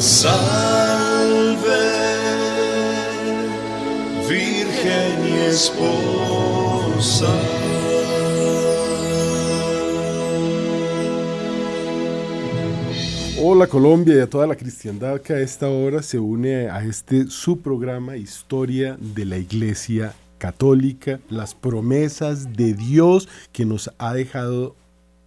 Salve, 0.00 1.58
Virgen 4.28 5.26
y 5.26 5.32
Esposa. 5.48 7.26
Hola 13.42 13.66
Colombia 13.66 14.14
y 14.14 14.20
a 14.20 14.30
toda 14.30 14.46
la 14.46 14.54
cristiandad 14.54 15.20
que 15.20 15.32
a 15.32 15.40
esta 15.40 15.68
hora 15.68 16.00
se 16.02 16.20
une 16.20 16.70
a 16.70 16.84
este 16.84 17.26
su 17.28 17.60
programa 17.60 18.16
Historia 18.16 18.96
de 19.00 19.24
la 19.24 19.36
Iglesia 19.38 20.14
Católica, 20.38 21.18
las 21.28 21.56
promesas 21.56 22.52
de 22.52 22.74
Dios 22.74 23.28
que 23.50 23.64
nos 23.64 23.90
ha 23.98 24.14
dejado 24.14 24.76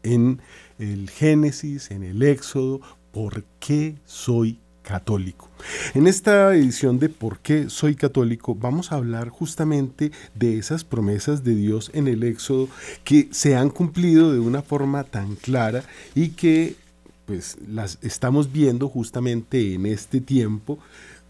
en 0.03 0.39
el 0.79 1.09
Génesis, 1.09 1.91
en 1.91 2.03
el 2.03 2.23
Éxodo, 2.23 2.79
¿por 3.11 3.43
qué 3.59 3.95
soy 4.05 4.60
católico? 4.81 5.49
En 5.93 6.07
esta 6.07 6.55
edición 6.55 6.99
de 6.99 7.09
¿Por 7.09 7.39
qué 7.39 7.69
soy 7.69 7.95
católico? 7.95 8.55
vamos 8.55 8.91
a 8.91 8.95
hablar 8.95 9.29
justamente 9.29 10.11
de 10.35 10.57
esas 10.57 10.83
promesas 10.83 11.43
de 11.43 11.55
Dios 11.55 11.91
en 11.93 12.07
el 12.07 12.23
Éxodo 12.23 12.67
que 13.03 13.29
se 13.31 13.55
han 13.55 13.69
cumplido 13.69 14.31
de 14.31 14.39
una 14.39 14.61
forma 14.61 15.03
tan 15.03 15.35
clara 15.35 15.83
y 16.15 16.29
que 16.29 16.75
pues 17.25 17.57
las 17.67 17.99
estamos 18.01 18.51
viendo 18.51 18.89
justamente 18.89 19.73
en 19.73 19.85
este 19.85 20.19
tiempo 20.19 20.79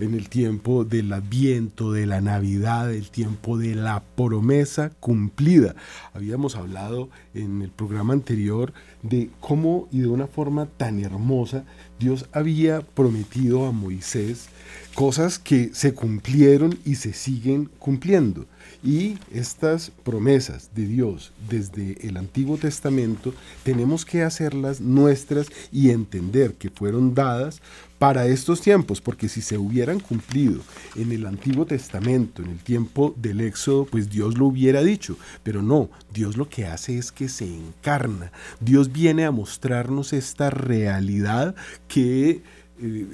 en 0.01 0.15
el 0.15 0.29
tiempo 0.29 0.83
del 0.83 1.13
adviento, 1.13 1.91
de 1.91 2.07
la 2.07 2.21
Navidad, 2.21 2.91
el 2.91 3.11
tiempo 3.11 3.57
de 3.57 3.75
la 3.75 4.01
promesa 4.15 4.91
cumplida. 4.99 5.75
Habíamos 6.13 6.55
hablado 6.55 7.09
en 7.35 7.61
el 7.61 7.69
programa 7.69 8.13
anterior 8.13 8.73
de 9.03 9.29
cómo 9.39 9.87
y 9.91 9.99
de 9.99 10.07
una 10.07 10.27
forma 10.27 10.65
tan 10.65 10.99
hermosa 10.99 11.65
Dios 12.01 12.25
había 12.31 12.81
prometido 12.81 13.67
a 13.67 13.71
Moisés 13.71 14.47
cosas 14.95 15.37
que 15.37 15.69
se 15.73 15.93
cumplieron 15.93 16.79
y 16.83 16.95
se 16.95 17.13
siguen 17.13 17.69
cumpliendo. 17.77 18.47
Y 18.83 19.19
estas 19.31 19.91
promesas 20.03 20.71
de 20.73 20.87
Dios 20.87 21.31
desde 21.47 22.05
el 22.07 22.17
Antiguo 22.17 22.57
Testamento 22.57 23.35
tenemos 23.63 24.03
que 24.03 24.23
hacerlas 24.23 24.81
nuestras 24.81 25.47
y 25.71 25.91
entender 25.91 26.55
que 26.55 26.71
fueron 26.71 27.13
dadas 27.13 27.61
para 28.01 28.25
estos 28.25 28.61
tiempos, 28.61 28.99
porque 28.99 29.29
si 29.29 29.41
se 29.41 29.59
hubieran 29.59 29.99
cumplido 29.99 30.61
en 30.95 31.11
el 31.11 31.27
Antiguo 31.27 31.67
Testamento, 31.67 32.41
en 32.41 32.49
el 32.49 32.57
tiempo 32.57 33.13
del 33.15 33.41
Éxodo, 33.41 33.85
pues 33.85 34.09
Dios 34.09 34.39
lo 34.39 34.47
hubiera 34.47 34.81
dicho, 34.81 35.17
pero 35.43 35.61
no, 35.61 35.87
Dios 36.11 36.35
lo 36.35 36.49
que 36.49 36.65
hace 36.65 36.97
es 36.97 37.11
que 37.11 37.29
se 37.29 37.45
encarna, 37.45 38.31
Dios 38.59 38.91
viene 38.91 39.25
a 39.25 39.31
mostrarnos 39.31 40.13
esta 40.13 40.49
realidad 40.49 41.53
que... 41.87 42.41
Eh, 42.81 43.05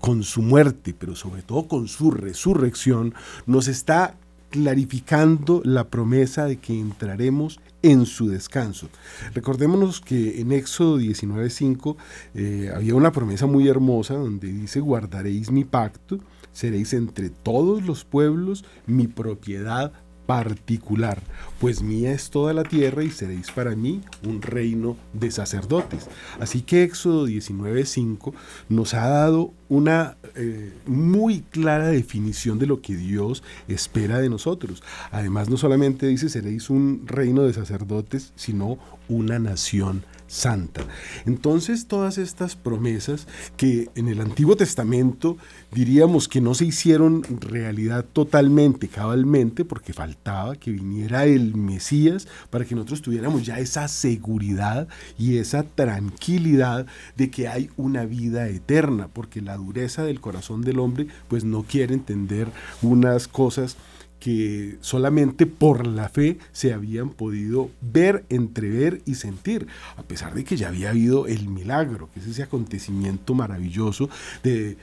con 0.00 0.22
su 0.22 0.42
muerte, 0.42 0.94
pero 0.98 1.16
sobre 1.16 1.40
todo 1.40 1.66
con 1.66 1.88
su 1.88 2.10
resurrección, 2.10 3.14
nos 3.46 3.68
está 3.68 4.16
clarificando 4.50 5.62
la 5.64 5.84
promesa 5.84 6.44
de 6.44 6.58
que 6.58 6.78
entraremos 6.78 7.58
en 7.84 8.06
su 8.06 8.28
descanso. 8.28 8.88
Recordémonos 9.34 10.00
que 10.00 10.40
en 10.40 10.52
Éxodo 10.52 10.98
19.5 10.98 11.96
eh, 12.34 12.72
había 12.74 12.94
una 12.94 13.12
promesa 13.12 13.46
muy 13.46 13.68
hermosa 13.68 14.14
donde 14.14 14.50
dice, 14.50 14.80
guardaréis 14.80 15.50
mi 15.50 15.64
pacto, 15.64 16.18
seréis 16.50 16.94
entre 16.94 17.28
todos 17.28 17.84
los 17.84 18.04
pueblos 18.04 18.64
mi 18.86 19.06
propiedad 19.06 19.92
particular, 20.26 21.22
pues 21.60 21.82
mía 21.82 22.12
es 22.12 22.30
toda 22.30 22.52
la 22.52 22.64
tierra 22.64 23.04
y 23.04 23.10
seréis 23.10 23.50
para 23.50 23.74
mí 23.76 24.00
un 24.26 24.42
reino 24.42 24.96
de 25.12 25.30
sacerdotes. 25.30 26.08
Así 26.40 26.62
que 26.62 26.82
Éxodo 26.82 27.26
19:5 27.26 28.32
nos 28.68 28.94
ha 28.94 29.08
dado 29.08 29.52
una 29.68 30.16
eh, 30.36 30.72
muy 30.86 31.40
clara 31.42 31.88
definición 31.88 32.58
de 32.58 32.66
lo 32.66 32.80
que 32.80 32.96
Dios 32.96 33.42
espera 33.68 34.18
de 34.18 34.30
nosotros. 34.30 34.82
Además, 35.10 35.48
no 35.48 35.56
solamente 35.56 36.06
dice 36.06 36.28
seréis 36.28 36.70
un 36.70 37.02
reino 37.06 37.42
de 37.42 37.52
sacerdotes, 37.52 38.32
sino 38.36 38.78
una 39.08 39.38
nación 39.38 40.04
santa. 40.26 40.82
Entonces 41.26 41.86
todas 41.86 42.18
estas 42.18 42.56
promesas 42.56 43.26
que 43.56 43.88
en 43.94 44.08
el 44.08 44.20
Antiguo 44.20 44.56
Testamento 44.56 45.36
diríamos 45.72 46.28
que 46.28 46.40
no 46.40 46.54
se 46.54 46.66
hicieron 46.66 47.22
realidad 47.40 48.04
totalmente, 48.12 48.88
cabalmente, 48.88 49.64
porque 49.64 49.92
faltaba 49.92 50.56
que 50.56 50.70
viniera 50.70 51.24
el 51.26 51.54
Mesías 51.54 52.26
para 52.50 52.64
que 52.64 52.74
nosotros 52.74 53.02
tuviéramos 53.02 53.44
ya 53.44 53.58
esa 53.58 53.88
seguridad 53.88 54.88
y 55.18 55.36
esa 55.38 55.62
tranquilidad 55.62 56.86
de 57.16 57.30
que 57.30 57.48
hay 57.48 57.70
una 57.76 58.04
vida 58.04 58.48
eterna, 58.48 59.08
porque 59.08 59.40
la 59.40 59.56
dureza 59.56 60.04
del 60.04 60.20
corazón 60.20 60.62
del 60.62 60.78
hombre 60.78 61.06
pues 61.28 61.44
no 61.44 61.62
quiere 61.62 61.94
entender 61.94 62.48
unas 62.82 63.28
cosas 63.28 63.76
que 64.24 64.78
solamente 64.80 65.44
por 65.44 65.86
la 65.86 66.08
fe 66.08 66.38
se 66.50 66.72
habían 66.72 67.10
podido 67.10 67.68
ver, 67.82 68.24
entrever 68.30 69.02
y 69.04 69.16
sentir, 69.16 69.66
a 69.98 70.02
pesar 70.02 70.32
de 70.32 70.44
que 70.44 70.56
ya 70.56 70.68
había 70.68 70.88
habido 70.88 71.26
el 71.26 71.46
milagro, 71.50 72.08
que 72.14 72.20
es 72.20 72.26
ese 72.28 72.42
acontecimiento 72.42 73.34
maravilloso 73.34 74.08
de 74.42 74.78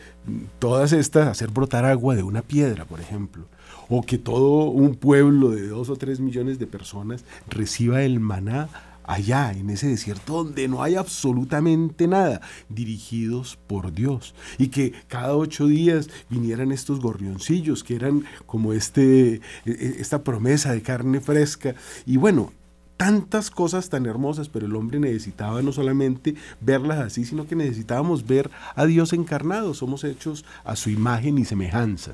todas 0.60 0.94
estas, 0.94 1.28
hacer 1.28 1.50
brotar 1.50 1.86
agua 1.86 2.16
de 2.16 2.22
una 2.22 2.44
piedra, 2.44 2.86
por 2.86 3.00
ejemplo, 3.00 3.46
o 3.90 4.04
que 4.04 4.20
todo 4.20 4.66
un 4.66 4.94
pueblo 4.94 5.50
de 5.50 5.70
dos 5.70 5.90
o 5.90 5.96
tres 5.96 6.20
millones 6.20 6.60
de 6.60 6.68
personas 6.68 7.26
reciba 7.50 8.04
el 8.04 8.20
maná 8.20 8.70
allá 9.12 9.52
en 9.52 9.70
ese 9.70 9.88
desierto 9.88 10.44
donde 10.44 10.68
no 10.68 10.82
hay 10.84 10.96
absolutamente 10.96 12.08
nada, 12.08 12.42
dirigidos 12.70 13.58
por 13.68 13.92
Dios. 13.92 14.34
Y 14.58 14.70
que 14.70 14.94
cada 15.08 15.36
ocho 15.36 15.68
días 15.68 16.10
vinieran 16.30 16.72
estos 16.72 17.02
gorrioncillos 17.02 17.84
que 17.84 17.96
eran 17.96 18.24
como 18.46 18.74
este, 18.74 19.36
e, 19.36 19.42
e, 19.66 19.96
esta 20.00 20.24
promesa 20.24 20.72
de 20.72 20.82
carne 20.82 21.20
fresca. 21.20 21.76
Y 22.06 22.16
bueno, 22.16 22.54
tantas 22.96 23.52
cosas 23.52 23.90
tan 23.90 24.06
hermosas, 24.06 24.48
pero 24.48 24.66
el 24.66 24.76
hombre 24.76 25.00
necesitaba 25.00 25.62
no 25.62 25.74
solamente 25.74 26.36
verlas 26.62 27.00
así, 27.00 27.26
sino 27.26 27.46
que 27.48 27.56
necesitábamos 27.56 28.26
ver 28.26 28.50
a 28.76 28.86
Dios 28.86 29.12
encarnado. 29.12 29.74
Somos 29.74 30.06
hechos 30.06 30.46
a 30.64 30.78
su 30.78 30.90
imagen 30.90 31.38
y 31.38 31.44
semejanza. 31.44 32.14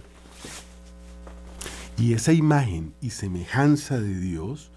Y 2.00 2.14
esa 2.14 2.34
imagen 2.34 2.94
y 3.02 3.12
semejanza 3.12 4.00
de 4.00 4.20
Dios 4.20 4.72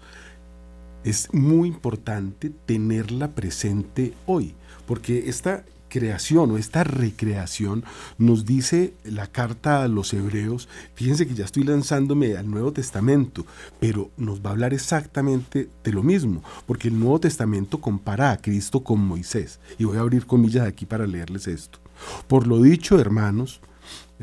es 1.03 1.33
muy 1.33 1.67
importante 1.67 2.51
tenerla 2.65 3.29
presente 3.29 4.13
hoy, 4.25 4.53
porque 4.85 5.29
esta 5.29 5.63
creación 5.91 6.51
o 6.51 6.57
esta 6.57 6.83
recreación 6.85 7.83
nos 8.17 8.45
dice 8.45 8.93
la 9.03 9.27
carta 9.27 9.83
a 9.83 9.87
los 9.87 10.13
hebreos, 10.13 10.69
fíjense 10.95 11.27
que 11.27 11.35
ya 11.35 11.45
estoy 11.45 11.63
lanzándome 11.63 12.37
al 12.37 12.49
Nuevo 12.49 12.71
Testamento, 12.71 13.45
pero 13.79 14.09
nos 14.15 14.41
va 14.41 14.49
a 14.49 14.53
hablar 14.53 14.73
exactamente 14.73 15.69
de 15.83 15.91
lo 15.91 16.01
mismo, 16.01 16.43
porque 16.65 16.87
el 16.87 16.97
Nuevo 16.97 17.19
Testamento 17.19 17.81
compara 17.81 18.31
a 18.31 18.37
Cristo 18.37 18.83
con 18.83 19.01
Moisés, 19.01 19.59
y 19.77 19.83
voy 19.83 19.97
a 19.97 20.01
abrir 20.01 20.25
comillas 20.25 20.65
aquí 20.65 20.85
para 20.85 21.05
leerles 21.05 21.47
esto. 21.47 21.79
Por 22.27 22.47
lo 22.47 22.61
dicho, 22.61 22.97
hermanos, 22.99 23.59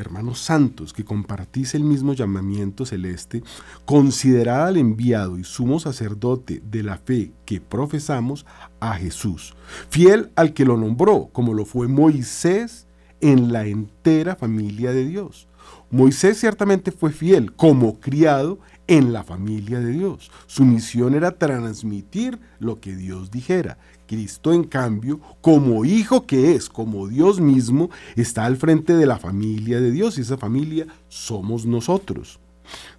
hermanos 0.01 0.41
santos, 0.41 0.93
que 0.93 1.05
compartís 1.05 1.75
el 1.75 1.85
mismo 1.85 2.13
llamamiento 2.13 2.87
celeste, 2.87 3.43
considerad 3.85 4.69
al 4.69 4.77
enviado 4.77 5.39
y 5.39 5.45
sumo 5.45 5.81
sacerdote 5.81 6.63
de 6.65 6.83
la 6.83 6.99
fe 6.99 7.33
que 7.45 7.61
profesamos 7.61 8.47
a 8.81 8.95
Jesús, 8.95 9.55
fiel 9.91 10.31
al 10.37 10.55
que 10.55 10.65
lo 10.65 10.77
nombró, 10.77 11.31
como 11.33 11.55
lo 11.55 11.65
fue 11.65 11.89
Moisés 11.89 12.87
en 13.21 13.53
la 13.53 13.67
entera 13.67 14.37
familia 14.37 14.93
de 14.93 15.05
Dios. 15.05 15.49
Moisés 15.91 16.39
ciertamente 16.39 16.93
fue 16.93 17.13
fiel 17.13 17.55
como 17.55 17.99
criado 17.99 18.59
en 18.87 19.13
la 19.13 19.23
familia 19.23 19.81
de 19.81 19.93
Dios. 19.93 20.31
Su 20.47 20.65
misión 20.65 21.15
era 21.15 21.33
transmitir 21.33 22.39
lo 22.59 22.81
que 22.81 22.95
Dios 22.97 23.31
dijera. 23.31 23.79
Cristo, 24.09 24.53
en 24.53 24.65
cambio, 24.65 25.21
como 25.41 25.85
hijo 25.85 26.27
que 26.27 26.57
es, 26.57 26.69
como 26.69 27.07
Dios 27.07 27.41
mismo, 27.41 27.91
está 28.17 28.47
al 28.47 28.57
frente 28.57 28.97
de 28.97 29.07
la 29.07 29.21
familia 29.21 29.81
de 29.81 29.93
Dios 29.93 30.19
y 30.19 30.23
esa 30.23 30.37
familia 30.37 30.89
somos 31.09 31.65
nosotros 31.65 32.41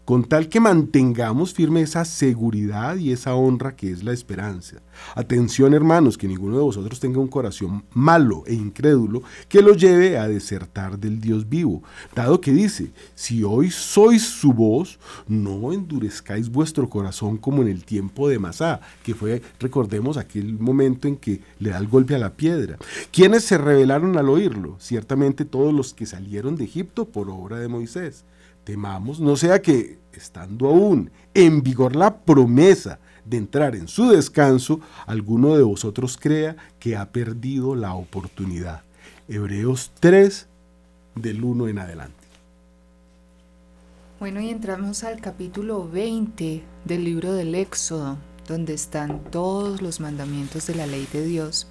con 0.10 0.24
tal 0.24 0.50
que 0.50 0.60
mantengamos 0.60 1.54
firme 1.54 1.82
esa 1.82 2.04
seguridad 2.04 2.96
y 2.96 3.12
esa 3.12 3.36
honra 3.36 3.76
que 3.76 3.92
es 3.92 4.04
la 4.04 4.12
esperanza. 4.12 4.78
Atención 5.14 5.76
hermanos, 5.76 6.18
que 6.18 6.28
ninguno 6.28 6.58
de 6.58 6.64
vosotros 6.64 7.00
tenga 7.00 7.20
un 7.20 7.28
corazón 7.28 7.86
malo 7.94 8.44
e 8.48 8.56
incrédulo 8.56 9.22
que 9.48 9.62
lo 9.62 9.76
lleve 9.76 10.18
a 10.18 10.28
desertar 10.28 10.98
del 10.98 11.22
Dios 11.22 11.48
vivo, 11.48 11.84
dado 12.16 12.42
que 12.42 12.52
dice, 12.52 12.92
si 13.14 13.44
hoy 13.44 13.70
sois 13.70 14.24
su 14.24 14.52
voz, 14.52 14.98
no 15.28 15.74
endurezcáis 15.74 16.50
vuestro 16.50 16.90
corazón 16.90 17.38
como 17.38 17.62
en 17.62 17.68
el 17.68 17.86
tiempo 17.86 18.28
de 18.30 18.40
Masá, 18.40 18.82
que 19.04 19.14
fue, 19.14 19.44
recordemos, 19.60 20.18
aquel 20.18 20.58
momento 20.58 21.08
en 21.08 21.18
que 21.18 21.42
le 21.60 21.70
da 21.70 21.78
el 21.78 21.88
golpe 21.88 22.16
a 22.16 22.20
la 22.20 22.34
piedra. 22.34 22.78
¿Quiénes 23.12 23.44
se 23.44 23.60
rebelaron 23.60 24.18
al 24.18 24.30
oírlo? 24.30 24.76
Ciertamente 24.80 25.46
todos 25.46 25.72
los 25.72 25.94
que 25.94 26.08
salieron 26.08 26.56
de 26.56 26.64
Egipto 26.64 27.06
por 27.06 27.30
obra 27.30 27.60
de 27.60 27.68
Moisés 27.68 28.26
temamos, 28.70 29.20
no 29.20 29.36
sea 29.36 29.64
que, 29.64 29.98
estando 30.14 30.68
aún 30.68 31.10
en 31.34 31.64
vigor 31.64 31.96
la 31.96 32.20
promesa 32.20 33.00
de 33.26 33.38
entrar 33.38 33.76
en 33.76 33.88
su 33.88 34.12
descanso, 34.12 34.80
alguno 35.08 35.56
de 35.58 35.64
vosotros 35.64 36.20
crea 36.22 36.56
que 36.78 36.96
ha 36.96 37.12
perdido 37.12 37.74
la 37.74 37.96
oportunidad. 37.96 38.84
Hebreos 39.28 39.92
3, 40.00 40.48
del 41.16 41.44
1 41.44 41.68
en 41.70 41.80
adelante. 41.80 42.14
Bueno, 44.20 44.40
y 44.40 44.52
entramos 44.52 45.04
al 45.04 45.20
capítulo 45.20 45.90
20 45.90 46.62
del 46.86 47.04
libro 47.04 47.34
del 47.34 47.56
Éxodo, 47.56 48.18
donde 48.48 48.76
están 48.76 49.24
todos 49.32 49.82
los 49.82 50.00
mandamientos 50.00 50.68
de 50.68 50.76
la 50.76 50.86
ley 50.86 51.08
de 51.12 51.26
Dios. 51.26 51.66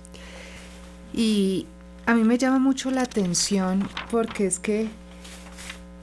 Y 1.15 1.67
a 2.07 2.15
mí 2.15 2.25
me 2.25 2.39
llama 2.39 2.59
mucho 2.59 2.91
la 2.91 3.03
atención 3.03 3.89
porque 4.11 4.47
es 4.47 4.59
que 4.59 4.89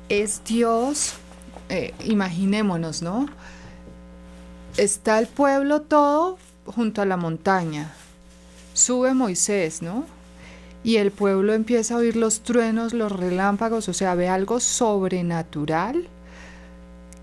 es 0.09 0.41
Dios, 0.45 1.13
eh, 1.69 1.93
imaginémonos, 2.03 3.01
¿no? 3.01 3.27
Está 4.77 5.19
el 5.19 5.27
pueblo 5.27 5.81
todo 5.81 6.37
junto 6.65 7.01
a 7.01 7.05
la 7.05 7.17
montaña. 7.17 7.93
Sube 8.73 9.13
Moisés, 9.13 9.81
¿no? 9.81 10.05
Y 10.83 10.97
el 10.97 11.11
pueblo 11.11 11.53
empieza 11.53 11.95
a 11.95 11.97
oír 11.97 12.15
los 12.15 12.41
truenos, 12.41 12.93
los 12.93 13.11
relámpagos, 13.11 13.89
o 13.89 13.93
sea, 13.93 14.13
ve 14.15 14.29
algo 14.29 14.59
sobrenatural 14.59 16.07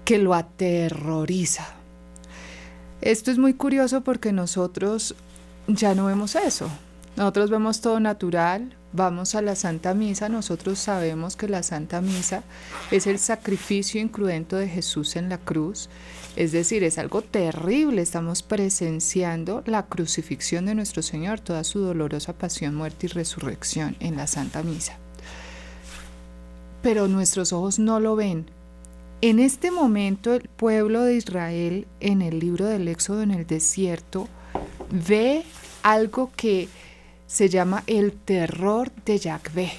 que 0.04 0.18
lo 0.18 0.34
aterroriza. 0.34 1.66
Esto 3.00 3.30
es 3.30 3.38
muy 3.38 3.54
curioso 3.54 4.00
porque 4.00 4.32
nosotros 4.32 5.14
ya 5.68 5.94
no 5.94 6.06
vemos 6.06 6.34
eso. 6.34 6.68
Nosotros 7.16 7.50
vemos 7.50 7.80
todo 7.80 8.00
natural, 8.00 8.74
vamos 8.92 9.34
a 9.34 9.42
la 9.42 9.54
Santa 9.54 9.94
Misa, 9.94 10.28
nosotros 10.28 10.78
sabemos 10.78 11.36
que 11.36 11.48
la 11.48 11.62
Santa 11.62 12.00
Misa 12.00 12.42
es 12.90 13.06
el 13.06 13.18
sacrificio 13.18 14.00
incruento 14.00 14.56
de 14.56 14.68
Jesús 14.68 15.16
en 15.16 15.28
la 15.28 15.38
cruz, 15.38 15.88
es 16.36 16.52
decir, 16.52 16.82
es 16.84 16.98
algo 16.98 17.22
terrible, 17.22 18.02
estamos 18.02 18.42
presenciando 18.42 19.62
la 19.66 19.86
crucifixión 19.86 20.66
de 20.66 20.74
nuestro 20.74 21.02
Señor, 21.02 21.40
toda 21.40 21.64
su 21.64 21.80
dolorosa 21.80 22.32
pasión, 22.32 22.74
muerte 22.74 23.06
y 23.06 23.10
resurrección 23.10 23.96
en 24.00 24.16
la 24.16 24.26
Santa 24.26 24.62
Misa. 24.62 24.96
Pero 26.82 27.06
nuestros 27.08 27.52
ojos 27.52 27.78
no 27.78 28.00
lo 28.00 28.16
ven. 28.16 28.46
En 29.20 29.38
este 29.38 29.70
momento 29.70 30.34
el 30.34 30.48
pueblo 30.48 31.02
de 31.02 31.14
Israel 31.14 31.86
en 32.00 32.22
el 32.22 32.40
libro 32.40 32.66
del 32.66 32.88
Éxodo 32.88 33.22
en 33.22 33.30
el 33.30 33.46
desierto 33.46 34.26
ve 34.90 35.44
algo 35.82 36.32
que 36.34 36.68
se 37.32 37.48
llama 37.48 37.82
el 37.86 38.12
terror 38.12 38.92
de 39.06 39.18
Yahvé. 39.18 39.72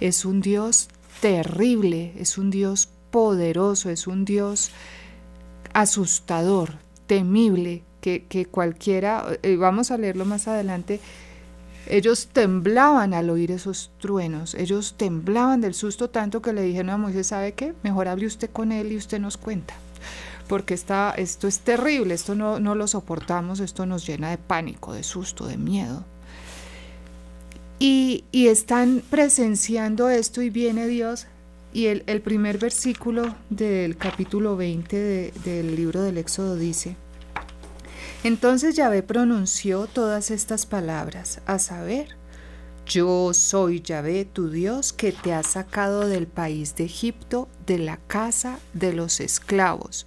Es 0.00 0.24
un 0.24 0.40
Dios 0.40 0.88
terrible, 1.20 2.14
es 2.16 2.38
un 2.38 2.50
Dios 2.50 2.88
poderoso, 3.10 3.90
es 3.90 4.06
un 4.06 4.24
Dios 4.24 4.70
asustador, 5.74 6.70
temible, 7.06 7.82
que, 8.00 8.48
cualquiera, 8.50 9.26
eh, 9.42 9.56
vamos 9.56 9.90
a 9.90 9.98
leerlo 9.98 10.24
más 10.24 10.48
adelante, 10.48 11.00
ellos 11.86 12.30
temblaban 12.32 13.12
al 13.12 13.28
oír 13.28 13.50
esos 13.50 13.90
truenos, 14.00 14.54
ellos 14.54 14.94
temblaban 14.96 15.60
del 15.60 15.74
susto 15.74 16.08
tanto 16.08 16.40
que 16.40 16.54
le 16.54 16.62
dijeron 16.62 16.90
a 16.90 16.96
Moisés, 16.96 17.26
¿sabe 17.26 17.52
qué? 17.52 17.74
Mejor 17.82 18.08
hable 18.08 18.26
usted 18.26 18.50
con 18.50 18.72
él 18.72 18.90
y 18.90 18.96
usted 18.96 19.20
nos 19.20 19.36
cuenta, 19.36 19.74
porque 20.48 20.72
está, 20.72 21.12
esto 21.16 21.46
es 21.46 21.60
terrible, 21.60 22.14
esto 22.14 22.34
no, 22.34 22.58
no 22.58 22.74
lo 22.74 22.86
soportamos, 22.88 23.60
esto 23.60 23.84
nos 23.84 24.06
llena 24.06 24.30
de 24.30 24.38
pánico, 24.38 24.94
de 24.94 25.02
susto, 25.02 25.46
de 25.46 25.58
miedo. 25.58 26.04
Y, 27.84 28.46
están 28.46 29.02
presenciando 29.10 30.08
esto 30.08 30.40
y 30.40 30.50
viene 30.50 30.86
Dios. 30.86 31.26
Y 31.72 31.86
el, 31.86 32.22
primer 32.22 32.58
versículo 32.58 33.34
del 33.50 33.96
capítulo 33.96 34.56
20 34.56 35.32
del 35.44 35.74
libro 35.74 36.00
del 36.02 36.16
Éxodo 36.16 36.54
dice, 36.54 36.94
entonces 38.22 38.76
Yahvé 38.76 39.02
pronunció 39.02 39.88
todas 39.88 40.30
estas 40.30 40.64
palabras, 40.64 41.40
a 41.46 41.58
saber, 41.58 42.14
yo 42.86 43.34
soy 43.34 43.80
Yahvé 43.80 44.26
tu 44.26 44.48
Dios 44.48 44.92
que 44.92 45.10
te 45.10 45.32
ha 45.32 45.42
sacado 45.42 46.06
del 46.06 46.28
país 46.28 46.76
de 46.76 46.84
Egipto, 46.84 47.48
de 47.66 47.78
la 47.78 47.96
casa 47.96 48.60
de 48.74 48.92
los 48.92 49.18
esclavos. 49.18 50.06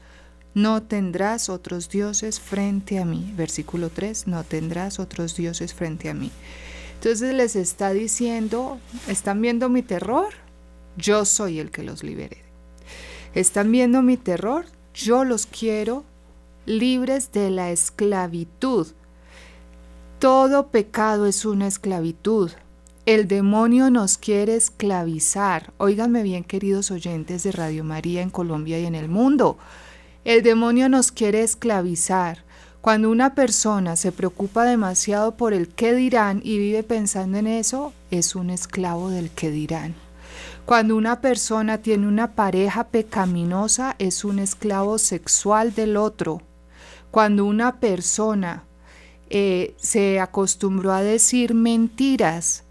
No 0.54 0.82
tendrás 0.82 1.50
otros 1.50 1.90
dioses 1.90 2.40
frente 2.40 3.00
a 3.00 3.06
mí. 3.06 3.34
Versículo 3.36 3.90
3, 3.90 4.28
no 4.28 4.46
tendrás 4.46 4.98
otros 5.00 5.36
dioses 5.36 5.74
frente 5.74 6.10
a 6.10 6.14
mí. 6.14 6.32
Entonces 6.96 7.34
les 7.34 7.56
está 7.56 7.94
diciendo, 7.94 8.80
¿están 9.08 9.42
viendo 9.42 9.70
mi 9.70 9.82
terror? 9.82 10.34
Yo 10.98 11.26
soy 11.26 11.60
el 11.60 11.72
que 11.72 11.84
los 11.84 12.04
libere. 12.04 12.38
¿Están 13.34 13.72
viendo 13.72 14.02
mi 14.02 14.18
terror? 14.18 14.66
Yo 14.94 15.26
los 15.26 15.46
quiero 15.46 16.04
libres 16.66 17.32
de 17.32 17.52
la 17.52 17.72
esclavitud. 17.72 18.88
Todo 20.20 20.68
pecado 20.68 21.26
es 21.26 21.46
una 21.46 21.68
esclavitud. 21.68 22.52
El 23.06 23.28
demonio 23.28 23.92
nos 23.92 24.18
quiere 24.18 24.56
esclavizar. 24.56 25.74
Óiganme 25.78 26.24
bien, 26.24 26.44
queridos 26.44 26.90
oyentes 26.92 27.44
de 27.44 27.52
Radio 27.52 27.84
María 27.84 28.22
en 28.22 28.30
Colombia 28.30 28.80
y 28.80 28.86
en 28.86 28.96
el 28.96 29.10
mundo. 29.10 29.58
El 30.24 30.42
demonio 30.42 30.90
nos 30.90 31.12
quiere 31.12 31.44
esclavizar. 31.44 32.45
Cuando 32.86 33.10
una 33.10 33.34
persona 33.34 33.96
se 33.96 34.12
preocupa 34.12 34.64
demasiado 34.64 35.38
por 35.38 35.54
el 35.56 35.70
qué 35.70 35.96
dirán 35.96 36.42
y 36.44 36.60
vive 36.60 36.84
pensando 36.84 37.40
en 37.40 37.48
eso, 37.48 37.94
es 38.12 38.36
un 38.36 38.52
esclavo 38.52 39.10
del 39.10 39.32
qué 39.32 39.50
dirán. 39.50 39.96
Cuando 40.68 40.96
una 40.96 41.20
persona 41.20 41.80
tiene 41.80 42.08
una 42.08 42.34
pareja 42.34 42.84
pecaminosa, 42.84 43.96
es 43.98 44.24
un 44.24 44.38
esclavo 44.38 45.00
sexual 45.00 45.74
del 45.74 45.98
otro. 45.98 46.44
Cuando 47.10 47.46
una 47.46 47.78
persona 47.80 48.66
eh, 49.32 49.74
se 49.80 50.20
acostumbró 50.20 50.94
a 50.94 51.02
decir 51.02 51.56
mentiras, 51.56 52.65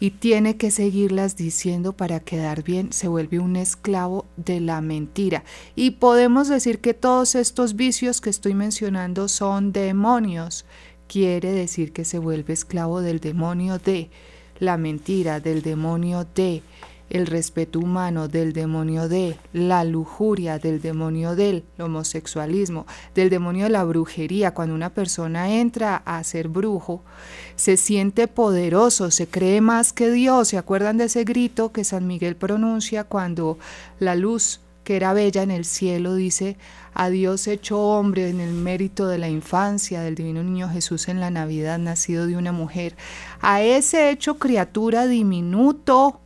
y 0.00 0.10
tiene 0.10 0.56
que 0.56 0.70
seguirlas 0.70 1.36
diciendo 1.36 1.92
para 1.92 2.20
quedar 2.20 2.62
bien, 2.62 2.92
se 2.92 3.08
vuelve 3.08 3.38
un 3.38 3.56
esclavo 3.56 4.26
de 4.36 4.60
la 4.60 4.80
mentira. 4.80 5.44
Y 5.74 5.92
podemos 5.92 6.48
decir 6.48 6.80
que 6.80 6.94
todos 6.94 7.34
estos 7.34 7.74
vicios 7.74 8.20
que 8.20 8.30
estoy 8.30 8.54
mencionando 8.54 9.28
son 9.28 9.72
demonios. 9.72 10.64
Quiere 11.08 11.52
decir 11.52 11.92
que 11.92 12.04
se 12.04 12.18
vuelve 12.18 12.52
esclavo 12.52 13.00
del 13.00 13.20
demonio 13.20 13.78
de 13.78 14.10
la 14.58 14.76
mentira, 14.76 15.40
del 15.40 15.62
demonio 15.62 16.26
de 16.34 16.62
el 17.10 17.26
respeto 17.26 17.78
humano, 17.78 18.28
del 18.28 18.52
demonio 18.52 19.08
de 19.08 19.38
la 19.52 19.84
lujuria, 19.84 20.58
del 20.58 20.80
demonio 20.80 21.34
del 21.34 21.64
homosexualismo, 21.78 22.86
del 23.14 23.30
demonio 23.30 23.64
de 23.64 23.70
la 23.70 23.84
brujería. 23.84 24.52
Cuando 24.52 24.74
una 24.74 24.90
persona 24.90 25.54
entra 25.54 25.96
a 25.96 26.22
ser 26.24 26.48
brujo, 26.48 27.02
se 27.58 27.76
siente 27.76 28.28
poderoso, 28.28 29.10
se 29.10 29.26
cree 29.26 29.60
más 29.60 29.92
que 29.92 30.10
Dios. 30.12 30.48
¿Se 30.48 30.58
acuerdan 30.58 30.96
de 30.96 31.04
ese 31.04 31.24
grito 31.24 31.72
que 31.72 31.82
San 31.82 32.06
Miguel 32.06 32.36
pronuncia 32.36 33.02
cuando 33.02 33.58
la 33.98 34.14
luz 34.14 34.60
que 34.84 34.96
era 34.96 35.12
bella 35.12 35.42
en 35.42 35.50
el 35.50 35.66
cielo 35.66 36.14
dice, 36.14 36.56
a 36.94 37.10
Dios 37.10 37.46
hecho 37.46 37.78
hombre 37.78 38.30
en 38.30 38.40
el 38.40 38.54
mérito 38.54 39.06
de 39.06 39.18
la 39.18 39.28
infancia 39.28 40.00
del 40.00 40.14
divino 40.14 40.42
niño 40.42 40.70
Jesús 40.70 41.08
en 41.08 41.20
la 41.20 41.30
Navidad, 41.30 41.78
nacido 41.78 42.26
de 42.26 42.38
una 42.38 42.52
mujer, 42.52 42.96
a 43.42 43.60
ese 43.60 44.08
hecho 44.08 44.38
criatura 44.38 45.06
diminuto, 45.06 46.20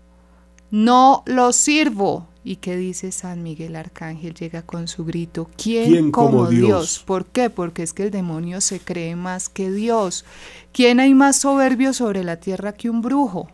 no 0.71 1.25
lo 1.27 1.53
sirvo. 1.53 2.29
¿Y 2.45 2.57
qué 2.57 2.77
dice 2.77 3.13
San 3.13 3.43
Miguel 3.43 3.77
Arcángel? 3.77 4.35
Llega 4.35 4.63
con 4.63 4.89
su 4.89 5.05
grito, 5.05 5.49
¿quién, 5.57 6.11
como, 6.11 6.49
Dios? 6.49 7.03
¿Por 7.07 7.27
qué? 7.27 7.51
Porque 7.51 7.85
es 7.85 7.93
que 7.93 8.05
el 8.05 8.11
demonio 8.11 8.61
se 8.61 8.81
cree 8.81 9.15
más 9.15 9.49
que 9.49 9.71
Dios. 9.71 10.25
¿Quién 10.73 10.99
hay 10.99 11.15
más 11.15 11.37
soberbio 11.37 11.93
sobre 11.93 12.25
la 12.25 12.37
tierra 12.37 12.73
que 12.73 12.91
un 12.91 13.01
brujo? 13.01 13.49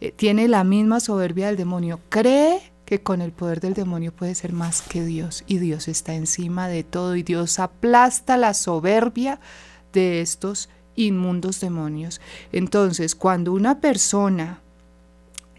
Eh, 0.00 0.12
tiene 0.12 0.46
la 0.46 0.62
misma 0.62 1.00
soberbia 1.00 1.48
del 1.48 1.56
demonio. 1.56 1.98
Cree 2.08 2.60
que 2.84 3.02
con 3.02 3.20
el 3.20 3.32
poder 3.32 3.60
del 3.60 3.74
demonio 3.74 4.12
puede 4.12 4.36
ser 4.36 4.52
más 4.52 4.82
que 4.82 5.04
Dios 5.04 5.42
y 5.48 5.58
Dios 5.58 5.88
está 5.88 6.14
encima 6.14 6.68
de 6.68 6.84
todo 6.84 7.16
y 7.16 7.24
Dios 7.24 7.58
aplasta 7.58 8.36
la 8.36 8.54
soberbia 8.54 9.40
de 9.92 10.20
estos 10.20 10.68
inmundos 10.94 11.60
demonios. 11.60 12.20
Entonces, 12.52 13.16
cuando 13.16 13.52
una 13.52 13.80
persona 13.80 14.62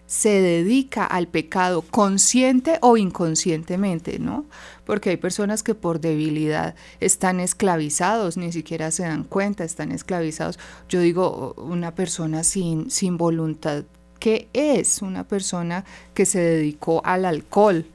se 0.08 0.42
dedica 0.42 1.06
al 1.06 1.28
pecado 1.28 1.84
consciente 1.84 2.80
o 2.82 2.98
inconscientemente, 2.98 4.20
¿no? 4.20 4.46
Porque 4.86 5.12
hay 5.12 5.18
personas 5.18 5.64
que 5.64 5.76
por 5.76 6.00
debilidad 6.00 6.76
están 7.02 7.42
esclavizados, 7.42 8.38
ni 8.38 8.52
siquiera 8.54 8.90
se 8.90 9.04
dan 9.04 9.26
cuenta, 9.26 9.66
están 9.66 9.92
esclavizados. 9.92 10.58
Yo 10.88 11.02
digo, 11.02 11.54
una 11.58 11.94
persona 11.94 12.44
sin, 12.46 12.90
sin 12.90 13.18
voluntad, 13.18 13.84
¿qué 14.20 14.48
es? 14.54 15.02
Una 15.02 15.28
persona 15.28 15.84
que 16.14 16.26
se 16.26 16.40
dedicó 16.40 17.02
al 17.06 17.26
alcohol, 17.26 17.86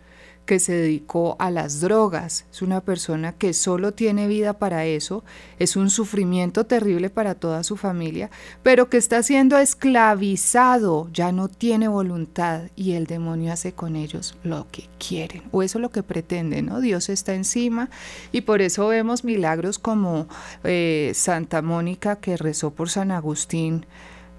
que 0.46 0.58
se 0.58 0.72
dedicó 0.72 1.36
a 1.38 1.50
las 1.50 1.80
drogas, 1.80 2.46
es 2.50 2.62
una 2.62 2.80
persona 2.80 3.32
que 3.32 3.52
solo 3.52 3.92
tiene 3.92 4.26
vida 4.26 4.54
para 4.54 4.84
eso, 4.84 5.24
es 5.58 5.76
un 5.76 5.88
sufrimiento 5.88 6.66
terrible 6.66 7.10
para 7.10 7.34
toda 7.34 7.62
su 7.62 7.76
familia, 7.76 8.30
pero 8.62 8.88
que 8.88 8.96
está 8.96 9.22
siendo 9.22 9.56
esclavizado, 9.58 11.08
ya 11.12 11.30
no 11.32 11.48
tiene 11.48 11.88
voluntad 11.88 12.62
y 12.74 12.92
el 12.92 13.06
demonio 13.06 13.52
hace 13.52 13.72
con 13.72 13.94
ellos 13.94 14.36
lo 14.42 14.66
que 14.70 14.88
quieren, 14.98 15.42
o 15.52 15.62
eso 15.62 15.78
es 15.78 15.82
lo 15.82 15.90
que 15.90 16.02
pretende, 16.02 16.62
¿no? 16.62 16.80
Dios 16.80 17.08
está 17.08 17.34
encima 17.34 17.88
y 18.32 18.42
por 18.42 18.62
eso 18.62 18.88
vemos 18.88 19.24
milagros 19.24 19.78
como 19.78 20.26
eh, 20.64 21.12
Santa 21.14 21.62
Mónica 21.62 22.16
que 22.16 22.36
rezó 22.36 22.70
por 22.72 22.90
San 22.90 23.10
Agustín 23.12 23.86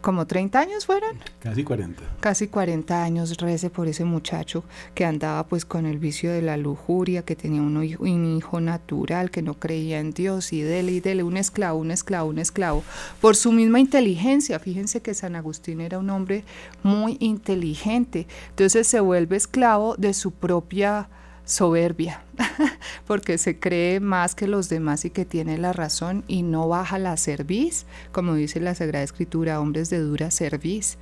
como 0.03 0.27
30 0.27 0.59
años 0.59 0.85
fueron. 0.85 1.17
Casi 1.39 1.63
40. 1.63 2.03
Casi 2.19 2.47
40 2.47 3.03
años 3.03 3.37
rece 3.37 3.69
por 3.69 3.87
ese 3.87 4.03
muchacho 4.03 4.63
que 4.93 5.05
andaba 5.05 5.47
pues 5.47 5.65
con 5.65 5.85
el 5.85 5.97
vicio 5.97 6.31
de 6.31 6.41
la 6.41 6.57
lujuria, 6.57 7.23
que 7.23 7.35
tenía 7.35 7.61
un 7.61 7.81
hijo, 7.83 8.03
un 8.03 8.37
hijo 8.37 8.59
natural, 8.59 9.31
que 9.31 9.41
no 9.41 9.55
creía 9.55 9.99
en 9.99 10.11
Dios 10.11 10.51
y 10.53 10.61
dele 10.61 10.91
y 10.91 10.99
dele, 10.99 11.23
un 11.23 11.37
esclavo, 11.37 11.79
un 11.79 11.89
esclavo, 11.89 12.29
un 12.29 12.37
esclavo, 12.37 12.83
por 13.21 13.37
su 13.37 13.51
misma 13.53 13.79
inteligencia. 13.79 14.59
Fíjense 14.59 15.01
que 15.01 15.13
San 15.13 15.35
Agustín 15.35 15.79
era 15.79 15.97
un 15.97 16.09
hombre 16.09 16.43
muy 16.83 17.15
inteligente, 17.21 18.27
entonces 18.49 18.85
se 18.85 18.99
vuelve 18.99 19.37
esclavo 19.37 19.95
de 19.95 20.13
su 20.13 20.31
propia 20.31 21.07
soberbia, 21.45 22.23
porque 23.07 23.37
se 23.37 23.59
cree 23.59 23.99
más 23.99 24.35
que 24.35 24.47
los 24.47 24.69
demás 24.69 25.05
y 25.05 25.09
que 25.09 25.25
tiene 25.25 25.57
la 25.57 25.73
razón 25.73 26.23
y 26.27 26.43
no 26.43 26.67
baja 26.67 26.97
la 26.99 27.17
cerviz, 27.17 27.85
como 28.11 28.33
dice 28.35 28.59
la 28.59 28.75
Sagrada 28.75 29.03
Escritura, 29.03 29.59
hombres 29.59 29.89
de 29.89 29.99
dura 29.99 30.31
cerviz 30.31 30.97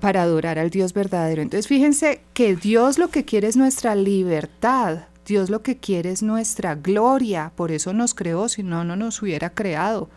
para 0.00 0.22
adorar 0.22 0.58
al 0.58 0.70
Dios 0.70 0.92
verdadero. 0.92 1.42
Entonces 1.42 1.68
fíjense 1.68 2.20
que 2.32 2.56
Dios 2.56 2.98
lo 2.98 3.08
que 3.08 3.24
quiere 3.24 3.48
es 3.48 3.56
nuestra 3.56 3.94
libertad, 3.94 5.04
Dios 5.26 5.50
lo 5.50 5.62
que 5.62 5.78
quiere 5.78 6.10
es 6.10 6.22
nuestra 6.22 6.74
gloria, 6.74 7.52
por 7.56 7.72
eso 7.72 7.92
nos 7.92 8.14
creó, 8.14 8.48
si 8.48 8.62
no, 8.62 8.84
no 8.84 8.96
nos 8.96 9.22
hubiera 9.22 9.50
creado. 9.50 10.08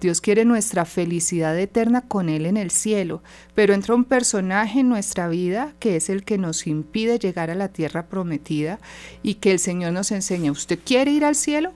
Dios 0.00 0.20
quiere 0.20 0.44
nuestra 0.44 0.84
felicidad 0.84 1.58
eterna 1.58 2.02
con 2.02 2.28
Él 2.28 2.46
en 2.46 2.56
el 2.56 2.70
cielo, 2.70 3.22
pero 3.54 3.74
entra 3.74 3.94
un 3.94 4.04
personaje 4.04 4.80
en 4.80 4.88
nuestra 4.88 5.28
vida 5.28 5.74
que 5.80 5.96
es 5.96 6.08
el 6.08 6.24
que 6.24 6.38
nos 6.38 6.66
impide 6.66 7.18
llegar 7.18 7.50
a 7.50 7.56
la 7.56 7.68
tierra 7.68 8.06
prometida 8.06 8.78
y 9.22 9.34
que 9.34 9.50
el 9.50 9.58
Señor 9.58 9.92
nos 9.92 10.12
enseña, 10.12 10.52
¿usted 10.52 10.78
quiere 10.84 11.10
ir 11.10 11.24
al 11.24 11.34
cielo? 11.34 11.72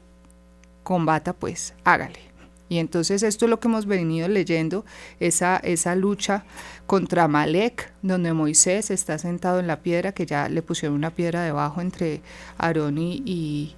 Combata 0.85 1.33
pues, 1.33 1.75
hágale. 1.85 2.21
Y 2.69 2.79
entonces 2.79 3.23
esto 3.23 3.45
es 3.45 3.50
lo 3.50 3.61
que 3.61 3.69
hemos 3.69 3.85
venido 3.85 4.29
leyendo, 4.29 4.87
esa, 5.21 5.59
esa 5.59 5.95
lucha 5.95 6.45
contra 6.87 7.29
Malek, 7.29 7.93
donde 8.00 8.33
Moisés 8.33 8.91
está 8.91 9.19
sentado 9.19 9.61
en 9.61 9.67
la 9.67 9.81
piedra, 9.81 10.12
que 10.12 10.25
ya 10.25 10.49
le 10.49 10.62
pusieron 10.62 10.97
una 10.97 11.11
piedra 11.11 11.43
debajo 11.43 11.83
entre 11.83 12.23
Aarón 12.57 12.97
y, 12.97 13.75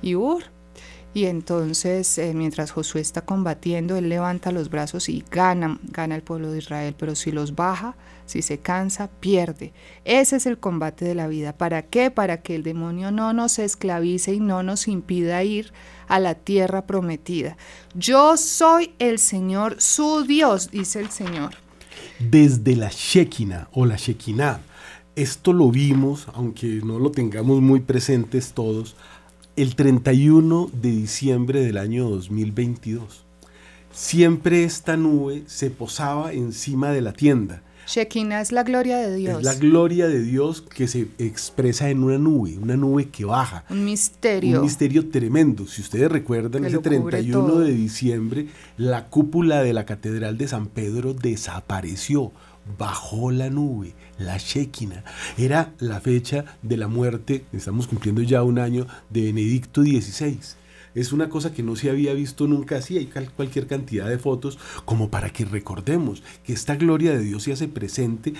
y 0.00 0.14
Ur 0.14 0.44
y 1.16 1.24
entonces, 1.24 2.18
eh, 2.18 2.34
mientras 2.34 2.72
Josué 2.72 3.00
está 3.00 3.22
combatiendo, 3.22 3.96
él 3.96 4.10
levanta 4.10 4.52
los 4.52 4.68
brazos 4.68 5.08
y 5.08 5.24
gana, 5.30 5.80
gana 5.84 6.14
el 6.14 6.20
pueblo 6.20 6.50
de 6.50 6.58
Israel. 6.58 6.94
Pero 6.98 7.14
si 7.14 7.32
los 7.32 7.54
baja, 7.54 7.96
si 8.26 8.42
se 8.42 8.58
cansa, 8.58 9.08
pierde. 9.08 9.72
Ese 10.04 10.36
es 10.36 10.44
el 10.44 10.58
combate 10.58 11.06
de 11.06 11.14
la 11.14 11.26
vida. 11.26 11.56
¿Para 11.56 11.80
qué? 11.80 12.10
Para 12.10 12.42
que 12.42 12.54
el 12.54 12.62
demonio 12.62 13.12
no 13.12 13.32
nos 13.32 13.58
esclavice 13.58 14.34
y 14.34 14.40
no 14.40 14.62
nos 14.62 14.88
impida 14.88 15.42
ir 15.42 15.72
a 16.06 16.20
la 16.20 16.34
tierra 16.34 16.86
prometida. 16.86 17.56
Yo 17.94 18.36
soy 18.36 18.92
el 18.98 19.18
Señor, 19.18 19.76
su 19.80 20.24
Dios, 20.24 20.70
dice 20.70 21.00
el 21.00 21.08
Señor. 21.08 21.54
Desde 22.18 22.76
la 22.76 22.90
Shekinah 22.90 23.68
o 23.72 23.86
la 23.86 23.96
Shekinah. 23.96 24.60
Esto 25.14 25.54
lo 25.54 25.70
vimos, 25.70 26.26
aunque 26.34 26.82
no 26.84 26.98
lo 26.98 27.10
tengamos 27.10 27.62
muy 27.62 27.80
presentes 27.80 28.52
todos, 28.52 28.96
el 29.56 29.74
31 29.74 30.70
de 30.72 30.90
diciembre 30.90 31.64
del 31.64 31.78
año 31.78 32.08
2022. 32.10 33.24
Siempre 33.90 34.64
esta 34.64 34.96
nube 34.98 35.44
se 35.46 35.70
posaba 35.70 36.32
encima 36.32 36.90
de 36.90 37.00
la 37.00 37.14
tienda. 37.14 37.62
Shekinah 37.86 38.40
es 38.40 38.52
la 38.52 38.64
gloria 38.64 38.98
de 38.98 39.14
Dios. 39.16 39.38
Es 39.38 39.44
la 39.44 39.54
gloria 39.54 40.08
de 40.08 40.20
Dios 40.20 40.60
que 40.60 40.88
se 40.88 41.06
expresa 41.18 41.88
en 41.88 42.02
una 42.02 42.18
nube, 42.18 42.58
una 42.58 42.76
nube 42.76 43.08
que 43.08 43.24
baja. 43.24 43.64
Un 43.70 43.84
misterio. 43.84 44.58
Un 44.58 44.64
misterio 44.64 45.08
tremendo. 45.08 45.66
Si 45.66 45.80
ustedes 45.82 46.10
recuerdan, 46.10 46.62
Que 46.62 46.68
ese 46.68 46.76
lo 46.76 46.82
cubre 46.82 47.18
31 47.18 47.46
todo. 47.46 47.60
de 47.60 47.72
diciembre, 47.72 48.48
la 48.76 49.06
cúpula 49.06 49.62
de 49.62 49.72
la 49.72 49.86
Catedral 49.86 50.36
de 50.36 50.48
San 50.48 50.66
Pedro 50.66 51.14
desapareció. 51.14 52.32
Bajó 52.76 53.30
la 53.30 53.48
nube, 53.48 53.94
la 54.18 54.38
Shekinah. 54.38 55.04
Era 55.38 55.72
la 55.78 56.00
fecha 56.00 56.44
de 56.62 56.76
la 56.76 56.88
muerte, 56.88 57.44
estamos 57.52 57.86
cumpliendo 57.86 58.22
ya 58.22 58.42
un 58.42 58.58
año, 58.58 58.86
de 59.10 59.24
Benedicto 59.24 59.82
XVI. 59.82 60.38
Es 60.94 61.12
una 61.12 61.28
cosa 61.28 61.52
que 61.52 61.62
no 61.62 61.76
se 61.76 61.90
había 61.90 62.14
visto 62.14 62.46
nunca 62.46 62.78
así. 62.78 62.96
Hay 62.96 63.06
cualquier 63.06 63.66
cantidad 63.66 64.08
de 64.08 64.18
fotos 64.18 64.58
como 64.86 65.10
para 65.10 65.28
que 65.30 65.44
recordemos 65.44 66.22
que 66.42 66.54
esta 66.54 66.76
gloria 66.76 67.12
de 67.12 67.22
Dios 67.22 67.42
se 67.42 67.52
hace 67.52 67.68
presente 67.68 68.32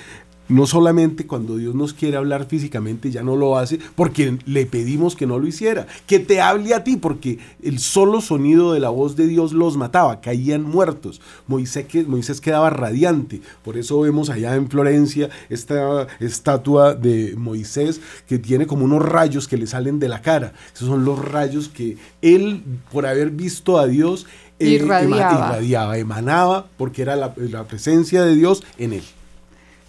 no 0.49 0.67
solamente 0.67 1.27
cuando 1.27 1.57
Dios 1.57 1.75
nos 1.75 1.93
quiere 1.93 2.17
hablar 2.17 2.47
físicamente, 2.47 3.11
ya 3.11 3.23
no 3.23 3.37
lo 3.37 3.59
hace 3.59 3.79
porque 3.95 4.39
le 4.47 4.67
pedimos 4.67 5.17
que 5.17 5.27
no 5.27 5.39
lo 5.39 5.47
hiciera, 5.47 5.87
que 6.07 6.19
te 6.19 6.41
hable 6.41 6.75
a 6.75 6.85
ti, 6.85 6.97
porque 6.97 7.39
el 7.63 7.79
solo 7.79 8.21
sonido 8.21 8.73
de 8.73 8.81
la 8.81 8.91
voz 8.91 9.17
de 9.17 9.27
Dios 9.27 9.53
los 9.53 9.77
mataba, 9.77 10.21
caían 10.21 10.63
muertos. 10.63 11.21
Moisés, 11.47 11.87
Moisés 12.07 12.41
quedaba 12.41 12.71
radiante, 12.71 13.41
por 13.65 13.77
eso 13.77 14.01
vemos 14.01 14.31
allá 14.31 14.55
en 14.55 14.69
Florencia 14.69 15.31
esta 15.49 16.07
estatua 16.21 16.95
de 16.95 17.35
Moisés 17.37 18.01
que 18.29 18.39
tiene 18.39 18.67
como 18.67 18.85
unos 18.85 19.03
rayos 19.03 19.49
que 19.49 19.57
le 19.57 19.67
salen 19.67 19.99
de 19.99 20.09
la 20.09 20.23
cara. 20.23 20.53
Esos 20.75 20.89
son 20.89 21.05
los 21.05 21.19
rayos 21.25 21.69
que 21.69 21.97
él, 22.23 22.63
por 22.93 23.07
haber 23.07 23.31
visto 23.31 23.79
a 23.79 23.87
Dios, 23.87 24.27
Irradiaba. 24.59 25.33
irradiaba, 25.49 25.99
emanaba, 25.99 26.67
porque 26.79 27.03
era 27.03 27.15
la- 27.17 27.35
la 27.37 27.65
presencia 27.65 28.23
de 28.25 28.35
Dios 28.35 28.63
en 28.79 28.95
él. 28.95 29.03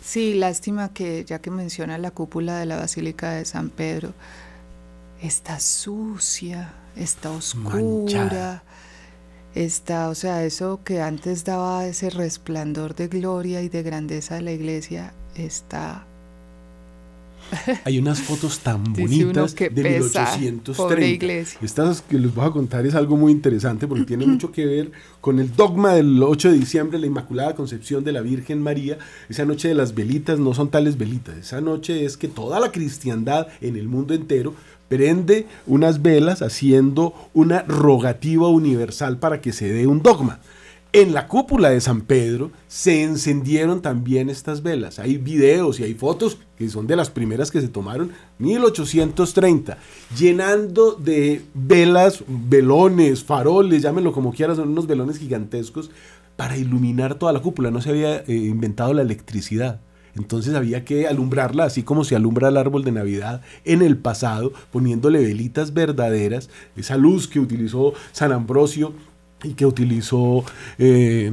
Sí, 0.08 0.36
lástima 0.36 0.94
que 0.94 1.26
ya 1.26 1.40
que 1.40 1.52
menciona 1.52 1.98
la 1.98 2.12
cúpula 2.12 2.60
de 2.60 2.66
la 2.66 2.78
Basílica 2.78 3.32
de 3.32 3.44
San 3.44 3.70
Pedro, 3.70 4.14
está 5.22 5.60
sucia, 5.60 6.74
está 6.96 7.30
oscura, 7.30 7.76
Manchada. 7.76 8.64
está, 9.54 10.08
o 10.08 10.16
sea, 10.16 10.46
eso 10.46 10.80
que 10.86 11.02
antes 11.02 11.44
daba 11.44 11.86
ese 11.86 12.10
resplandor 12.10 12.96
de 12.96 13.10
gloria 13.10 13.62
y 13.62 13.68
de 13.68 13.84
grandeza 13.84 14.36
de 14.36 14.44
la 14.44 14.54
iglesia, 14.54 15.12
está 15.36 16.06
Hay 17.86 18.00
unas 18.00 18.22
fotos 18.22 18.60
tan 18.60 18.84
bonitas 18.94 19.54
qué 19.54 19.70
de 19.70 19.84
pesar, 19.84 20.40
1830. 20.40 20.74
pobre 20.74 21.08
iglesia. 21.08 21.60
Estas 21.62 22.02
que 22.02 22.20
les 22.20 22.34
voy 22.34 22.46
a 22.46 22.52
contar 22.52 22.86
es 22.86 22.96
algo 22.96 23.18
muy 23.18 23.32
interesante 23.32 23.88
porque 23.88 24.06
tiene 24.06 24.26
mucho 24.26 24.52
que 24.52 24.66
ver 24.66 24.92
con 25.22 25.40
el 25.40 25.56
dogma 25.56 25.94
del 25.94 26.22
8 26.22 26.52
de 26.52 26.60
diciembre, 26.60 27.00
la 27.00 27.08
Inmaculada 27.08 27.56
Concepción 27.56 28.04
de 28.04 28.12
la 28.12 28.22
Virgen 28.22 28.62
María. 28.62 28.98
Esa 29.30 29.46
noche 29.46 29.68
de 29.68 29.76
las 29.76 29.96
velitas 29.96 30.40
no 30.40 30.54
son 30.54 30.70
tales 30.70 30.98
velitas. 30.98 31.38
Esa 31.38 31.62
noche 31.62 32.06
es 32.06 32.18
que 32.18 32.28
toda 32.28 32.60
la 32.60 32.72
cristiandad 32.72 33.48
en 33.62 33.76
el 33.76 33.88
mundo 33.88 34.14
entero 34.14 34.54
prende 34.90 35.48
unas 35.66 36.02
velas 36.02 36.42
haciendo 36.42 37.14
una 37.34 37.64
rogativa 37.64 38.48
universal 38.48 39.18
para 39.18 39.42
que 39.42 39.52
se 39.52 39.72
dé 39.72 39.88
un 39.88 40.02
dogma. 40.02 40.40
En 40.94 41.14
la 41.14 41.28
cúpula 41.28 41.70
de 41.70 41.82
San 41.82 42.02
Pedro 42.02 42.52
se 42.68 43.04
encendieron 43.04 43.82
también 43.82 44.30
estas 44.30 44.64
velas. 44.64 45.00
Hay 45.00 45.18
videos 45.18 45.80
y 45.80 45.84
hay 45.84 45.94
fotos 45.94 46.38
que 46.58 46.70
son 46.70 46.88
de 46.88 46.96
las 46.96 47.10
primeras 47.10 47.52
que 47.52 47.60
se 47.60 47.68
tomaron 47.68 48.12
1830, 48.40 49.78
llenando 50.18 50.94
de 50.94 51.42
velas, 51.54 52.24
velones, 52.28 53.24
faroles, 53.24 53.82
llámenlo 53.82 54.14
como 54.14 54.32
quieras, 54.34 54.58
son 54.58 54.70
unos 54.70 54.88
velones 54.88 55.20
gigantescos 55.20 55.92
para 56.38 56.56
iluminar 56.56 57.16
toda 57.16 57.34
la 57.34 57.42
cúpula. 57.42 57.70
No 57.70 57.82
se 57.82 57.90
había 57.90 58.20
eh, 58.20 58.24
inventado 58.28 58.94
la 58.94 59.02
electricidad. 59.02 59.82
Entonces 60.16 60.56
había 60.56 60.84
que 60.84 61.08
alumbrarla 61.08 61.66
así 61.66 61.84
como 61.84 62.04
se 62.04 62.16
alumbra 62.16 62.48
el 62.48 62.58
árbol 62.58 62.84
de 62.84 62.92
Navidad 62.92 63.42
en 63.66 63.82
el 63.84 63.98
pasado, 63.98 64.52
poniéndole 64.72 65.22
velitas 65.22 65.74
verdaderas, 65.74 66.50
esa 66.76 66.98
luz 66.98 67.28
que 67.28 67.40
utilizó 67.40 67.94
San 68.14 68.32
Ambrosio 68.32 68.94
y 69.44 69.54
que 69.54 69.66
utilizó 69.66 70.44
eh, 70.78 71.32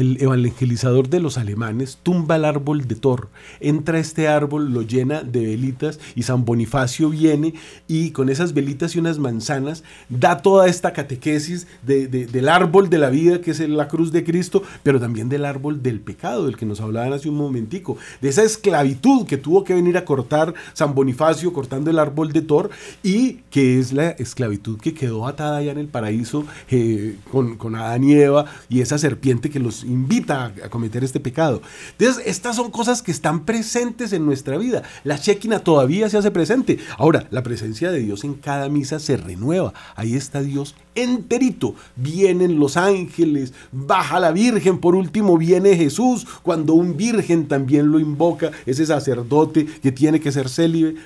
el 0.00 0.16
evangelizador 0.20 1.08
de 1.08 1.20
los 1.20 1.38
alemanes, 1.38 1.98
tumba 2.02 2.36
el 2.36 2.44
árbol 2.44 2.86
de 2.88 2.94
Thor, 2.94 3.28
entra 3.60 3.98
a 3.98 4.00
este 4.00 4.28
árbol, 4.28 4.72
lo 4.72 4.82
llena 4.82 5.22
de 5.22 5.44
velitas 5.46 5.98
y 6.14 6.22
San 6.22 6.44
Bonifacio 6.44 7.10
viene 7.10 7.54
y 7.88 8.10
con 8.10 8.28
esas 8.28 8.54
velitas 8.54 8.94
y 8.96 8.98
unas 8.98 9.18
manzanas 9.18 9.84
da 10.08 10.42
toda 10.42 10.68
esta 10.68 10.92
catequesis 10.92 11.66
de- 11.86 12.06
de- 12.08 12.26
del 12.26 12.48
árbol 12.48 12.88
de 12.90 12.98
la 12.98 13.10
vida 13.10 13.40
que 13.40 13.50
es 13.50 13.60
la 13.68 13.88
cruz 13.88 14.12
de 14.12 14.24
Cristo, 14.24 14.62
pero 14.82 14.98
también 15.00 15.28
del 15.28 15.44
árbol 15.44 15.82
del 15.82 16.00
pecado, 16.00 16.46
del 16.46 16.56
que 16.56 16.66
nos 16.66 16.80
hablaban 16.80 17.12
hace 17.12 17.28
un 17.28 17.36
momentico, 17.36 17.96
de 18.20 18.28
esa 18.28 18.42
esclavitud 18.42 19.26
que 19.26 19.36
tuvo 19.36 19.64
que 19.64 19.74
venir 19.74 19.96
a 19.96 20.04
cortar 20.04 20.54
San 20.72 20.94
Bonifacio 20.94 21.52
cortando 21.52 21.90
el 21.90 21.98
árbol 21.98 22.32
de 22.32 22.42
Thor 22.42 22.70
y 23.02 23.40
que 23.50 23.78
es 23.78 23.92
la 23.92 24.10
esclavitud 24.10 24.78
que 24.78 24.94
quedó 24.94 25.26
atada 25.26 25.58
allá 25.58 25.72
en 25.72 25.78
el 25.78 25.88
paraíso 25.88 26.44
eh, 26.70 27.16
con, 27.30 27.56
con 27.56 27.74
Adán 27.74 28.04
y 28.04 28.14
Eva 28.14 28.46
y 28.68 28.80
esa 28.80 28.98
serpiente 28.98 29.50
que 29.50 29.58
los 29.60 29.84
invita 29.90 30.52
a, 30.64 30.68
cometer 30.68 31.04
este 31.04 31.20
pecado. 31.20 31.62
Entonces, 31.98 32.22
estas 32.26 32.56
son 32.56 32.70
cosas 32.70 33.02
que 33.02 33.10
están 33.10 33.44
presentes 33.44 34.12
en 34.12 34.24
nuestra 34.24 34.56
vida. 34.56 34.82
La 35.04 35.16
Shekinah 35.16 35.60
todavía 35.60 36.08
se 36.08 36.18
hace 36.18 36.30
presente. 36.30 36.78
Ahora, 36.96 37.26
la 37.30 37.42
presencia 37.42 37.90
de 37.90 38.00
Dios 38.00 38.24
en 38.24 38.34
cada 38.34 38.68
misa 38.68 38.98
se 38.98 39.16
renueva. 39.16 39.72
Ahí 39.96 40.14
está 40.14 40.42
Dios 40.42 40.74
enterito. 40.94 41.74
Vienen 41.96 42.58
los 42.58 42.76
ángeles, 42.76 43.52
baja 43.72 44.20
la 44.20 44.32
Virgen, 44.32 44.78
por 44.78 44.94
último 44.94 45.36
viene 45.38 45.76
Jesús, 45.76 46.26
cuando 46.42 46.74
un 46.74 46.96
virgen 46.96 47.48
también 47.48 47.90
lo 47.90 47.98
invoca, 47.98 48.50
ese 48.66 48.86
sacerdote 48.86 49.66
que 49.66 49.92
tiene 49.92 50.20
que 50.20 50.32
ser 50.32 50.48
célibe, 50.48 50.96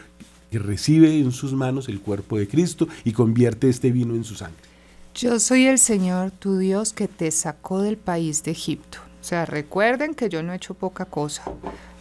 que 0.51 0.59
recibe 0.59 1.19
en 1.19 1.33
sus 1.33 1.53
manos 1.53 1.89
el 1.89 2.01
cuerpo 2.01 2.39
de 2.39 2.49
Cristo 2.49 2.89
y 3.05 3.13
convierte 3.13 3.69
este 3.69 3.91
vino 3.91 4.15
en 4.15 4.25
su 4.25 4.35
sangre. 4.35 4.74
Yo 5.15 5.39
soy 5.39 5.67
el 5.67 5.79
Señor 5.79 6.33
tu 6.33 6.59
Dios 6.59 6.93
que 6.93 7.07
te 7.07 7.31
sacó 7.31 7.81
del 7.83 7.97
país 7.97 8.43
de 8.43 8.51
Egipto. 8.51 8.99
O 9.21 9.25
sea, 9.25 9.47
recuerden 9.47 10.13
que 10.17 10.29
yo 10.29 10.43
no 10.43 10.53
he 10.53 10.57
hecho 10.57 10.75
poca 10.75 11.05
cosa. 11.05 11.45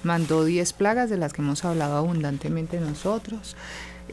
Mandó 0.02 0.44
10 0.44 0.74
plagas 0.74 1.12
de 1.12 1.18
las 1.18 1.32
que 1.32 1.44
hemos 1.44 1.64
hablado 1.64 1.96
abundantemente 1.96 2.80
nosotros. 2.80 3.56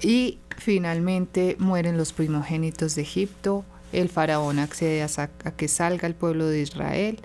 Y 0.03 0.39
finalmente 0.59 1.57
mueren 1.59 1.97
los 1.97 2.13
primogénitos 2.13 2.95
de 2.95 3.01
Egipto. 3.01 3.65
El 3.91 4.11
faraón 4.11 4.59
accede 4.59 5.03
a, 5.03 5.09
a 5.17 5.51
que 5.53 5.69
salga 5.69 6.07
el 6.07 6.15
pueblo 6.15 6.47
de 6.47 6.61
Israel. 6.61 7.21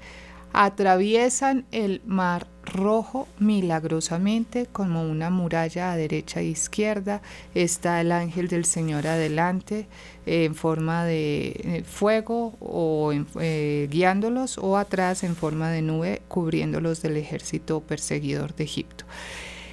Atraviesan 0.53 1.65
el 1.73 2.01
mar 2.05 2.47
rojo 2.65 3.27
milagrosamente 3.39 4.67
como 4.71 5.03
una 5.03 5.29
muralla 5.29 5.91
a 5.91 5.97
derecha 5.97 6.41
e 6.41 6.45
izquierda. 6.45 7.21
Está 7.53 8.01
el 8.01 8.11
ángel 8.11 8.47
del 8.47 8.65
Señor 8.65 9.07
adelante 9.07 9.87
en 10.25 10.55
forma 10.55 11.05
de 11.05 11.47
eh, 11.63 11.83
fuego 11.85 12.55
o 12.59 13.13
eh, 13.39 13.87
guiándolos 13.91 14.57
o 14.57 14.77
atrás 14.77 15.23
en 15.23 15.35
forma 15.35 15.69
de 15.69 15.81
nube 15.81 16.21
cubriéndolos 16.27 17.01
del 17.01 17.17
ejército 17.17 17.81
perseguidor 17.81 18.55
de 18.55 18.63
Egipto. 18.63 19.05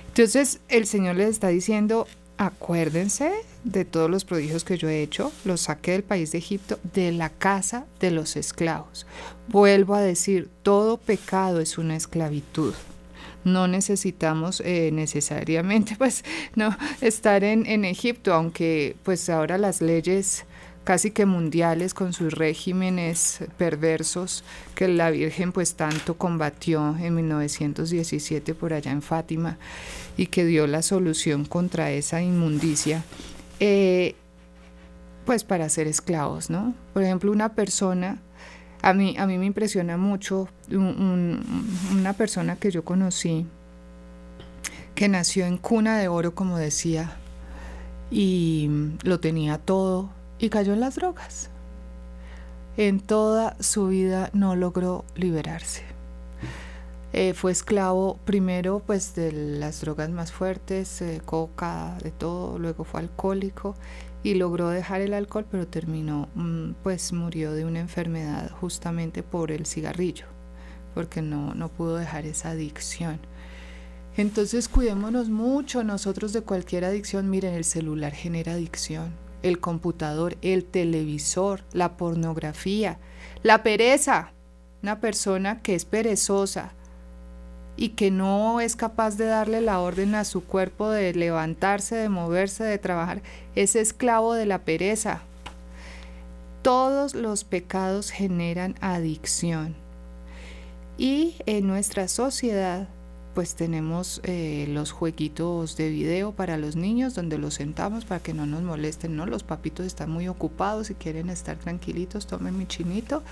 Entonces 0.08 0.60
el 0.68 0.86
Señor 0.86 1.16
les 1.16 1.30
está 1.30 1.48
diciendo, 1.48 2.06
acuérdense 2.36 3.32
de 3.64 3.84
todos 3.84 4.10
los 4.10 4.24
prodigios 4.24 4.64
que 4.64 4.78
yo 4.78 4.88
he 4.88 5.02
hecho, 5.02 5.32
los 5.44 5.62
saqué 5.62 5.92
del 5.92 6.02
país 6.02 6.32
de 6.32 6.38
Egipto, 6.38 6.78
de 6.94 7.12
la 7.12 7.30
casa 7.30 7.86
de 8.00 8.10
los 8.10 8.36
esclavos. 8.36 9.06
Vuelvo 9.48 9.94
a 9.94 10.00
decir, 10.00 10.48
todo 10.62 10.96
pecado 10.96 11.60
es 11.60 11.78
una 11.78 11.96
esclavitud. 11.96 12.74
No 13.44 13.66
necesitamos 13.68 14.62
eh, 14.64 14.90
necesariamente 14.92 15.96
pues 15.98 16.24
no 16.54 16.76
estar 17.00 17.44
en, 17.44 17.66
en 17.66 17.84
Egipto, 17.84 18.34
aunque 18.34 18.96
pues 19.04 19.28
ahora 19.28 19.58
las 19.58 19.80
leyes 19.80 20.44
casi 20.84 21.12
que 21.12 21.26
mundiales 21.26 21.94
con 21.94 22.12
sus 22.12 22.32
regímenes 22.32 23.38
perversos 23.56 24.42
que 24.74 24.88
la 24.88 25.10
Virgen 25.10 25.52
pues 25.52 25.74
tanto 25.74 26.14
combatió 26.14 26.96
en 26.98 27.14
1917 27.14 28.54
por 28.54 28.72
allá 28.72 28.90
en 28.90 29.02
Fátima 29.02 29.58
y 30.16 30.26
que 30.26 30.44
dio 30.44 30.66
la 30.66 30.82
solución 30.82 31.44
contra 31.44 31.92
esa 31.92 32.20
inmundicia, 32.20 33.04
eh, 33.64 34.16
pues 35.24 35.44
para 35.44 35.68
ser 35.68 35.86
esclavos, 35.86 36.50
¿no? 36.50 36.74
Por 36.92 37.04
ejemplo, 37.04 37.30
una 37.30 37.50
persona, 37.50 38.18
a 38.82 38.92
mí, 38.92 39.14
a 39.16 39.24
mí 39.24 39.38
me 39.38 39.46
impresiona 39.46 39.96
mucho 39.96 40.48
una 40.68 42.12
persona 42.14 42.56
que 42.56 42.72
yo 42.72 42.84
conocí, 42.84 43.46
que 44.96 45.08
nació 45.08 45.46
en 45.46 45.58
cuna 45.58 45.96
de 45.96 46.08
oro, 46.08 46.34
como 46.34 46.58
decía, 46.58 47.12
y 48.10 48.68
lo 49.04 49.20
tenía 49.20 49.58
todo, 49.58 50.10
y 50.40 50.48
cayó 50.48 50.72
en 50.72 50.80
las 50.80 50.96
drogas. 50.96 51.48
En 52.76 52.98
toda 52.98 53.56
su 53.60 53.86
vida 53.86 54.30
no 54.32 54.56
logró 54.56 55.04
liberarse. 55.14 55.84
Eh, 57.12 57.34
fue 57.34 57.52
esclavo 57.52 58.18
primero 58.24 58.82
pues 58.86 59.14
de 59.14 59.32
las 59.32 59.82
drogas 59.82 60.10
más 60.10 60.32
fuertes, 60.32 61.02
eh, 61.02 61.20
coca, 61.24 61.98
de 62.02 62.10
todo, 62.10 62.58
luego 62.58 62.84
fue 62.84 63.00
alcohólico 63.00 63.74
y 64.22 64.34
logró 64.34 64.70
dejar 64.70 65.02
el 65.02 65.12
alcohol, 65.12 65.44
pero 65.50 65.66
terminó, 65.66 66.28
mm, 66.34 66.72
pues 66.82 67.12
murió 67.12 67.52
de 67.52 67.66
una 67.66 67.80
enfermedad 67.80 68.50
justamente 68.50 69.22
por 69.22 69.52
el 69.52 69.66
cigarrillo, 69.66 70.26
porque 70.94 71.20
no, 71.20 71.54
no 71.54 71.68
pudo 71.68 71.96
dejar 71.96 72.24
esa 72.24 72.50
adicción. 72.50 73.18
Entonces 74.16 74.68
cuidémonos 74.68 75.28
mucho 75.28 75.84
nosotros 75.84 76.32
de 76.32 76.42
cualquier 76.42 76.84
adicción. 76.84 77.30
Miren, 77.30 77.54
el 77.54 77.64
celular 77.64 78.12
genera 78.12 78.52
adicción 78.52 79.12
el 79.42 79.58
computador, 79.58 80.36
el 80.42 80.64
televisor, 80.64 81.62
la 81.72 81.96
pornografía, 81.96 82.98
la 83.42 83.62
pereza. 83.62 84.32
Una 84.82 85.00
persona 85.00 85.62
que 85.62 85.74
es 85.74 85.84
perezosa 85.84 86.72
y 87.76 87.90
que 87.90 88.10
no 88.10 88.60
es 88.60 88.76
capaz 88.76 89.16
de 89.16 89.26
darle 89.26 89.60
la 89.60 89.80
orden 89.80 90.14
a 90.14 90.24
su 90.24 90.44
cuerpo 90.44 90.90
de 90.90 91.14
levantarse, 91.14 91.96
de 91.96 92.08
moverse, 92.08 92.64
de 92.64 92.78
trabajar, 92.78 93.22
es 93.54 93.76
esclavo 93.76 94.34
de 94.34 94.46
la 94.46 94.58
pereza. 94.58 95.22
Todos 96.62 97.14
los 97.14 97.44
pecados 97.44 98.10
generan 98.10 98.76
adicción. 98.80 99.74
Y 100.98 101.36
en 101.46 101.66
nuestra 101.66 102.06
sociedad 102.08 102.86
pues 103.34 103.54
tenemos 103.54 104.20
eh, 104.24 104.66
los 104.68 104.92
jueguitos 104.92 105.76
de 105.76 105.88
video 105.88 106.32
para 106.32 106.58
los 106.58 106.76
niños 106.76 107.14
donde 107.14 107.38
los 107.38 107.54
sentamos 107.54 108.04
para 108.04 108.22
que 108.22 108.34
no 108.34 108.46
nos 108.46 108.62
molesten, 108.62 109.16
¿no? 109.16 109.26
Los 109.26 109.42
papitos 109.42 109.86
están 109.86 110.10
muy 110.10 110.28
ocupados 110.28 110.90
y 110.90 110.94
quieren 110.94 111.30
estar 111.30 111.56
tranquilitos, 111.56 112.26
tomen 112.26 112.58
mi 112.58 112.66
chinito 112.66 113.22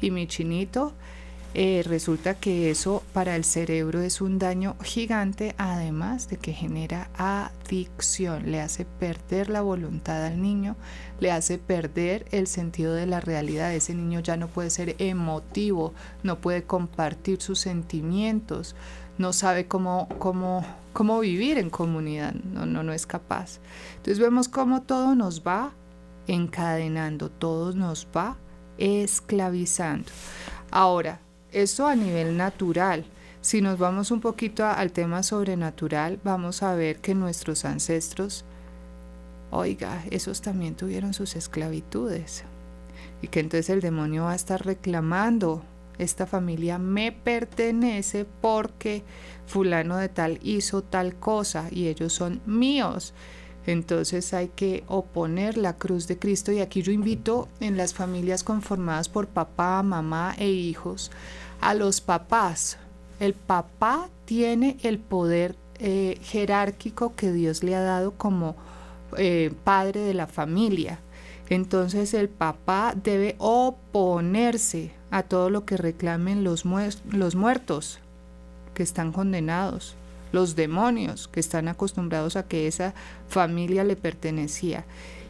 y 0.00 0.10
mi 0.10 0.26
chinito. 0.26 0.92
Eh, 1.52 1.82
resulta 1.84 2.34
que 2.34 2.70
eso 2.70 3.02
para 3.12 3.34
el 3.34 3.44
cerebro 3.44 4.00
es 4.02 4.20
un 4.20 4.38
daño 4.38 4.76
gigante, 4.84 5.56
además 5.58 6.28
de 6.28 6.36
que 6.36 6.52
genera 6.52 7.10
adicción, 7.16 8.52
le 8.52 8.60
hace 8.60 8.84
perder 8.84 9.50
la 9.50 9.60
voluntad 9.60 10.24
al 10.24 10.40
niño, 10.40 10.76
le 11.18 11.32
hace 11.32 11.58
perder 11.58 12.24
el 12.30 12.46
sentido 12.46 12.94
de 12.94 13.06
la 13.06 13.18
realidad. 13.18 13.74
Ese 13.74 13.94
niño 13.94 14.20
ya 14.20 14.36
no 14.36 14.46
puede 14.46 14.70
ser 14.70 14.94
emotivo, 14.98 15.92
no 16.22 16.38
puede 16.40 16.62
compartir 16.62 17.42
sus 17.42 17.58
sentimientos, 17.58 18.76
no 19.18 19.32
sabe 19.32 19.66
cómo, 19.66 20.08
cómo, 20.20 20.64
cómo 20.92 21.18
vivir 21.18 21.58
en 21.58 21.68
comunidad, 21.68 22.32
no, 22.32 22.64
no, 22.64 22.84
no 22.84 22.92
es 22.92 23.06
capaz. 23.06 23.58
Entonces 23.96 24.20
vemos 24.20 24.48
cómo 24.48 24.82
todo 24.82 25.16
nos 25.16 25.42
va 25.42 25.72
encadenando, 26.28 27.28
todo 27.28 27.72
nos 27.72 28.06
va 28.16 28.36
esclavizando. 28.78 30.10
Ahora, 30.70 31.20
esto 31.52 31.86
a 31.86 31.96
nivel 31.96 32.36
natural. 32.36 33.04
Si 33.40 33.60
nos 33.60 33.78
vamos 33.78 34.10
un 34.10 34.20
poquito 34.20 34.66
al 34.66 34.92
tema 34.92 35.22
sobrenatural, 35.22 36.18
vamos 36.22 36.62
a 36.62 36.74
ver 36.74 36.96
que 36.98 37.14
nuestros 37.14 37.64
ancestros, 37.64 38.44
oiga, 39.50 40.04
esos 40.10 40.42
también 40.42 40.74
tuvieron 40.74 41.14
sus 41.14 41.36
esclavitudes. 41.36 42.44
Y 43.22 43.28
que 43.28 43.40
entonces 43.40 43.70
el 43.70 43.80
demonio 43.80 44.24
va 44.24 44.32
a 44.32 44.36
estar 44.36 44.64
reclamando 44.64 45.62
esta 46.00 46.26
familia 46.26 46.78
me 46.78 47.12
pertenece 47.12 48.24
porque 48.40 49.02
fulano 49.46 49.98
de 49.98 50.08
tal 50.08 50.38
hizo 50.42 50.82
tal 50.82 51.14
cosa 51.14 51.68
y 51.70 51.88
ellos 51.88 52.12
son 52.12 52.40
míos. 52.46 53.12
Entonces 53.66 54.32
hay 54.32 54.48
que 54.48 54.84
oponer 54.88 55.58
la 55.58 55.76
cruz 55.76 56.08
de 56.08 56.18
Cristo 56.18 56.50
y 56.52 56.60
aquí 56.60 56.82
yo 56.82 56.92
invito 56.92 57.48
en 57.60 57.76
las 57.76 57.94
familias 57.94 58.42
conformadas 58.42 59.08
por 59.08 59.26
papá, 59.28 59.82
mamá 59.82 60.34
e 60.38 60.48
hijos 60.48 61.10
a 61.60 61.74
los 61.74 62.00
papás. 62.00 62.78
El 63.18 63.34
papá 63.34 64.08
tiene 64.24 64.78
el 64.82 64.98
poder 64.98 65.56
eh, 65.78 66.18
jerárquico 66.22 67.14
que 67.14 67.32
Dios 67.32 67.62
le 67.62 67.74
ha 67.74 67.82
dado 67.82 68.12
como 68.12 68.56
eh, 69.16 69.52
padre 69.64 70.00
de 70.00 70.14
la 70.14 70.26
familia. 70.26 70.98
Entonces 71.48 72.14
el 72.14 72.28
papá 72.28 72.94
debe 72.94 73.34
oponerse 73.38 74.92
a 75.10 75.22
todo 75.24 75.50
lo 75.50 75.64
que 75.64 75.76
reclamen 75.76 76.44
los, 76.44 76.64
los 77.10 77.34
muertos 77.34 77.98
que 78.74 78.82
están 78.84 79.12
condenados, 79.12 79.96
los 80.32 80.56
demonios 80.56 81.28
que 81.28 81.40
están 81.40 81.68
acostumbrados 81.68 82.36
a 82.36 82.46
que 82.46 82.66
esa 82.66 82.94
familia 83.28 83.84
le 83.84 83.96
pertenecía 83.96 84.84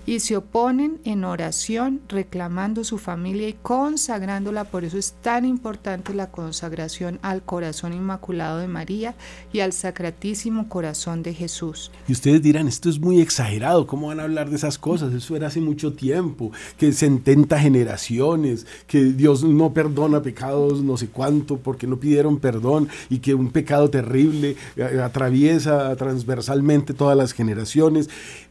y 0.07 0.21
se 0.21 0.37
oponen 0.37 0.99
en 1.05 1.25
oración 1.25 2.01
reclamando 2.09 2.85
su 2.85 2.99
familia 2.99 3.49
y 3.49 3.55
consagrándola. 3.55 4.65
Por 4.65 4.85
eso 4.85 4.99
es 4.99 5.13
tan 5.23 5.45
importante 5.45 6.15
la 6.15 6.31
consagración 6.31 7.19
al 7.23 7.43
corazón 7.43 7.93
inmaculado 7.93 8.59
de 8.59 8.69
María 8.69 9.15
y 9.53 9.61
al 9.61 9.73
sacratísimo 9.73 10.69
corazón 10.69 11.23
de 11.23 11.35
Jesús. 11.35 11.91
Y 12.09 12.13
ustedes 12.13 12.43
dirán, 12.43 12.69
esto 12.69 12.89
es 12.89 12.99
muy 12.99 13.21
exagerado, 13.21 13.87
¿cómo 13.87 14.09
van 14.09 14.21
a 14.21 14.25
hablar 14.25 14.51
de 14.51 14.57
esas 14.57 14.79
cosas? 14.79 15.13
Eso 15.13 15.37
era 15.37 15.49
hace 15.49 15.61
mucho 15.61 15.93
tiempo, 15.93 16.53
que 16.77 16.93
70 16.93 17.59
generaciones, 17.59 18.67
que 18.87 19.05
Dios 19.05 19.45
no 19.45 19.73
perdona 19.73 20.23
pecados 20.23 20.83
no 20.83 20.97
sé 20.97 21.09
cuánto 21.09 21.59
porque 21.59 21.87
no 21.87 21.99
pidieron 21.99 22.39
perdón 22.39 22.89
y 23.09 23.19
que 23.19 23.35
un 23.35 23.51
pecado 23.51 23.91
terrible 23.91 24.57
eh, 24.77 25.01
atraviesa 25.03 25.95
transversalmente 25.97 26.95
todas 26.95 27.17
las 27.17 27.33
generaciones. 27.33 28.09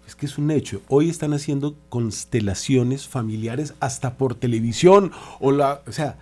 Es 0.10 0.15
que 0.15 0.26
es 0.26 0.39
un 0.39 0.50
hecho. 0.50 0.82
Hoy 0.88 1.08
están 1.08 1.36
haciendo 1.36 1.76
constelaciones 1.88 3.08
familiares 3.08 3.76
hasta 3.80 4.17
por 4.17 4.34
televisión. 4.34 5.12
O, 5.39 5.52
la, 5.52 5.84
o 5.86 5.91
sea, 5.91 6.17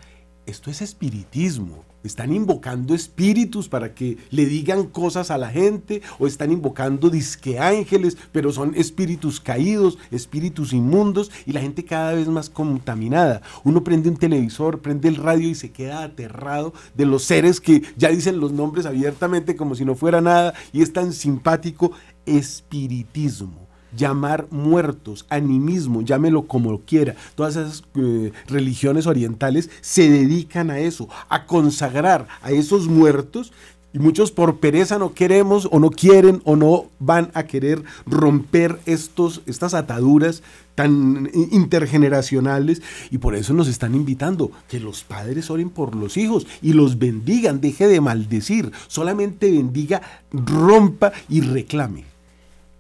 esto 0.45 0.69
es 0.69 0.81
espiritismo. 0.81 1.85
Están 2.03 2.33
invocando 2.33 2.93
espíritus 2.93 3.69
para 3.69 3.95
que 3.95 4.17
le 4.29 4.45
digan 4.45 4.87
cosas 4.87 5.31
a 5.31 5.37
la 5.37 5.49
gente 5.49 6.01
o 6.19 6.27
están 6.27 6.51
invocando 6.51 7.09
disque 7.09 7.59
ángeles, 7.59 8.17
pero 8.33 8.51
son 8.51 8.75
espíritus 8.75 9.39
caídos, 9.39 9.97
espíritus 10.11 10.73
inmundos 10.73 11.31
y 11.45 11.53
la 11.53 11.61
gente 11.61 11.85
cada 11.85 12.11
vez 12.11 12.27
más 12.27 12.49
contaminada. 12.49 13.41
Uno 13.63 13.85
prende 13.85 14.09
un 14.09 14.17
televisor, 14.17 14.81
prende 14.81 15.07
el 15.07 15.15
radio 15.15 15.47
y 15.47 15.55
se 15.55 15.71
queda 15.71 16.03
aterrado 16.03 16.73
de 16.93 17.05
los 17.05 17.23
seres 17.23 17.61
que 17.61 17.83
ya 17.95 18.09
dicen 18.09 18.41
los 18.41 18.51
nombres 18.51 18.85
abiertamente 18.85 19.55
como 19.55 19.75
si 19.75 19.85
no 19.85 19.95
fuera 19.95 20.19
nada 20.19 20.53
y 20.73 20.81
es 20.81 20.91
tan 20.91 21.13
simpático 21.13 21.93
espiritismo 22.25 23.66
llamar 23.97 24.47
muertos, 24.51 25.25
animismo, 25.29 26.01
llámelo 26.01 26.47
como 26.47 26.79
quiera. 26.81 27.15
Todas 27.35 27.55
esas 27.57 27.83
eh, 27.95 28.31
religiones 28.47 29.07
orientales 29.07 29.69
se 29.81 30.09
dedican 30.09 30.69
a 30.69 30.79
eso, 30.79 31.09
a 31.27 31.45
consagrar 31.45 32.27
a 32.41 32.51
esos 32.51 32.87
muertos 32.87 33.51
y 33.93 33.99
muchos 33.99 34.31
por 34.31 34.59
pereza 34.59 34.99
no 34.99 35.13
queremos 35.13 35.67
o 35.71 35.79
no 35.79 35.89
quieren 35.89 36.41
o 36.43 36.55
no 36.55 36.85
van 36.99 37.31
a 37.33 37.43
querer 37.43 37.83
romper 38.05 38.79
estos, 38.85 39.41
estas 39.45 39.73
ataduras 39.73 40.43
tan 40.75 41.31
intergeneracionales 41.33 42.81
y 43.09 43.17
por 43.17 43.33
eso 43.33 43.53
nos 43.53 43.67
están 43.67 43.95
invitando 43.95 44.51
que 44.67 44.79
los 44.79 45.03
padres 45.03 45.49
oren 45.49 45.69
por 45.69 45.95
los 45.95 46.17
hijos 46.17 46.45
y 46.61 46.73
los 46.73 46.99
bendigan, 46.99 47.61
deje 47.61 47.87
de 47.87 48.01
maldecir, 48.01 48.71
solamente 48.87 49.49
bendiga, 49.49 50.01
rompa 50.31 51.11
y 51.29 51.41
reclame. 51.41 52.16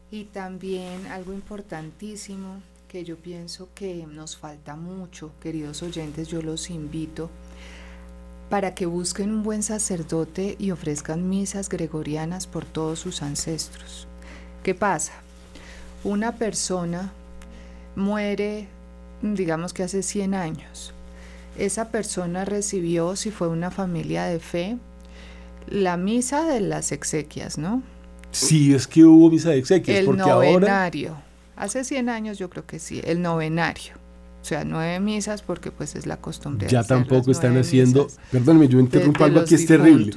Y 0.09 0.25
también 0.25 1.07
algo 1.07 1.33
importantísimo 1.33 2.61
que 2.87 3.03
yo 3.03 3.17
pienso 3.17 3.67
que 3.75 4.05
nos 4.07 4.37
falta 4.37 4.75
mucho, 4.75 5.31
queridos 5.41 5.83
oyentes, 5.83 6.29
yo 6.29 6.41
los 6.41 6.69
invito 6.69 7.29
para 8.49 8.73
que 8.73 8.85
busquen 8.85 9.31
un 9.31 9.43
buen 9.43 9.61
sacerdote 9.61 10.55
y 10.57 10.71
ofrezcan 10.71 11.27
misas 11.27 11.67
gregorianas 11.67 12.47
por 12.47 12.63
todos 12.63 12.99
sus 12.99 13.21
ancestros. 13.21 14.07
¿Qué 14.63 14.73
pasa? 14.73 15.13
Una 16.05 16.35
persona 16.35 17.11
muere, 17.97 18.67
digamos 19.21 19.73
que 19.73 19.83
hace 19.83 20.03
100 20.03 20.33
años. 20.33 20.93
Esa 21.57 21.89
persona 21.89 22.45
recibió, 22.45 23.17
si 23.17 23.31
fue 23.31 23.49
una 23.49 23.71
familia 23.71 24.25
de 24.25 24.39
fe, 24.39 24.77
la 25.67 25.97
misa 25.97 26.43
de 26.43 26.61
las 26.61 26.93
exequias, 26.93 27.57
¿no? 27.57 27.83
Sí, 28.31 28.73
es 28.73 28.87
que 28.87 29.03
hubo 29.03 29.29
misa 29.29 29.49
de 29.49 29.57
exequias. 29.57 29.99
El 29.99 30.05
porque 30.05 30.21
novenario. 30.21 31.09
Ahora... 31.09 31.23
Hace 31.55 31.83
100 31.83 32.09
años 32.09 32.37
yo 32.37 32.49
creo 32.49 32.65
que 32.65 32.79
sí, 32.79 33.01
el 33.03 33.21
novenario. 33.21 33.93
O 34.41 34.45
sea, 34.47 34.63
nueve 34.63 34.99
misas 35.01 35.41
porque 35.41 35.71
pues 35.71 35.95
es 35.95 36.05
la 36.05 36.17
costumbre. 36.17 36.69
Ya 36.69 36.83
tampoco 36.83 37.31
están 37.31 37.57
haciendo, 37.57 38.07
perdóneme, 38.31 38.69
yo 38.69 38.79
interrumpo 38.79 39.25
algo 39.25 39.41
aquí, 39.41 39.55
es 39.55 39.65
terrible. 39.65 40.15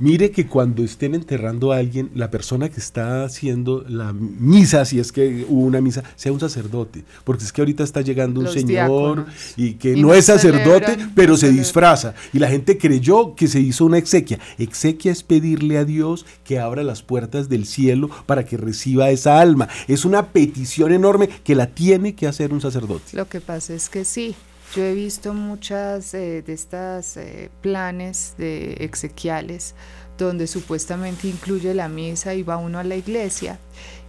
Mire 0.00 0.30
que 0.30 0.46
cuando 0.46 0.82
estén 0.82 1.14
enterrando 1.14 1.72
a 1.72 1.76
alguien, 1.76 2.10
la 2.14 2.30
persona 2.30 2.70
que 2.70 2.80
está 2.80 3.22
haciendo 3.22 3.84
la 3.86 4.14
misa, 4.14 4.86
si 4.86 4.98
es 4.98 5.12
que 5.12 5.44
hubo 5.46 5.60
una 5.60 5.82
misa, 5.82 6.02
sea 6.16 6.32
un 6.32 6.40
sacerdote. 6.40 7.04
Porque 7.22 7.44
es 7.44 7.52
que 7.52 7.60
ahorita 7.60 7.84
está 7.84 8.00
llegando 8.00 8.40
un 8.40 8.48
señor 8.48 9.26
y 9.58 9.74
que 9.74 9.96
no 9.96 10.14
es 10.14 10.24
sacerdote, 10.24 10.96
pero 11.14 11.36
se 11.36 11.50
disfraza. 11.50 12.14
Y 12.32 12.38
la 12.38 12.48
gente 12.48 12.78
creyó 12.78 13.34
que 13.34 13.46
se 13.46 13.60
hizo 13.60 13.84
una 13.84 13.98
exequia. 13.98 14.38
Exequia 14.56 15.12
es 15.12 15.22
pedirle 15.22 15.76
a 15.76 15.84
Dios 15.84 16.24
que 16.44 16.58
abra 16.58 16.82
las 16.82 17.02
puertas 17.02 17.50
del 17.50 17.66
cielo 17.66 18.08
para 18.24 18.46
que 18.46 18.56
reciba 18.56 19.10
esa 19.10 19.38
alma. 19.38 19.68
Es 19.86 20.06
una 20.06 20.28
petición 20.28 20.92
enorme 20.92 21.28
que 21.44 21.54
la 21.54 21.66
tiene 21.66 22.14
que 22.14 22.26
hacer 22.26 22.54
un 22.54 22.62
sacerdote. 22.62 23.14
Lo 23.14 23.28
que 23.28 23.42
pasa 23.42 23.74
es 23.74 23.90
que 23.90 24.06
sí, 24.06 24.34
yo 24.74 24.84
he 24.84 24.94
visto 24.94 25.34
muchas 25.34 26.14
eh, 26.14 26.42
de 26.42 26.52
estas 26.52 27.16
eh, 27.16 27.50
planes 27.60 28.34
de 28.38 28.74
exequiales 28.80 29.74
donde 30.16 30.46
supuestamente 30.46 31.28
incluye 31.28 31.74
la 31.74 31.88
misa 31.88 32.34
y 32.34 32.42
va 32.42 32.56
uno 32.56 32.78
a 32.78 32.84
la 32.84 32.96
iglesia 32.96 33.58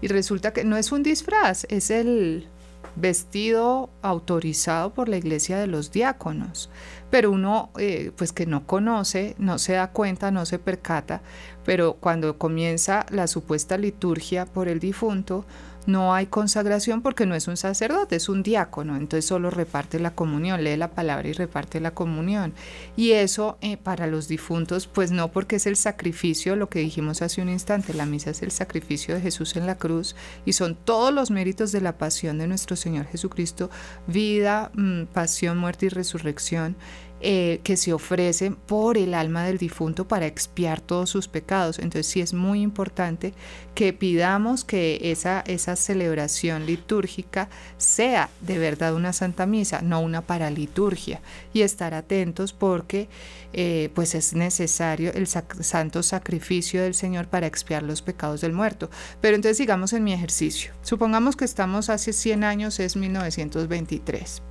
y 0.02 0.08
resulta 0.08 0.52
que 0.54 0.64
no 0.64 0.78
es 0.78 0.92
un 0.92 1.04
disfraz, 1.04 1.66
es 1.70 1.90
el 1.90 2.48
vestido 2.96 3.90
autorizado 4.02 4.94
por 4.94 5.08
la 5.08 5.18
iglesia 5.18 5.58
de 5.58 5.68
los 5.68 5.92
diáconos, 5.92 6.70
pero 7.10 7.32
uno 7.32 7.70
eh, 7.78 8.12
pues 8.16 8.34
que 8.34 8.46
no 8.46 8.66
conoce, 8.68 9.36
no 9.38 9.60
se 9.60 9.74
da 9.74 9.92
cuenta, 9.92 10.32
no 10.32 10.46
se 10.46 10.60
percata, 10.60 11.22
pero 11.66 11.94
cuando 11.94 12.38
comienza 12.38 13.06
la 13.10 13.28
supuesta 13.28 13.78
liturgia 13.78 14.46
por 14.46 14.68
el 14.68 14.80
difunto, 14.80 15.46
no 15.86 16.14
hay 16.14 16.28
consagración 16.28 17.02
porque 17.02 17.26
no 17.26 17.36
es 17.36 17.48
un 17.48 17.58
sacerdote, 17.58 18.16
es 18.16 18.30
un 18.30 18.44
diácono, 18.44 18.96
entonces 18.96 19.26
solo 19.26 19.50
reparte 19.50 20.00
la 20.00 20.12
comunión, 20.12 20.64
lee 20.64 20.78
la 20.78 20.92
palabra 20.92 21.28
y 21.28 21.34
reparte 21.34 21.80
la 21.80 21.92
comunión. 21.92 22.54
Y 22.96 23.12
eso 23.12 23.58
eh, 23.62 23.78
para 23.78 24.08
los 24.08 24.28
difuntos, 24.28 24.88
pues 24.88 25.12
no 25.12 25.32
porque 25.32 25.58
es 25.58 25.66
el 25.66 25.76
sacrificio, 25.76 26.56
lo 26.56 26.70
que 26.70 26.80
dijimos 26.80 27.22
hace 27.22 27.42
un 27.42 27.50
instante, 27.50 27.94
la 27.94 28.06
misa 28.06 28.32
es 28.32 28.42
el 28.42 28.52
sacrificio 28.52 29.16
de 29.16 29.22
Jesús 29.22 29.56
en 29.56 29.66
la 29.66 29.78
cruz 29.78 30.16
y 30.46 30.54
son 30.54 30.76
todos 30.76 31.14
los 31.14 31.32
méritos 31.32 31.72
de 31.72 31.82
la 31.82 31.98
pasión 31.98 32.38
de 32.38 32.48
nuestro 32.48 32.76
Señor 32.76 33.06
Jesucristo, 33.08 33.70
vida, 34.08 34.72
mm, 34.74 35.06
pasión, 35.06 35.58
muerte 35.58 35.88
y 35.88 35.90
resurrección 35.90 36.76
eh, 37.24 37.60
que 37.64 37.78
se 37.78 37.94
ofrecen 37.94 38.56
por 38.56 38.98
el 38.98 39.14
alma 39.14 39.46
del 39.46 39.58
difunto 39.58 40.08
para 40.08 40.26
expiar 40.26 40.82
todos 40.82 41.10
sus 41.10 41.28
pecados. 41.28 41.78
Entonces 41.78 42.08
sí 42.08 42.20
es 42.20 42.34
muy 42.34 42.62
importante 42.62 43.34
que 43.76 43.94
pidamos 43.94 44.64
que 44.64 45.00
esa, 45.12 45.42
esa 45.46 45.76
celebración 45.76 46.66
litúrgica 46.66 47.50
sea 47.78 48.30
de 48.42 48.58
verdad 48.58 48.96
una 48.96 49.14
santa 49.14 49.46
misa, 49.46 49.82
no 49.82 50.02
una 50.02 50.22
paraliturgia. 50.22 51.22
Y 51.54 51.62
estar 51.62 51.94
atentos 51.94 52.54
porque 52.54 53.08
eh, 53.54 53.92
pues 53.94 54.16
es 54.16 54.34
necesario 54.34 55.14
el 55.14 55.28
santo 55.28 56.04
sacrificio 56.04 56.82
del 56.82 56.96
Señor 56.96 57.28
para 57.28 57.48
expiar 57.48 57.84
los 57.84 58.02
pecados 58.02 58.42
del 58.42 58.54
muerto. 58.54 58.90
Pero 59.22 59.36
entonces 59.36 59.58
sigamos 59.58 59.94
en 59.94 60.04
mi 60.04 60.14
ejercicio. 60.14 60.74
Supongamos 60.82 61.36
que 61.36 61.46
estamos 61.46 61.90
hace 61.90 62.14
100 62.14 62.44
años, 62.44 62.80
es 62.80 62.96
1923. 62.96 64.42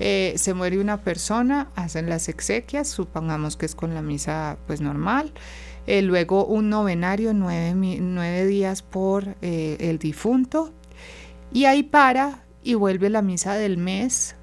Eh, 0.00 0.34
se 0.36 0.54
muere 0.54 0.78
una 0.78 1.02
persona, 1.02 1.68
hacen 1.74 2.08
las 2.08 2.28
exequias, 2.28 2.88
supongamos 2.88 3.56
que 3.56 3.66
es 3.66 3.74
con 3.74 3.94
la 3.94 4.02
misa 4.02 4.58
pues 4.66 4.80
normal. 4.80 5.32
Eh, 5.86 6.02
luego 6.02 6.44
un 6.44 6.68
novenario, 6.68 7.32
nueve, 7.32 8.46
días 8.46 8.82
por 8.82 9.36
eh, 9.42 9.76
el 9.80 9.98
difunto. 9.98 10.72
Y 11.52 11.64
ahí 11.64 11.82
para 11.82 12.44
y 12.62 12.74
vuelve 12.74 13.08
la 13.08 13.22
misa 13.22 13.54
del 13.54 13.78
mes 13.78 14.36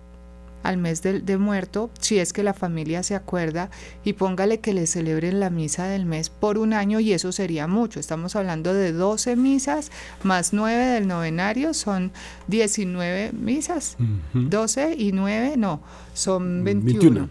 al 0.65 0.78
mes 0.78 1.01
de, 1.01 1.38
muerto, 1.38 1.89
si 1.99 2.19
es 2.19 2.34
que 2.34 2.43
la 2.43 2.54
familia 2.54 3.04
se 3.04 3.15
acuerda, 3.15 3.69
y 4.04 4.13
póngale 4.13 4.60
que 4.60 4.73
le 4.73 4.88
celebren 4.88 5.39
la 5.39 5.49
misa 5.49 5.88
del 5.88 6.06
mes 6.06 6.30
por 6.30 6.58
un 6.58 6.73
año 6.73 6.99
y 6.99 7.13
eso 7.13 7.32
sería 7.32 7.67
mucho. 7.67 7.99
Estamos 7.99 8.36
hablando 8.36 8.73
de 8.73 8.91
12 8.91 9.36
misas 9.36 9.91
más 10.23 10.54
9 10.54 10.86
del 10.86 11.08
novenario, 11.08 11.73
son 11.73 12.12
19 12.47 13.32
misas. 13.34 13.97
12 14.34 14.95
y 14.97 15.12
9, 15.12 15.54
no, 15.58 15.82
son 16.13 16.63
21. 16.63 17.30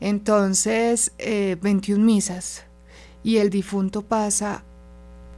Entonces, 0.00 1.12
21 1.18 2.02
eh, 2.02 2.04
misas. 2.04 2.64
Y 3.22 3.38
el 3.38 3.50
difunto 3.50 4.02
pasa 4.02 4.62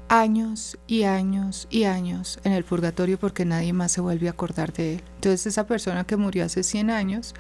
años 0.09 0.79
y 0.87 1.03
años 1.03 1.66
y 1.71 1.85
años 1.85 2.38
en 2.45 2.53
el 2.53 2.64
purgatorio 2.64 3.19
porque 3.19 3.45
nadie 3.45 3.73
más 3.73 3.92
se 3.92 4.01
vuelve 4.01 4.29
a 4.29 4.33
acordar 4.33 4.73
de 4.73 4.95
él. 4.95 5.03
Entonces 5.16 5.47
esa 5.47 5.66
persona 5.66 6.05
que 6.05 6.16
murió 6.16 6.45
hace 6.45 6.62
100 6.62 6.90
años, 6.90 7.35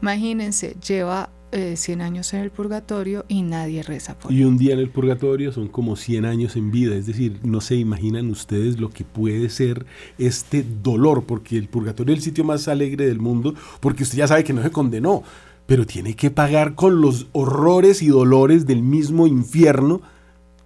imagínense, 0.00 0.76
lleva 0.86 1.30
100 1.52 2.00
eh, 2.00 2.04
años 2.04 2.34
en 2.34 2.40
el 2.40 2.50
purgatorio 2.50 3.24
y 3.28 3.42
nadie 3.42 3.82
reza 3.82 4.18
por 4.18 4.32
él. 4.32 4.38
Y 4.38 4.44
un 4.44 4.58
día 4.58 4.74
en 4.74 4.80
el 4.80 4.90
purgatorio 4.90 5.52
son 5.52 5.68
como 5.68 5.96
100 5.96 6.24
años 6.24 6.56
en 6.56 6.70
vida, 6.70 6.96
es 6.96 7.06
decir, 7.06 7.38
no 7.44 7.60
se 7.60 7.76
imaginan 7.76 8.30
ustedes 8.30 8.80
lo 8.80 8.90
que 8.90 9.04
puede 9.04 9.48
ser 9.48 9.86
este 10.18 10.64
dolor, 10.82 11.24
porque 11.24 11.56
el 11.56 11.68
purgatorio 11.68 12.12
es 12.12 12.18
el 12.18 12.24
sitio 12.24 12.44
más 12.44 12.66
alegre 12.66 13.06
del 13.06 13.20
mundo, 13.20 13.54
porque 13.80 14.02
usted 14.02 14.18
ya 14.18 14.26
sabe 14.26 14.42
que 14.42 14.52
no 14.52 14.62
se 14.62 14.70
condenó, 14.70 15.22
pero 15.66 15.86
tiene 15.86 16.16
que 16.16 16.30
pagar 16.30 16.74
con 16.74 17.00
los 17.00 17.28
horrores 17.32 18.02
y 18.02 18.08
dolores 18.08 18.66
del 18.66 18.82
mismo 18.82 19.26
infierno 19.26 20.02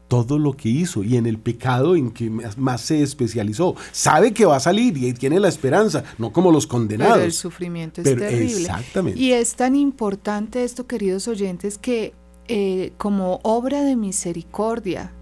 todo 0.08 0.38
lo 0.38 0.54
que 0.54 0.70
hizo 0.70 1.04
y 1.04 1.16
en 1.16 1.26
el 1.26 1.38
pecado 1.38 1.94
en 1.94 2.10
que 2.10 2.30
más 2.30 2.80
se 2.80 3.02
especializó. 3.02 3.76
Sabe 3.92 4.32
que 4.32 4.46
va 4.46 4.56
a 4.56 4.60
salir 4.60 4.96
y 4.96 5.12
tiene 5.12 5.38
la 5.38 5.48
esperanza, 5.48 6.02
no 6.16 6.32
como 6.32 6.50
los 6.50 6.66
condenados. 6.66 7.14
Pero 7.14 7.24
el 7.26 7.32
sufrimiento 7.32 8.00
es 8.00 8.16
terrible. 8.16 8.62
Exactamente. 8.62 9.20
Y 9.20 9.32
es 9.32 9.54
tan 9.54 9.76
importante 9.76 10.64
esto, 10.64 10.86
queridos 10.86 11.28
oyentes, 11.28 11.78
que 11.78 12.14
eh, 12.48 12.92
como 12.96 13.40
obra 13.42 13.82
de 13.82 13.94
misericordia 13.94 15.12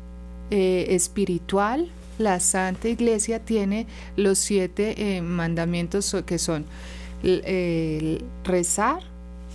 eh, 0.51 0.87
espiritual, 0.91 1.91
la 2.19 2.39
Santa 2.39 2.89
Iglesia 2.89 3.41
tiene 3.41 3.89
los 4.17 4.39
siete 4.39 5.17
eh, 5.17 5.23
mandamientos 5.23 6.17
que 6.25 6.39
son 6.39 6.65
rezar 8.45 9.01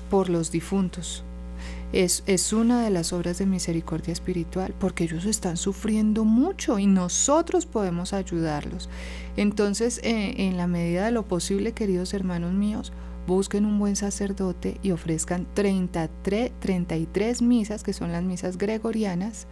por 0.09 0.29
los 0.29 0.51
difuntos, 0.51 1.23
es, 1.93 2.53
una 2.53 2.83
de 2.83 2.89
las 2.89 3.13
obras 3.13 3.37
de 3.37 3.45
misericordia 3.45 4.13
espiritual, 4.13 4.73
porque 4.79 5.03
ellos 5.03 5.25
están 5.25 5.57
sufriendo 5.57 6.23
mucho 6.23 6.79
y 6.79 6.87
nosotros 6.87 7.65
podemos 7.65 8.13
ayudarlos. 8.13 8.89
Entonces, 9.37 9.99
eh, 10.03 10.35
en 10.37 10.57
la 10.57 10.67
medida 10.67 11.05
de 11.05 11.11
lo 11.11 11.27
posible, 11.27 11.73
queridos 11.73 12.13
hermanos 12.13 12.53
míos, 12.53 12.93
busquen 13.27 13.65
un 13.65 13.77
buen 13.79 13.95
sacerdote 13.95 14.77
y 14.81 14.91
ofrezcan 14.91 15.47
33, 15.53 16.51
33 16.59 17.41
misas, 17.41 17.83
que 17.83 17.93
son 17.93 18.11
las 18.11 18.23
misas 18.23 18.57
gregorianas, 18.57 19.47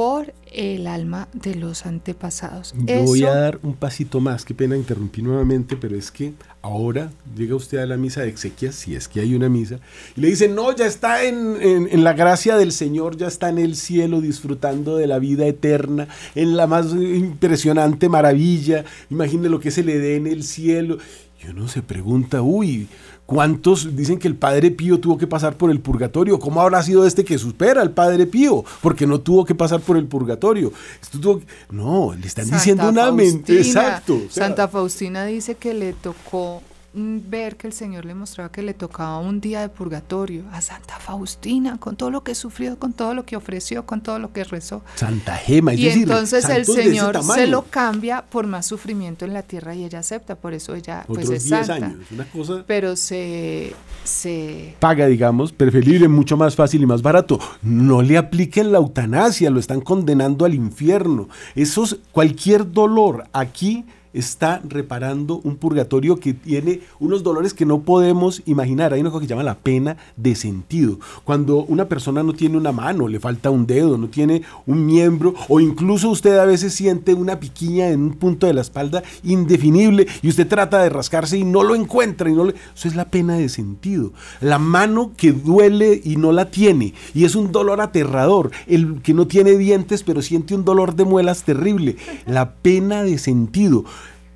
por 0.00 0.32
el 0.50 0.86
alma 0.86 1.28
de 1.34 1.56
los 1.56 1.84
antepasados. 1.84 2.72
Yo 2.86 3.02
voy 3.02 3.24
a 3.24 3.34
dar 3.34 3.60
un 3.62 3.74
pasito 3.74 4.18
más, 4.18 4.46
qué 4.46 4.54
pena 4.54 4.74
interrumpir 4.74 5.22
nuevamente, 5.24 5.76
pero 5.76 5.94
es 5.94 6.10
que 6.10 6.32
ahora 6.62 7.10
llega 7.36 7.54
usted 7.54 7.76
a 7.76 7.84
la 7.84 7.98
misa 7.98 8.22
de 8.22 8.28
exequias, 8.30 8.74
si 8.76 8.94
es 8.94 9.08
que 9.08 9.20
hay 9.20 9.34
una 9.34 9.50
misa, 9.50 9.78
y 10.16 10.22
le 10.22 10.28
dicen, 10.28 10.54
no, 10.54 10.74
ya 10.74 10.86
está 10.86 11.22
en, 11.24 11.60
en- 11.60 11.86
en 11.92 12.02
la 12.02 12.14
gracia 12.14 12.56
del 12.56 12.72
Señor, 12.72 13.18
ya 13.18 13.26
está 13.26 13.50
en 13.50 13.58
el 13.58 13.76
cielo 13.76 14.22
disfrutando 14.22 14.96
de 14.96 15.06
la 15.06 15.18
vida 15.18 15.46
eterna, 15.46 16.08
en 16.34 16.56
la 16.56 16.66
más 16.66 16.86
impresionante 16.94 18.08
maravilla, 18.08 18.86
imagine 19.10 19.50
lo 19.50 19.60
que 19.60 19.70
se 19.70 19.84
le 19.84 19.98
dé 19.98 20.16
en 20.16 20.26
el 20.26 20.44
cielo. 20.44 20.96
Y 21.42 21.50
uno 21.50 21.68
se 21.68 21.80
pregunta, 21.82 22.40
uy, 22.42 22.86
¿cuántos 23.30 23.94
dicen 23.94 24.18
que 24.18 24.26
el 24.26 24.34
Padre 24.34 24.72
Pío 24.72 24.98
tuvo 24.98 25.16
que 25.16 25.28
pasar 25.28 25.56
por 25.56 25.70
el 25.70 25.78
purgatorio? 25.78 26.40
¿Cómo 26.40 26.60
habrá 26.60 26.82
sido 26.82 27.06
este 27.06 27.24
que 27.24 27.38
supera 27.38 27.80
al 27.80 27.92
Padre 27.92 28.26
Pío? 28.26 28.64
Porque 28.82 29.06
no 29.06 29.20
tuvo 29.20 29.44
que 29.44 29.54
pasar 29.54 29.78
por 29.80 29.96
el 29.96 30.06
purgatorio. 30.06 30.72
Esto 31.00 31.20
tuvo 31.20 31.38
que- 31.38 31.46
No, 31.70 32.12
le 32.12 32.26
están 32.26 32.46
Santa 32.46 32.56
diciendo 32.58 32.88
una 32.88 33.12
mente. 33.12 33.56
Exacto. 33.56 34.16
o 34.16 34.30
sea, 34.32 34.46
Santa 34.48 34.66
Faustina 34.66 35.24
dice 35.26 35.54
que 35.54 35.74
le 35.74 35.92
tocó 35.92 36.60
ver 36.92 37.56
que 37.56 37.68
el 37.68 37.72
Señor 37.72 38.04
le 38.04 38.14
mostraba 38.14 38.50
que 38.50 38.62
le 38.62 38.74
tocaba 38.74 39.18
un 39.18 39.40
día 39.40 39.60
de 39.60 39.68
purgatorio 39.68 40.44
a 40.52 40.60
Santa 40.60 40.98
Faustina, 40.98 41.78
con 41.78 41.96
todo 41.96 42.10
lo 42.10 42.24
que 42.24 42.34
sufrió, 42.34 42.78
con 42.78 42.92
todo 42.92 43.14
lo 43.14 43.24
que 43.24 43.36
ofreció, 43.36 43.86
con 43.86 44.00
todo 44.00 44.18
lo 44.18 44.32
que 44.32 44.42
rezó. 44.42 44.82
Santa 44.96 45.36
Gema, 45.36 45.72
es 45.72 45.78
y 45.78 45.84
decir, 45.84 46.02
entonces 46.02 46.48
el 46.48 46.66
Señor 46.66 47.22
se 47.22 47.46
lo 47.46 47.62
cambia 47.62 48.24
por 48.28 48.46
más 48.46 48.66
sufrimiento 48.66 49.24
en 49.24 49.34
la 49.34 49.42
tierra 49.42 49.74
y 49.74 49.84
ella 49.84 50.00
acepta, 50.00 50.34
por 50.34 50.52
eso 50.52 50.74
ella 50.74 51.04
pues 51.06 51.30
es 51.30 51.44
10 51.44 51.66
santa. 51.66 51.86
años, 51.86 52.06
una 52.10 52.24
cosa 52.24 52.64
Pero 52.66 52.96
se, 52.96 53.72
se 54.02 54.74
paga, 54.80 55.06
digamos, 55.06 55.52
preferible, 55.52 56.08
mucho 56.08 56.36
más 56.36 56.56
fácil 56.56 56.82
y 56.82 56.86
más 56.86 57.02
barato. 57.02 57.38
No 57.62 58.02
le 58.02 58.18
apliquen 58.18 58.72
la 58.72 58.78
eutanasia, 58.78 59.50
lo 59.50 59.60
están 59.60 59.80
condenando 59.80 60.44
al 60.44 60.54
infierno. 60.54 61.28
Esos, 61.54 62.00
cualquier 62.10 62.72
dolor 62.72 63.24
aquí 63.32 63.84
está 64.12 64.60
reparando 64.68 65.40
un 65.44 65.56
purgatorio 65.56 66.18
que 66.18 66.34
tiene 66.34 66.80
unos 66.98 67.22
dolores 67.22 67.54
que 67.54 67.66
no 67.66 67.82
podemos 67.82 68.42
imaginar. 68.46 68.92
Hay 68.92 69.00
una 69.00 69.10
cosa 69.10 69.20
que 69.20 69.26
se 69.26 69.30
llama 69.30 69.42
la 69.42 69.58
pena 69.58 69.96
de 70.16 70.34
sentido. 70.34 70.98
Cuando 71.24 71.64
una 71.64 71.86
persona 71.86 72.22
no 72.22 72.32
tiene 72.32 72.56
una 72.56 72.72
mano, 72.72 73.08
le 73.08 73.20
falta 73.20 73.50
un 73.50 73.66
dedo, 73.66 73.98
no 73.98 74.08
tiene 74.08 74.42
un 74.66 74.86
miembro, 74.86 75.34
o 75.48 75.60
incluso 75.60 76.10
usted 76.10 76.38
a 76.38 76.44
veces 76.44 76.74
siente 76.74 77.14
una 77.14 77.40
piquiña 77.40 77.88
en 77.88 78.02
un 78.02 78.14
punto 78.14 78.46
de 78.46 78.54
la 78.54 78.60
espalda 78.60 79.02
indefinible 79.22 80.06
y 80.22 80.28
usted 80.28 80.48
trata 80.48 80.82
de 80.82 80.88
rascarse 80.88 81.38
y 81.38 81.44
no 81.44 81.62
lo 81.62 81.74
encuentra 81.74 82.28
y 82.30 82.34
no 82.34 82.44
le... 82.44 82.54
Eso 82.74 82.88
es 82.88 82.96
la 82.96 83.06
pena 83.06 83.36
de 83.36 83.48
sentido. 83.48 84.12
La 84.40 84.58
mano 84.58 85.12
que 85.16 85.32
duele 85.32 86.00
y 86.02 86.16
no 86.16 86.32
la 86.32 86.50
tiene 86.50 86.94
y 87.14 87.24
es 87.24 87.34
un 87.34 87.52
dolor 87.52 87.80
aterrador. 87.80 88.50
El 88.66 89.00
que 89.02 89.14
no 89.14 89.26
tiene 89.26 89.56
dientes 89.56 90.02
pero 90.02 90.22
siente 90.22 90.54
un 90.54 90.64
dolor 90.64 90.94
de 90.94 91.04
muelas 91.04 91.44
terrible. 91.44 91.96
La 92.26 92.54
pena 92.54 93.02
de 93.02 93.18
sentido. 93.18 93.84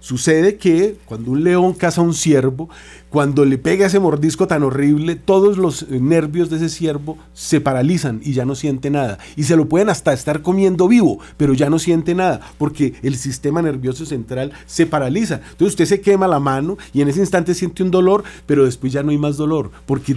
Sucede 0.04 0.58
que 0.58 0.98
cuando 1.06 1.30
un 1.30 1.44
león 1.44 1.72
caza 1.72 2.02
a 2.02 2.04
un 2.04 2.12
ciervo, 2.12 2.68
cuando 3.08 3.46
le 3.46 3.56
pega 3.56 3.86
ese 3.86 4.00
mordisco 4.00 4.46
tan 4.46 4.62
horrible, 4.62 5.16
todos 5.16 5.56
los 5.56 5.84
eh, 5.84 5.98
nervios 5.98 6.50
de 6.50 6.58
ese 6.58 6.68
ciervo 6.68 7.16
se 7.32 7.62
paralizan 7.62 8.20
y 8.22 8.34
ya 8.34 8.44
no 8.44 8.54
siente 8.54 8.90
nada. 8.90 9.18
Y 9.34 9.44
se 9.44 9.56
lo 9.56 9.66
pueden 9.66 9.88
hasta 9.88 10.12
estar 10.12 10.42
comiendo 10.42 10.88
vivo, 10.88 11.20
pero 11.38 11.54
ya 11.54 11.70
no 11.70 11.78
siente 11.78 12.14
nada, 12.14 12.42
porque 12.58 12.92
el 13.02 13.16
sistema 13.16 13.62
nervioso 13.62 14.04
central 14.04 14.52
se 14.66 14.84
paraliza. 14.84 15.36
Entonces 15.36 15.68
usted 15.68 15.86
se 15.86 16.02
quema 16.02 16.28
la 16.28 16.38
mano 16.38 16.76
y 16.92 17.00
en 17.00 17.08
ese 17.08 17.20
instante 17.20 17.54
siente 17.54 17.82
un 17.82 17.90
dolor, 17.90 18.24
pero 18.44 18.66
después 18.66 18.92
ya 18.92 19.02
no 19.02 19.10
hay 19.10 19.16
más 19.16 19.38
dolor, 19.38 19.70
porque 19.86 20.16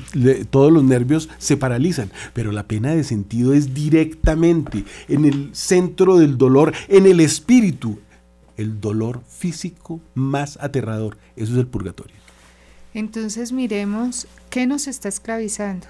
todos 0.49 0.73
los 0.73 0.83
nervios 0.83 1.29
se 1.37 1.55
paralizan. 1.55 2.11
Pero 2.33 2.51
la 2.51 2.67
pena 2.67 2.93
de 2.93 3.05
sentido 3.05 3.53
es 3.53 3.73
directamente 3.73 4.83
en 5.07 5.23
el 5.23 5.51
centro 5.53 6.17
del 6.17 6.37
dolor, 6.37 6.73
en 6.89 7.05
el 7.05 7.21
espíritu, 7.21 7.99
el 8.57 8.81
dolor 8.81 9.21
físico 9.27 10.01
más 10.13 10.57
aterrador. 10.61 11.17
Eso 11.35 11.53
es 11.53 11.59
el 11.59 11.67
purgatorio. 11.67 12.17
Entonces 12.93 13.51
miremos 13.51 14.27
qué 14.49 14.65
nos 14.65 14.87
está 14.87 15.07
esclavizando, 15.07 15.87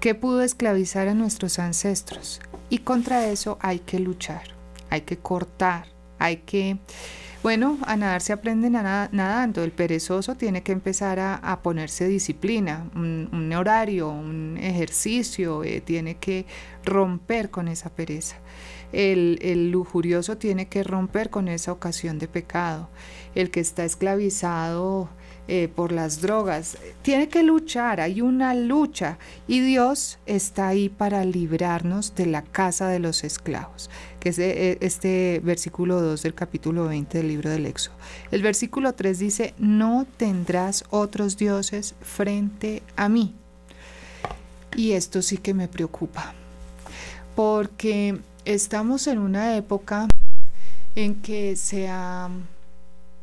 qué 0.00 0.14
pudo 0.14 0.42
esclavizar 0.42 1.08
a 1.08 1.14
nuestros 1.14 1.58
ancestros. 1.58 2.40
Y 2.70 2.78
contra 2.78 3.28
eso 3.28 3.58
hay 3.60 3.80
que 3.80 3.98
luchar, 3.98 4.42
hay 4.90 5.02
que 5.02 5.18
cortar, 5.18 5.86
hay 6.18 6.38
que... 6.38 6.78
Bueno, 7.42 7.78
a 7.86 7.96
nadar 7.96 8.20
se 8.20 8.32
aprende 8.32 8.68
nada- 8.68 9.08
nadando. 9.12 9.62
El 9.62 9.70
perezoso 9.70 10.34
tiene 10.34 10.62
que 10.62 10.72
empezar 10.72 11.20
a, 11.20 11.60
ponerse 11.62 12.08
disciplina, 12.08 12.90
un, 12.94 13.52
horario, 13.56 14.08
un 14.08 14.58
ejercicio, 14.60 15.62
eh, 15.62 15.80
tiene 15.80 16.16
que 16.16 16.46
romper 16.84 17.50
con 17.50 17.68
esa 17.68 17.90
pereza. 17.90 18.36
El, 18.92 19.38
el 19.42 19.70
lujurioso 19.70 20.36
tiene 20.36 20.66
que 20.66 20.82
romper 20.82 21.30
con 21.30 21.46
esa 21.48 21.70
ocasión 21.72 22.18
de 22.18 22.26
pecado. 22.26 22.88
El 23.34 23.50
que 23.50 23.60
está 23.60 23.84
esclavizado 23.84 25.08
eh, 25.50 25.68
por 25.74 25.92
las 25.92 26.20
drogas 26.20 26.76
tiene 27.00 27.28
que 27.28 27.42
luchar, 27.42 28.02
hay 28.02 28.20
una 28.20 28.52
lucha 28.52 29.16
y 29.46 29.60
Dios 29.60 30.18
está 30.26 30.68
ahí 30.68 30.90
para 30.90 31.24
librarnos 31.24 32.14
de 32.14 32.26
la 32.26 32.42
casa 32.42 32.88
de 32.88 32.98
los 32.98 33.24
esclavos, 33.24 33.88
que 34.20 34.30
es 34.30 34.38
eh, 34.38 34.78
este 34.80 35.40
versículo 35.44 36.00
2 36.00 36.22
del 36.22 36.34
capítulo 36.34 36.86
20 36.86 37.18
del 37.18 37.28
libro 37.28 37.50
del 37.50 37.66
Éxodo. 37.66 37.94
El 38.30 38.42
versículo 38.42 38.92
3 38.94 39.18
dice, 39.18 39.54
no 39.58 40.06
tendrás 40.16 40.84
otros 40.90 41.36
dioses 41.36 41.94
frente 42.00 42.82
a 42.96 43.08
mí. 43.08 43.34
Y 44.76 44.92
esto 44.92 45.22
sí 45.22 45.38
que 45.38 45.54
me 45.54 45.68
preocupa, 45.68 46.34
porque 47.34 48.18
estamos 48.44 49.06
en 49.06 49.18
una 49.18 49.56
época 49.56 50.08
en 50.94 51.16
que 51.16 51.56
se 51.56 51.88
ha, 51.88 52.28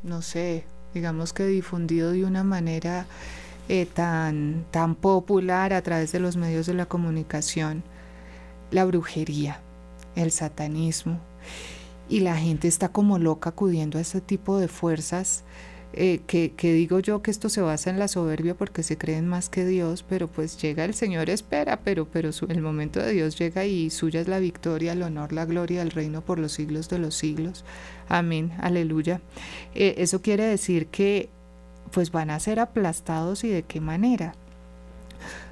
no 0.03 0.21
sé, 0.21 0.63
digamos 0.93 1.33
que 1.33 1.45
difundido 1.45 2.11
de 2.11 2.25
una 2.25 2.43
manera 2.43 3.05
eh, 3.69 3.85
tan, 3.85 4.65
tan 4.71 4.95
popular 4.95 5.73
a 5.73 5.81
través 5.81 6.11
de 6.11 6.19
los 6.19 6.37
medios 6.37 6.65
de 6.65 6.73
la 6.73 6.85
comunicación 6.85 7.83
la 8.71 8.85
brujería, 8.85 9.59
el 10.15 10.31
satanismo, 10.31 11.19
y 12.09 12.19
la 12.21 12.37
gente 12.37 12.67
está 12.67 12.89
como 12.89 13.17
loca 13.19 13.49
acudiendo 13.51 13.97
a 13.97 14.01
ese 14.01 14.21
tipo 14.21 14.57
de 14.57 14.67
fuerzas. 14.67 15.43
eh, 15.97 16.19
que, 16.27 16.73
digo 16.73 16.99
yo 16.99 17.21
que 17.21 17.31
esto 17.31 17.47
se 17.47 17.61
basa 17.61 17.89
en 17.89 17.99
la 17.99 18.09
soberbia 18.09 18.53
porque 18.55 18.83
se 18.83 18.97
creen 18.97 19.27
más 19.27 19.47
que 19.49 19.65
Dios, 19.65 20.03
pero 20.03 20.27
pues 20.27 20.61
llega 20.61 20.83
el 20.83 20.93
Señor, 20.93 21.29
espera, 21.29 21.79
pero, 21.83 22.05
pero 22.05 22.31
el 22.49 22.61
momento 22.61 22.99
de 22.99 23.13
Dios 23.13 23.37
llega 23.39 23.65
y 23.65 23.89
suya 23.89 24.19
es 24.19 24.27
la 24.27 24.39
victoria, 24.39 24.91
el 24.91 25.03
honor, 25.03 25.31
la 25.31 25.45
gloria, 25.45 25.81
el 25.81 25.91
reino 25.91 26.21
por 26.21 26.37
los 26.37 26.51
siglos 26.51 26.89
de 26.89 26.99
los 26.99 27.15
siglos. 27.15 27.63
Amén, 28.09 28.51
aleluya. 28.59 29.21
Eh, 29.73 29.95
eso 29.99 30.21
quiere 30.21 30.43
decir 30.43 30.87
que 30.87 31.29
pues 31.91 32.11
van 32.11 32.29
a 32.29 32.39
ser 32.41 32.59
aplastados 32.59 33.45
y 33.45 33.49
de 33.49 33.63
qué 33.63 33.79
manera. 33.79 34.35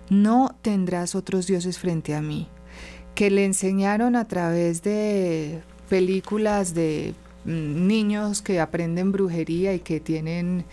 No 0.09 0.55
tendrás 0.61 1.15
otros 1.15 1.47
dioses 1.47 1.79
frente 1.79 2.15
a 2.15 2.21
mí, 2.21 2.49
que 3.15 3.29
le 3.29 3.45
enseñaron 3.45 4.15
a 4.15 4.27
través 4.27 4.81
de 4.83 5.61
películas 5.89 6.73
de 6.73 7.13
mm, 7.45 7.87
niños 7.87 8.41
que 8.41 8.59
aprenden 8.59 9.11
brujería 9.11 9.73
y 9.73 9.79
que 9.79 9.99
tienen 9.99 10.65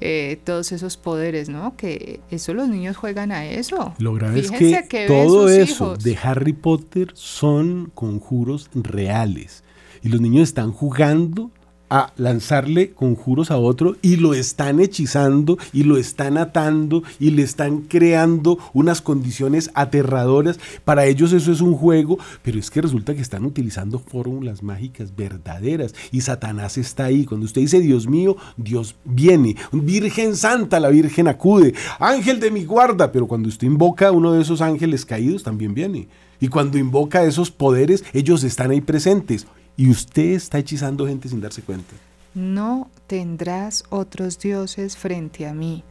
eh, 0.00 0.38
todos 0.44 0.70
esos 0.72 0.96
poderes, 0.96 1.48
¿no? 1.48 1.76
Que 1.76 2.20
eso 2.30 2.54
los 2.54 2.68
niños 2.68 2.96
juegan 2.96 3.32
a 3.32 3.46
eso. 3.46 3.94
Lo 3.98 4.14
grave 4.14 4.42
Fíjense 4.42 4.78
es 4.80 4.88
que, 4.88 5.06
todo 5.06 5.48
eso 5.48 5.84
hijos. 5.84 6.04
de 6.04 6.16
Harry 6.22 6.52
Potter 6.52 7.10
son 7.14 7.90
conjuros 7.94 8.70
reales. 8.74 9.64
Y 10.02 10.08
los 10.10 10.20
niños 10.20 10.48
están 10.48 10.70
jugando 10.70 11.50
a 11.90 12.12
lanzarle 12.16 12.90
conjuros 12.92 13.50
a 13.50 13.58
otro 13.58 13.96
y 14.02 14.16
lo 14.16 14.34
están 14.34 14.80
hechizando 14.80 15.58
y 15.72 15.84
lo 15.84 15.96
están 15.96 16.38
atando 16.38 17.02
y 17.18 17.30
le 17.30 17.42
están 17.42 17.82
creando 17.82 18.58
unas 18.72 19.00
condiciones 19.00 19.70
aterradoras. 19.74 20.58
Para 20.84 21.06
ellos 21.06 21.32
eso 21.32 21.52
es 21.52 21.60
un 21.60 21.74
juego, 21.74 22.18
pero 22.42 22.58
es 22.58 22.70
que 22.70 22.82
resulta 22.82 23.14
que 23.14 23.22
están 23.22 23.44
utilizando 23.44 23.98
fórmulas 23.98 24.62
mágicas 24.62 25.14
verdaderas 25.14 25.94
y 26.10 26.20
Satanás 26.20 26.78
está 26.78 27.06
ahí. 27.06 27.24
Cuando 27.24 27.46
usted 27.46 27.62
dice 27.62 27.80
Dios 27.80 28.06
mío, 28.06 28.36
Dios 28.56 28.96
viene. 29.04 29.56
Virgen 29.72 30.36
Santa, 30.36 30.80
la 30.80 30.88
Virgen 30.88 31.28
acude. 31.28 31.74
Ángel 31.98 32.40
de 32.40 32.50
mi 32.50 32.64
guarda, 32.64 33.12
pero 33.12 33.26
cuando 33.26 33.48
usted 33.48 33.66
invoca 33.66 34.08
a 34.08 34.12
uno 34.12 34.32
de 34.32 34.42
esos 34.42 34.60
ángeles 34.60 35.04
caídos, 35.04 35.42
también 35.42 35.74
viene. 35.74 36.08
Y 36.40 36.48
cuando 36.48 36.78
invoca 36.78 37.24
esos 37.24 37.50
poderes, 37.50 38.04
ellos 38.12 38.44
están 38.44 38.70
ahí 38.70 38.80
presentes. 38.80 39.46
Y 39.78 39.88
usted 39.90 40.32
está 40.32 40.58
hechizando 40.58 41.06
gente 41.06 41.28
sin 41.28 41.40
darse 41.40 41.62
cuenta. 41.62 41.94
No 42.34 42.90
tendrás 43.06 43.84
otros 43.90 44.40
dioses 44.40 44.96
frente 44.96 45.46
a 45.46 45.54
mí. 45.54 45.84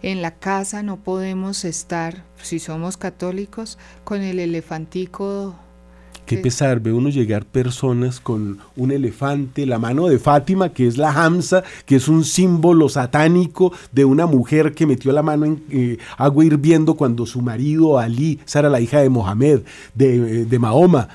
En 0.00 0.22
la 0.22 0.30
casa 0.30 0.82
no 0.82 0.96
podemos 0.96 1.66
estar, 1.66 2.24
si 2.42 2.58
somos 2.58 2.96
católicos, 2.96 3.76
con 4.04 4.22
el 4.22 4.38
elefantico. 4.38 5.54
Qué 6.24 6.38
pesar, 6.38 6.80
ve 6.80 6.92
uno 6.92 7.10
llegar 7.10 7.44
personas 7.44 8.20
con 8.20 8.58
un 8.74 8.90
elefante, 8.90 9.64
la 9.66 9.78
mano 9.78 10.08
de 10.08 10.18
Fátima, 10.18 10.70
que 10.70 10.86
es 10.86 10.96
la 10.96 11.12
Hamsa, 11.12 11.62
que 11.84 11.96
es 11.96 12.08
un 12.08 12.24
símbolo 12.24 12.88
satánico 12.88 13.72
de 13.92 14.06
una 14.06 14.26
mujer 14.26 14.74
que 14.74 14.86
metió 14.86 15.12
la 15.12 15.22
mano 15.22 15.44
en 15.44 15.62
eh, 15.70 15.98
agua 16.16 16.44
hirviendo 16.44 16.94
cuando 16.94 17.26
su 17.26 17.42
marido 17.42 17.98
Ali, 17.98 18.40
Sara, 18.44 18.68
la 18.70 18.80
hija 18.80 19.00
de 19.00 19.08
Mohamed, 19.08 19.60
de, 19.94 20.16
eh, 20.16 20.44
de 20.46 20.58
Mahoma, 20.58 21.08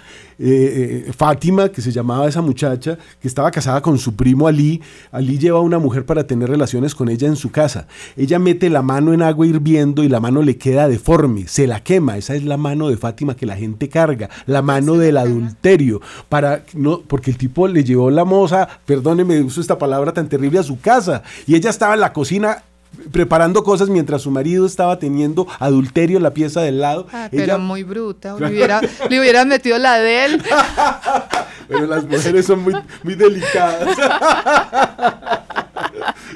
eh, 0.44 1.06
eh, 1.08 1.14
Fátima, 1.14 1.70
que 1.70 1.82
se 1.82 1.92
llamaba 1.92 2.28
esa 2.28 2.42
muchacha, 2.42 2.98
que 3.22 3.28
estaba 3.28 3.52
casada 3.52 3.82
con 3.82 3.98
su 3.98 4.16
primo 4.16 4.48
Ali. 4.48 4.82
Ali 5.12 5.38
lleva 5.38 5.60
a 5.60 5.62
una 5.62 5.78
mujer 5.78 6.06
para 6.06 6.26
tener 6.26 6.50
relaciones 6.50 6.96
con 6.96 7.10
ella 7.10 7.28
en 7.28 7.36
su 7.36 7.52
casa. 7.52 7.88
Ella 8.18 8.40
mete 8.40 8.70
la 8.70 8.82
mano 8.82 9.14
en 9.14 9.22
agua 9.22 9.46
hirviendo 9.46 10.04
y 10.04 10.10
la 10.10 10.20
mano 10.20 10.42
le 10.42 10.58
queda 10.58 10.88
deforme, 10.88 11.48
se 11.48 11.68
la 11.68 11.84
quema. 11.84 12.18
Esa 12.18 12.36
es 12.36 12.44
la 12.44 12.58
mano 12.58 12.90
de 12.90 12.98
Fátima 12.98 13.36
que 13.36 13.46
la 13.46 13.56
gente 13.56 13.88
carga, 13.88 14.30
la 14.48 14.62
mano 14.62 14.98
del 14.98 15.18
adulterio. 15.18 16.02
Para, 16.28 16.64
no, 16.74 17.02
porque 17.02 17.32
el 17.32 17.38
tipo 17.38 17.68
le 17.68 17.84
llevó 17.84 18.10
la 18.10 18.26
moza, 18.26 18.68
perdóneme, 18.86 19.42
uso 19.42 19.62
esta 19.62 19.78
palabra 19.78 20.12
tan 20.12 20.28
terrible, 20.28 20.60
a 20.60 20.64
su 20.64 20.80
casa. 20.80 21.24
Y 21.46 21.56
ella 21.56 21.70
estaba 21.70 21.94
en 21.94 22.00
la 22.00 22.14
cocina 22.14 22.64
preparando 23.12 23.64
cosas 23.64 23.90
mientras 23.90 24.22
su 24.22 24.32
marido 24.32 24.66
estaba 24.66 25.00
teniendo 25.00 25.48
adulterio 25.60 26.18
en 26.18 26.24
la 26.24 26.34
pieza 26.34 26.62
del 26.62 26.82
lado. 26.82 27.08
Ah, 27.12 27.30
pero 27.32 27.60
muy 27.60 27.84
bruta. 27.84 28.36
Le, 28.40 28.48
hubiera, 28.48 28.82
le 29.10 29.20
hubieran 29.20 29.48
metido 29.48 29.78
la 29.78 29.98
de 30.00 30.26
él. 30.26 30.42
pero 31.68 31.86
las 31.88 32.06
mujeres 32.06 32.46
son 32.46 32.62
muy, 32.62 32.76
muy 33.04 33.16
delicadas. 33.16 33.98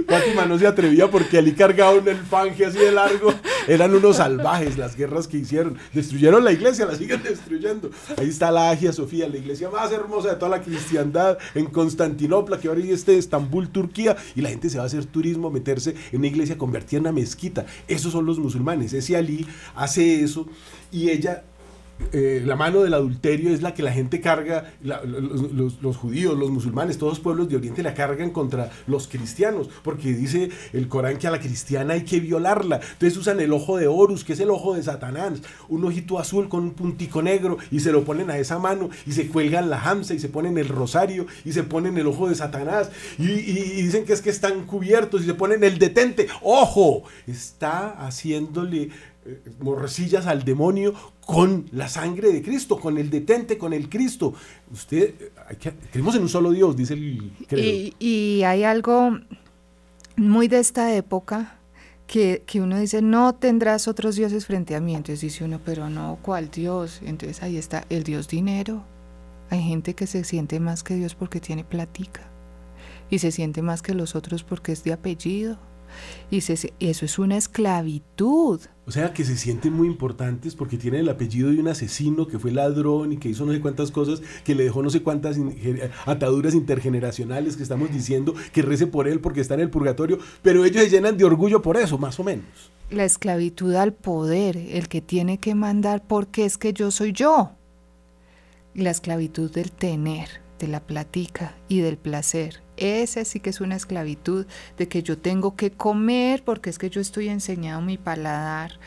Fátima 0.08 0.46
no 0.46 0.58
se 0.58 0.68
atrevía 0.68 1.10
porque 1.10 1.38
Ali 1.38 1.54
cargaba 1.54 1.94
un 1.94 2.08
elfanje 2.08 2.65
así 2.65 2.78
de 2.78 2.91
largo. 2.91 3.34
Eran 3.68 3.94
unos 3.94 4.18
salvajes 4.18 4.78
las 4.78 4.96
guerras 4.96 5.28
que 5.28 5.38
hicieron. 5.38 5.78
Destruyeron 5.94 6.44
la 6.44 6.52
iglesia, 6.52 6.86
la 6.86 6.96
siguen 6.96 7.24
destruyendo. 7.24 7.89
Ahí 8.18 8.30
está 8.30 8.52
la 8.52 8.70
Agia 8.70 8.94
Sofía, 8.94 9.28
la 9.28 9.38
iglesia 9.38 9.70
más 9.70 9.91
hermosa 9.91 10.30
de 10.30 10.36
toda 10.36 10.50
la 10.58 10.62
cristiandad 10.62 11.38
en 11.56 11.65
Constantinopla, 11.65 12.60
que 12.60 12.68
ahora 12.68 12.82
está 12.82 13.12
en 13.12 13.20
Estambul, 13.20 13.70
Turquía. 13.70 14.15
Y 14.36 14.41
la 14.41 14.50
gente 14.50 14.70
se 14.70 14.78
va 14.78 14.84
a 14.84 14.88
hacer 14.88 15.06
turismo, 15.06 15.50
meterse 15.50 15.96
en 16.12 16.20
una 16.20 16.28
iglesia 16.28 16.58
convertida 16.58 16.98
en 16.98 17.04
una 17.04 17.12
mezquita. 17.12 17.65
Esos 17.88 18.12
son 18.12 18.26
los 18.26 18.39
musulmanes. 18.39 18.94
Ese 18.94 19.18
Ali 19.18 19.48
hace 19.76 20.22
eso 20.22 20.48
y 20.91 21.10
ella 21.10 21.44
eh, 22.12 22.42
la 22.46 22.56
mano 22.56 22.82
del 22.82 22.94
adulterio 22.94 23.54
es 23.54 23.62
la 23.62 23.74
que 23.74 23.82
la 23.82 23.92
gente 23.92 24.20
carga, 24.20 24.74
los, 24.82 25.98
judíos, 25.98 26.38
los 26.38 26.50
musulmanes, 26.50 26.98
todos 26.98 27.14
los 27.14 27.20
pueblos 27.20 27.50
de 27.50 27.56
Oriente 27.56 27.84
la 27.84 27.94
cargan 27.94 28.32
contra 28.32 28.70
los 28.86 29.08
cristianos, 29.08 29.70
porque 29.84 30.14
dice 30.14 30.50
el 30.74 30.88
Corán 30.88 31.18
que 31.18 31.28
a 31.28 31.32
la 31.32 31.40
cristiana 31.40 31.94
hay 31.94 32.04
que 32.04 32.20
violarla. 32.20 32.82
Entonces 32.94 33.18
usan 33.18 33.40
el 33.40 33.54
ojo 33.54 33.78
de 33.78 33.88
Horus, 33.88 34.24
que 34.24 34.34
es 34.34 34.40
el 34.40 34.50
ojo 34.50 34.76
de 34.76 34.84
Satanás, 34.84 35.42
un 35.70 35.86
ojito 35.86 36.20
azul 36.20 36.50
con 36.50 36.64
un 36.64 36.74
puntico 36.74 37.22
negro, 37.22 37.58
y 37.72 37.80
se 37.80 37.92
lo 37.92 38.04
ponen 38.04 38.30
a 38.30 38.38
esa 38.38 38.60
mano, 38.60 38.90
y 39.06 39.14
se 39.14 39.28
cuelgan 39.28 39.70
la 39.70 39.82
hamsa, 39.82 40.14
y 40.14 40.20
se 40.20 40.30
ponen 40.30 40.58
el 40.58 40.68
rosario, 40.68 41.26
y 41.46 41.54
se 41.54 41.64
ponen 41.64 41.98
el 41.98 42.08
ojo 42.08 42.28
de 42.28 42.36
Satanás, 42.36 42.92
y, 43.18 43.32
y 43.32 43.82
dicen 43.82 44.06
que 44.06 44.14
es 44.14 44.22
que 44.22 44.30
están 44.30 44.66
cubiertos, 44.66 45.24
y 45.24 45.26
se 45.26 45.34
ponen 45.34 45.64
el 45.64 45.80
detente. 45.80 46.28
¡Ojo! 46.42 47.04
Está 47.26 47.90
haciéndole 48.06 48.90
eh, 49.28 49.42
morrecillas 49.60 50.28
al 50.28 50.46
demonio 50.46 50.94
con 51.26 51.66
la 51.72 51.90
sangre 51.90 52.32
de 52.32 52.42
Cristo, 52.42 52.80
con 52.80 52.98
el 52.98 53.10
detente, 53.10 53.58
con 53.58 53.74
el 53.74 53.90
Cristo. 53.90 54.34
Usted, 54.72 55.16
creemos 55.92 56.16
en 56.16 56.22
un 56.22 56.30
solo 56.30 56.52
Dios, 56.52 56.78
dice 56.78 56.94
el 56.94 57.32
Y, 57.52 57.94
y, 58.00 58.44
hay 58.44 58.64
algo 58.64 59.18
muy 60.18 60.48
de 60.48 60.60
esta 60.60 60.96
época 60.96 61.58
que, 62.06 62.44
que, 62.46 62.62
uno 62.62 62.78
dice, 62.80 63.02
no 63.02 63.34
tendrás 63.34 63.88
otros 63.88 64.16
dioses 64.16 64.46
frente 64.46 64.76
a 64.76 64.80
mí. 64.80 64.96
Entonces 64.96 65.22
dice 65.22 65.44
uno, 65.44 65.60
pero 65.66 65.90
no, 65.90 66.20
¿cuál 66.22 66.52
Dios? 66.52 67.02
Entonces 67.04 67.42
ahí 67.42 67.58
está 67.58 67.86
el 67.90 68.04
Dios 68.04 68.28
dinero. 68.28 68.84
Hay 69.50 69.62
gente 69.62 69.96
que 69.96 70.08
se 70.08 70.24
siente 70.24 70.60
más 70.60 70.84
que 70.84 70.96
Dios 70.96 71.16
porque 71.16 71.40
tiene 71.40 71.64
platica 71.64 72.22
y 73.10 73.20
se 73.20 73.32
siente 73.32 73.62
más 73.62 73.82
que 73.82 73.94
los 73.94 74.16
otros 74.16 74.44
porque 74.44 74.72
es 74.72 74.84
de 74.84 74.94
apellido 74.94 75.58
y 76.30 76.38
eso 76.38 76.54
es 77.06 77.20
una 77.20 77.38
esclavitud. 77.38 78.62
O 78.88 78.92
sea, 78.92 79.14
que 79.14 79.24
se 79.24 79.36
sienten 79.36 79.74
muy 79.74 79.88
importantes 79.88 80.54
porque 80.54 80.78
tienen 80.78 81.02
el 81.02 81.10
apellido 81.10 81.50
de 81.50 81.60
un 81.60 81.68
asesino 81.68 82.28
que 82.28 82.38
fue 82.38 82.52
ladrón 82.52 83.14
y 83.14 83.18
que 83.18 83.30
hizo 83.30 83.44
no 83.46 83.52
sé 83.52 83.60
cuántas 83.60 83.90
cosas, 83.90 84.22
que 84.44 84.54
le 84.54 84.64
dejó 84.64 84.84
no 84.84 84.92
sé 84.92 85.02
cuántas 85.02 85.38
ataduras 86.06 86.54
intergeneracionales 86.54 87.58
que 87.58 87.64
estamos 87.64 87.92
diciendo, 87.92 88.36
que 88.54 88.62
rece 88.62 88.86
por 88.86 89.08
él 89.08 89.22
porque 89.22 89.42
está 89.42 89.56
en 89.56 89.62
el 89.62 89.72
purgatorio, 89.72 90.20
pero 90.44 90.66
ellos 90.66 90.84
se 90.84 90.90
llenan 90.90 91.18
de 91.18 91.26
orgullo 91.26 91.64
por 91.64 91.78
eso, 91.78 91.98
más 91.98 92.20
o 92.20 92.24
menos. 92.24 92.46
La 92.92 93.06
esclavitud 93.06 93.74
al 93.74 93.94
poder, 93.94 94.56
el 94.56 94.88
que 94.88 95.02
tiene 95.02 95.40
que 95.40 95.56
mandar 95.56 96.04
porque 96.06 96.46
es 96.46 96.60
que 96.60 96.72
yo 96.72 96.92
soy 96.92 97.12
yo. 97.12 97.54
La 98.76 98.92
esclavitud 98.92 99.52
del 99.52 99.72
tener, 99.72 100.30
de 100.60 100.68
la 100.68 100.80
platica 100.80 101.58
y 101.68 101.80
del 101.80 101.98
placer. 101.98 102.64
Esa 102.78 103.26
sí 103.26 103.40
que 103.40 103.50
es 103.50 103.62
una 103.62 103.76
esclavitud 103.76 104.46
de 104.78 104.88
que 104.88 105.04
yo 105.04 105.18
tengo 105.18 105.56
que 105.56 105.72
comer 105.72 106.44
porque 106.44 106.70
es 106.70 106.78
que 106.78 106.90
yo 106.90 107.02
estoy 107.02 107.30
enseñado 107.30 107.82
mi 107.82 107.98
paladar 107.98 108.80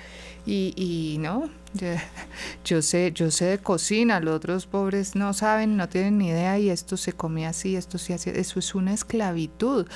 y, 0.50 1.18
no, 1.20 1.50
yo, 2.64 2.80
sé, 2.80 3.12
yo 3.12 3.30
sé 3.30 3.44
de 3.44 3.58
cocina, 3.58 4.18
los 4.18 4.34
otros 4.34 4.66
pobres 4.66 5.14
no 5.14 5.34
saben, 5.34 5.76
no 5.76 5.90
tienen 5.90 6.16
ni 6.16 6.28
idea 6.28 6.58
y 6.58 6.70
esto 6.70 6.96
se 6.96 7.12
come 7.12 7.46
así, 7.46 7.76
esto 7.76 7.98
se 7.98 8.14
hace, 8.14 8.40
eso 8.40 8.58
es 8.58 8.74
una 8.74 8.94
esclavitud. 8.94 9.86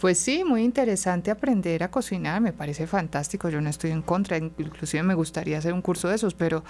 Pues 0.00 0.18
sí, 0.18 0.44
muy 0.44 0.64
interesante 0.64 1.30
aprender 1.30 1.82
a 1.82 1.90
cocinar, 1.90 2.42
me 2.42 2.52
parece 2.52 2.86
fantástico, 2.86 3.48
yo 3.48 3.62
no 3.62 3.70
estoy 3.70 3.90
en 3.90 4.02
contra, 4.02 4.36
inclusive 4.36 5.02
me 5.02 5.14
gustaría 5.14 5.56
hacer 5.56 5.72
un 5.72 5.80
curso 5.80 6.08
de 6.08 6.16
esos, 6.16 6.34
pero, 6.34 6.62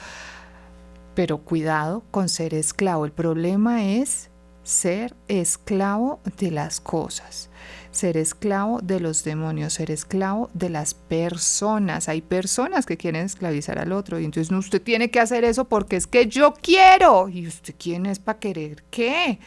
pero 1.17 1.39
cuidado 1.39 2.05
con 2.13 2.29
ser 2.29 2.55
esclavo. 2.55 3.05
El 3.05 3.13
problema 3.13 3.85
es 3.85 4.31
ser 4.63 5.15
esclavo 5.29 6.21
de 6.39 6.51
las 6.51 6.81
cosas, 6.81 7.51
ser 7.91 8.17
esclavo 8.17 8.81
de 8.81 9.01
los 9.01 9.25
demonios, 9.25 9.75
ser 9.75 9.91
esclavo 9.91 10.51
de 10.55 10.71
las 10.71 10.95
personas. 10.95 12.09
Hay 12.09 12.23
personas 12.23 12.87
que 12.87 12.97
quieren 12.97 13.25
esclavizar 13.25 13.79
al 13.79 13.93
otro 13.93 14.19
y 14.19 14.25
entonces 14.25 14.57
usted 14.57 14.81
tiene 14.81 15.11
que 15.11 15.21
hacer 15.21 15.45
eso 15.45 15.65
porque 15.65 15.97
es 15.97 16.07
que 16.07 16.27
yo 16.27 16.55
quiero. 16.55 17.29
¿Y 17.29 17.47
usted 17.47 17.75
quién 17.79 18.07
es 18.07 18.19
para 18.19 18.39
querer 18.39 18.85
qué? 18.91 19.39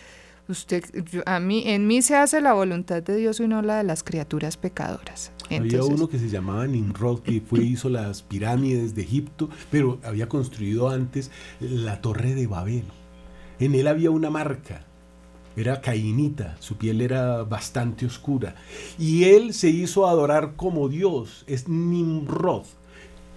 Usted, 0.47 0.83
a 1.25 1.39
mí, 1.39 1.63
en 1.65 1.87
mí 1.87 2.03
se 2.03 2.15
hace 2.15 2.39
la 2.39 2.53
voluntad 2.53 3.01
de 3.01 3.15
Dios 3.15 3.39
y 3.39 3.47
no 3.47 3.63
la 3.63 3.77
de 3.77 3.83
las 3.83 4.03
criaturas 4.03 4.57
pecadoras. 4.57 5.31
había 5.49 5.83
uno 5.83 6.07
que 6.07 6.19
se 6.19 6.29
llamaba 6.29 6.67
Nimrod 6.67 7.21
que 7.21 7.41
fue 7.41 7.63
hizo 7.63 7.89
las 7.89 8.21
pirámides 8.21 8.93
de 8.93 9.01
Egipto, 9.01 9.49
pero 9.71 9.99
había 10.03 10.29
construido 10.29 10.89
antes 10.89 11.31
la 11.59 11.99
torre 11.99 12.35
de 12.35 12.45
Babel. 12.45 12.83
En 13.57 13.73
él 13.73 13.87
había 13.87 14.11
una 14.11 14.29
marca 14.29 14.85
era 15.55 15.81
cainita, 15.81 16.57
su 16.59 16.75
piel 16.75 17.01
era 17.01 17.43
bastante 17.43 18.05
oscura. 18.05 18.55
Y 18.99 19.25
él 19.25 19.53
se 19.53 19.69
hizo 19.69 20.07
adorar 20.07 20.55
como 20.55 20.89
Dios, 20.89 21.43
es 21.47 21.67
Nimrod. 21.67 22.65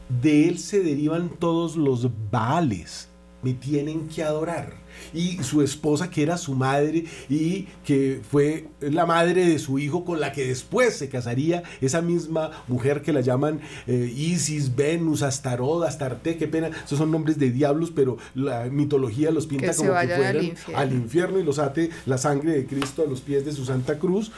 De 0.08 0.48
él 0.48 0.58
se 0.58 0.82
derivan 0.82 1.28
todos 1.38 1.76
los 1.76 2.08
Baales, 2.30 3.07
me 3.42 3.54
tienen 3.54 4.08
que 4.08 4.22
adorar 4.22 4.88
y 5.12 5.42
su 5.42 5.62
esposa 5.62 6.10
que 6.10 6.22
era 6.22 6.36
su 6.36 6.54
madre 6.54 7.04
y 7.28 7.68
que 7.84 8.20
fue 8.28 8.68
la 8.80 9.06
madre 9.06 9.46
de 9.46 9.58
su 9.58 9.78
hijo 9.78 10.04
con 10.04 10.20
la 10.20 10.32
que 10.32 10.46
después 10.48 10.96
se 10.96 11.08
casaría 11.08 11.62
esa 11.80 12.02
misma 12.02 12.50
mujer 12.66 13.02
que 13.02 13.12
la 13.12 13.20
llaman 13.20 13.60
eh, 13.86 14.12
Isis, 14.14 14.74
Venus, 14.74 15.22
Astarot, 15.22 15.84
Astarte, 15.84 16.36
qué 16.36 16.48
pena, 16.48 16.70
esos 16.84 16.98
son 16.98 17.10
nombres 17.10 17.38
de 17.38 17.50
diablos, 17.50 17.92
pero 17.94 18.18
la 18.34 18.64
mitología 18.64 19.30
los 19.30 19.46
pinta 19.46 19.74
como 19.74 19.92
que 19.92 20.08
fueran 20.08 20.36
al 20.36 20.44
infierno. 20.44 20.78
al 20.78 20.92
infierno 20.92 21.38
y 21.38 21.44
los 21.44 21.58
ate 21.58 21.90
la 22.06 22.18
sangre 22.18 22.52
de 22.52 22.66
Cristo 22.66 23.02
a 23.02 23.06
los 23.06 23.20
pies 23.20 23.44
de 23.44 23.52
su 23.52 23.64
Santa 23.64 23.98
Cruz 23.98 24.32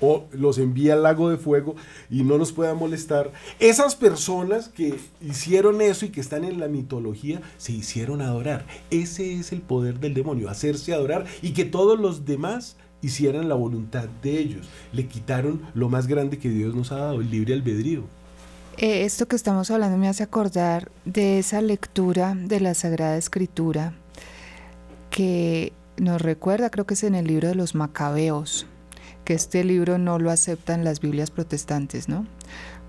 o 0.00 0.26
los 0.32 0.58
envía 0.58 0.94
al 0.94 1.02
lago 1.02 1.30
de 1.30 1.36
fuego 1.36 1.76
y 2.10 2.22
no 2.22 2.38
nos 2.38 2.52
pueda 2.52 2.74
molestar. 2.74 3.32
Esas 3.58 3.96
personas 3.96 4.68
que 4.68 4.94
hicieron 5.20 5.80
eso 5.80 6.06
y 6.06 6.10
que 6.10 6.20
están 6.20 6.44
en 6.44 6.60
la 6.60 6.68
mitología 6.68 7.40
se 7.58 7.72
hicieron 7.72 8.20
adorar. 8.20 8.66
Ese 8.90 9.34
es 9.34 9.52
el 9.52 9.60
poder 9.60 10.00
del 10.00 10.14
demonio, 10.14 10.48
hacerse 10.48 10.92
adorar 10.92 11.24
y 11.42 11.52
que 11.52 11.64
todos 11.64 11.98
los 11.98 12.24
demás 12.24 12.76
hicieran 13.02 13.48
la 13.48 13.54
voluntad 13.54 14.08
de 14.22 14.38
ellos. 14.38 14.66
Le 14.92 15.06
quitaron 15.06 15.62
lo 15.74 15.88
más 15.88 16.06
grande 16.06 16.38
que 16.38 16.48
Dios 16.48 16.74
nos 16.74 16.92
ha 16.92 16.96
dado, 16.96 17.20
el 17.20 17.30
libre 17.30 17.54
albedrío. 17.54 18.04
Eh, 18.76 19.04
esto 19.04 19.28
que 19.28 19.36
estamos 19.36 19.70
hablando 19.70 19.98
me 19.98 20.08
hace 20.08 20.24
acordar 20.24 20.90
de 21.04 21.38
esa 21.38 21.60
lectura 21.60 22.34
de 22.36 22.58
la 22.60 22.74
Sagrada 22.74 23.16
Escritura 23.16 23.94
que 25.10 25.72
nos 25.96 26.20
recuerda, 26.20 26.70
creo 26.70 26.86
que 26.86 26.94
es 26.94 27.04
en 27.04 27.14
el 27.14 27.26
libro 27.26 27.46
de 27.46 27.54
los 27.54 27.76
Macabeos, 27.76 28.66
que 29.24 29.34
este 29.34 29.64
libro 29.64 29.98
no 29.98 30.18
lo 30.18 30.30
aceptan 30.30 30.84
las 30.84 31.00
Biblias 31.00 31.30
protestantes, 31.30 32.08
¿no? 32.08 32.26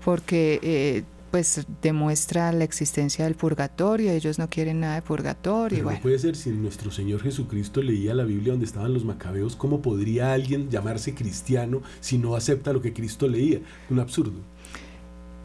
Porque 0.04 0.60
eh, 0.62 1.04
pues 1.30 1.66
demuestra 1.82 2.52
la 2.52 2.64
existencia 2.64 3.24
del 3.24 3.34
purgatorio, 3.34 4.12
ellos 4.12 4.38
no 4.38 4.48
quieren 4.48 4.80
nada 4.80 4.96
de 4.96 5.02
purgatorio. 5.02 5.84
Pero 5.86 6.00
puede 6.00 6.18
ser 6.18 6.36
si 6.36 6.50
nuestro 6.50 6.90
Señor 6.90 7.22
Jesucristo 7.22 7.82
leía 7.82 8.14
la 8.14 8.24
Biblia 8.24 8.52
donde 8.52 8.66
estaban 8.66 8.94
los 8.94 9.04
macabeos, 9.04 9.56
¿cómo 9.56 9.82
podría 9.82 10.32
alguien 10.32 10.70
llamarse 10.70 11.14
cristiano 11.14 11.82
si 12.00 12.18
no 12.18 12.36
acepta 12.36 12.72
lo 12.72 12.80
que 12.80 12.92
Cristo 12.92 13.28
leía? 13.28 13.60
Un 13.90 14.00
absurdo. 14.00 14.40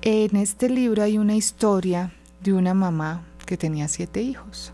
En 0.01 0.35
este 0.35 0.69
libro 0.69 1.03
hay 1.03 1.17
una 1.17 1.35
historia 1.35 2.13
de 2.43 2.53
una 2.53 2.73
mamá 2.73 3.25
que 3.45 3.57
tenía 3.57 3.87
siete 3.87 4.21
hijos, 4.21 4.71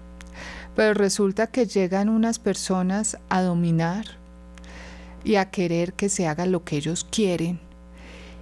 pero 0.75 0.93
resulta 0.93 1.47
que 1.47 1.65
llegan 1.65 2.09
unas 2.09 2.39
personas 2.39 3.17
a 3.29 3.41
dominar 3.41 4.05
y 5.27 5.35
a 5.35 5.51
querer 5.51 5.91
que 5.91 6.07
se 6.07 6.25
haga 6.25 6.45
lo 6.45 6.63
que 6.63 6.77
ellos 6.77 7.03
quieren. 7.03 7.59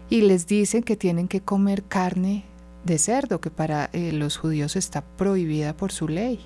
Y 0.07 0.21
les 0.21 0.45
dicen 0.45 0.83
que 0.83 0.95
tienen 0.95 1.27
que 1.27 1.41
comer 1.41 1.83
carne 1.83 2.45
de 2.83 2.99
cerdo, 2.99 3.41
que 3.41 3.49
para 3.49 3.89
eh, 3.91 4.11
los 4.11 4.37
judíos 4.37 4.75
está 4.75 5.01
prohibida 5.03 5.75
por 5.75 5.91
su 5.91 6.07
ley. 6.07 6.39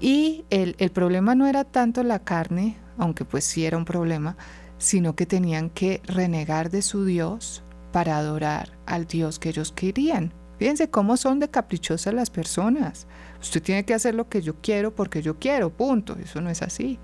Y 0.00 0.44
el, 0.50 0.76
el 0.78 0.90
problema 0.90 1.34
no 1.34 1.46
era 1.46 1.64
tanto 1.64 2.02
la 2.02 2.18
carne, 2.18 2.76
aunque 2.98 3.24
pues 3.24 3.44
sí 3.44 3.64
era 3.64 3.78
un 3.78 3.86
problema, 3.86 4.36
sino 4.76 5.16
que 5.16 5.24
tenían 5.24 5.70
que 5.70 6.02
renegar 6.04 6.68
de 6.68 6.82
su 6.82 7.06
Dios 7.06 7.62
para 7.92 8.18
adorar 8.18 8.76
al 8.84 9.06
Dios 9.06 9.38
que 9.38 9.48
ellos 9.48 9.72
querían. 9.72 10.34
Fíjense 10.58 10.90
cómo 10.90 11.16
son 11.16 11.40
de 11.40 11.48
caprichosas 11.48 12.12
las 12.12 12.28
personas. 12.28 13.06
Usted 13.40 13.62
tiene 13.62 13.86
que 13.86 13.94
hacer 13.94 14.14
lo 14.14 14.28
que 14.28 14.42
yo 14.42 14.56
quiero 14.60 14.94
porque 14.94 15.22
yo 15.22 15.38
quiero, 15.38 15.70
punto. 15.70 16.16
Eso 16.22 16.42
no 16.42 16.50
es 16.50 16.60
así. 16.60 16.98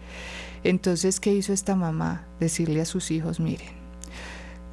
Entonces, 0.65 1.21
¿qué 1.21 1.33
hizo 1.33 1.53
esta 1.53 1.77
mamá? 1.77 2.27
Decirle 2.39 2.81
a 2.81 2.85
sus 2.85 3.11
hijos, 3.11 3.41
miren, 3.41 3.83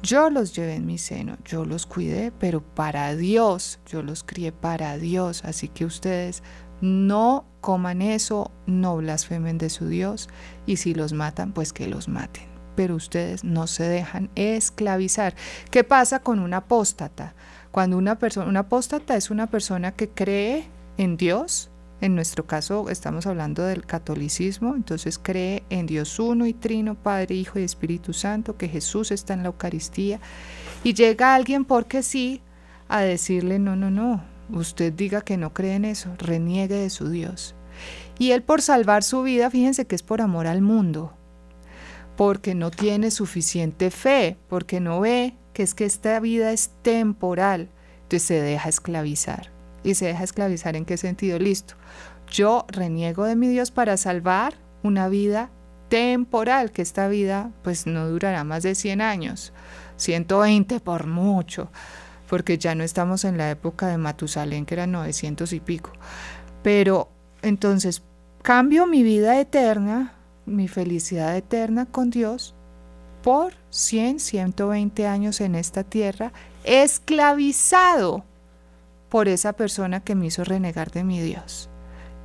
yo 0.02 0.30
los 0.30 0.54
llevé 0.54 0.76
en 0.76 0.86
mi 0.86 0.96
seno, 0.96 1.36
yo 1.44 1.64
los 1.64 1.84
cuidé, 1.84 2.32
pero 2.38 2.62
para 2.62 3.14
Dios, 3.16 3.80
yo 3.86 4.02
los 4.02 4.24
crié 4.24 4.50
para 4.50 4.96
Dios. 4.96 5.44
Así 5.44 5.68
que 5.68 5.84
ustedes 5.84 6.42
no 6.80 7.44
coman 7.60 8.00
eso, 8.00 8.50
no 8.66 8.96
blasfemen 8.96 9.58
de 9.58 9.68
su 9.68 9.88
Dios 9.88 10.28
y 10.64 10.76
si 10.76 10.94
los 10.94 11.12
matan, 11.12 11.52
pues 11.52 11.72
que 11.72 11.86
los 11.86 12.08
maten. 12.08 12.44
Pero 12.76 12.94
ustedes 12.94 13.44
no 13.44 13.66
se 13.66 13.84
dejan 13.84 14.30
esclavizar. 14.36 15.34
¿Qué 15.70 15.84
pasa 15.84 16.20
con 16.20 16.38
un 16.38 16.54
apóstata? 16.54 17.34
Cuando 17.70 17.98
una 17.98 18.18
persona, 18.18 18.60
apóstata 18.60 19.16
es 19.16 19.30
una 19.30 19.48
persona 19.48 19.92
que 19.92 20.08
cree 20.08 20.64
en 20.96 21.16
Dios, 21.18 21.70
en 22.00 22.14
nuestro 22.14 22.46
caso 22.46 22.88
estamos 22.88 23.26
hablando 23.26 23.62
del 23.62 23.84
catolicismo, 23.84 24.74
entonces 24.74 25.18
cree 25.18 25.64
en 25.68 25.86
Dios 25.86 26.18
uno 26.18 26.46
y 26.46 26.54
trino, 26.54 26.94
Padre, 26.94 27.34
Hijo 27.34 27.58
y 27.58 27.62
Espíritu 27.62 28.12
Santo, 28.12 28.56
que 28.56 28.68
Jesús 28.68 29.10
está 29.10 29.34
en 29.34 29.42
la 29.42 29.48
Eucaristía, 29.48 30.18
y 30.82 30.94
llega 30.94 31.34
alguien 31.34 31.64
porque 31.64 32.02
sí 32.02 32.40
a 32.88 33.00
decirle, 33.00 33.58
no, 33.58 33.76
no, 33.76 33.90
no, 33.90 34.24
usted 34.50 34.92
diga 34.92 35.20
que 35.20 35.36
no 35.36 35.52
cree 35.52 35.74
en 35.74 35.84
eso, 35.84 36.10
reniegue 36.18 36.76
de 36.76 36.90
su 36.90 37.10
Dios. 37.10 37.54
Y 38.18 38.32
él 38.32 38.42
por 38.42 38.62
salvar 38.62 39.02
su 39.02 39.22
vida, 39.22 39.50
fíjense 39.50 39.86
que 39.86 39.94
es 39.94 40.02
por 40.02 40.22
amor 40.22 40.46
al 40.46 40.62
mundo, 40.62 41.12
porque 42.16 42.54
no 42.54 42.70
tiene 42.70 43.10
suficiente 43.10 43.90
fe, 43.90 44.38
porque 44.48 44.80
no 44.80 45.00
ve 45.00 45.34
que 45.52 45.62
es 45.62 45.74
que 45.74 45.84
esta 45.84 46.18
vida 46.20 46.52
es 46.52 46.70
temporal, 46.82 47.68
entonces 48.02 48.22
se 48.22 48.40
deja 48.40 48.68
esclavizar. 48.68 49.59
¿Y 49.82 49.94
se 49.94 50.06
deja 50.06 50.24
esclavizar 50.24 50.76
en 50.76 50.84
qué 50.84 50.96
sentido? 50.96 51.38
Listo. 51.38 51.74
Yo 52.30 52.66
reniego 52.68 53.24
de 53.24 53.36
mi 53.36 53.48
Dios 53.48 53.70
para 53.70 53.96
salvar 53.96 54.54
una 54.82 55.08
vida 55.08 55.50
temporal, 55.88 56.70
que 56.70 56.82
esta 56.82 57.08
vida 57.08 57.50
pues 57.62 57.86
no 57.86 58.08
durará 58.08 58.44
más 58.44 58.62
de 58.62 58.74
100 58.74 59.00
años, 59.00 59.52
120 59.96 60.80
por 60.80 61.06
mucho, 61.06 61.68
porque 62.28 62.58
ya 62.58 62.74
no 62.74 62.84
estamos 62.84 63.24
en 63.24 63.36
la 63.36 63.50
época 63.50 63.88
de 63.88 63.98
Matusalén, 63.98 64.64
que 64.64 64.74
eran 64.74 64.92
900 64.92 65.52
y 65.52 65.60
pico. 65.60 65.90
Pero 66.62 67.08
entonces 67.42 68.02
cambio 68.42 68.86
mi 68.86 69.02
vida 69.02 69.40
eterna, 69.40 70.12
mi 70.46 70.68
felicidad 70.68 71.36
eterna 71.36 71.86
con 71.86 72.10
Dios, 72.10 72.54
por 73.22 73.52
100, 73.70 74.20
120 74.20 75.06
años 75.06 75.40
en 75.40 75.54
esta 75.54 75.84
tierra, 75.84 76.32
esclavizado 76.64 78.24
por 79.10 79.28
esa 79.28 79.52
persona 79.52 80.00
que 80.00 80.14
me 80.14 80.26
hizo 80.26 80.44
renegar 80.44 80.90
de 80.92 81.04
mi 81.04 81.20
Dios 81.20 81.68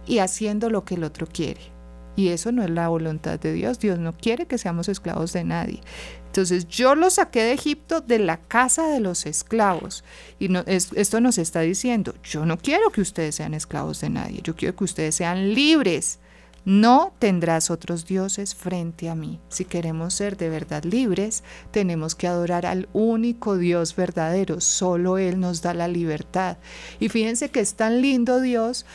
y 0.05 0.19
haciendo 0.19 0.69
lo 0.69 0.85
que 0.85 0.95
el 0.95 1.03
otro 1.03 1.27
quiere. 1.27 1.75
Y 2.15 2.29
eso 2.29 2.51
no 2.51 2.63
es 2.63 2.69
la 2.69 2.87
voluntad 2.87 3.39
de 3.39 3.51
Dios. 3.51 3.79
Dios 3.79 3.99
no 3.99 4.13
quiere 4.13 4.45
que 4.45 4.57
seamos 4.57 4.87
esclavos 4.87 5.33
de 5.33 5.43
nadie. 5.43 5.81
Entonces 6.27 6.67
yo 6.67 6.95
lo 6.95 7.09
saqué 7.09 7.43
de 7.43 7.53
Egipto 7.53 8.01
de 8.01 8.19
la 8.19 8.37
casa 8.37 8.87
de 8.87 8.99
los 8.99 9.25
esclavos. 9.25 10.03
Y 10.39 10.47
no, 10.47 10.63
es, 10.65 10.91
esto 10.95 11.19
nos 11.19 11.37
está 11.37 11.61
diciendo, 11.61 12.13
yo 12.23 12.45
no 12.45 12.57
quiero 12.57 12.89
que 12.91 13.01
ustedes 13.01 13.35
sean 13.35 13.53
esclavos 13.53 13.99
de 14.01 14.09
nadie. 14.09 14.41
Yo 14.43 14.55
quiero 14.55 14.75
que 14.75 14.83
ustedes 14.85 15.15
sean 15.15 15.53
libres. 15.53 16.19
No 16.65 17.13
tendrás 17.19 17.69
otros 17.69 18.05
dioses 18.05 18.55
frente 18.55 19.07
a 19.07 19.13
mí. 19.13 19.39
Si 19.49 19.65
queremos 19.65 20.15
ser 20.15 20.35
de 20.35 20.49
verdad 20.49 20.83
libres, 20.83 21.43
tenemos 21.69 22.15
que 22.15 22.27
adorar 22.27 22.65
al 22.65 22.89
único 22.91 23.55
Dios 23.55 23.95
verdadero. 23.95 24.59
Solo 24.61 25.19
Él 25.19 25.39
nos 25.39 25.61
da 25.61 25.75
la 25.75 25.87
libertad. 25.87 26.57
Y 26.99 27.09
fíjense 27.09 27.49
que 27.49 27.59
es 27.59 27.75
tan 27.75 28.01
lindo 28.01 28.41
Dios, 28.41 28.87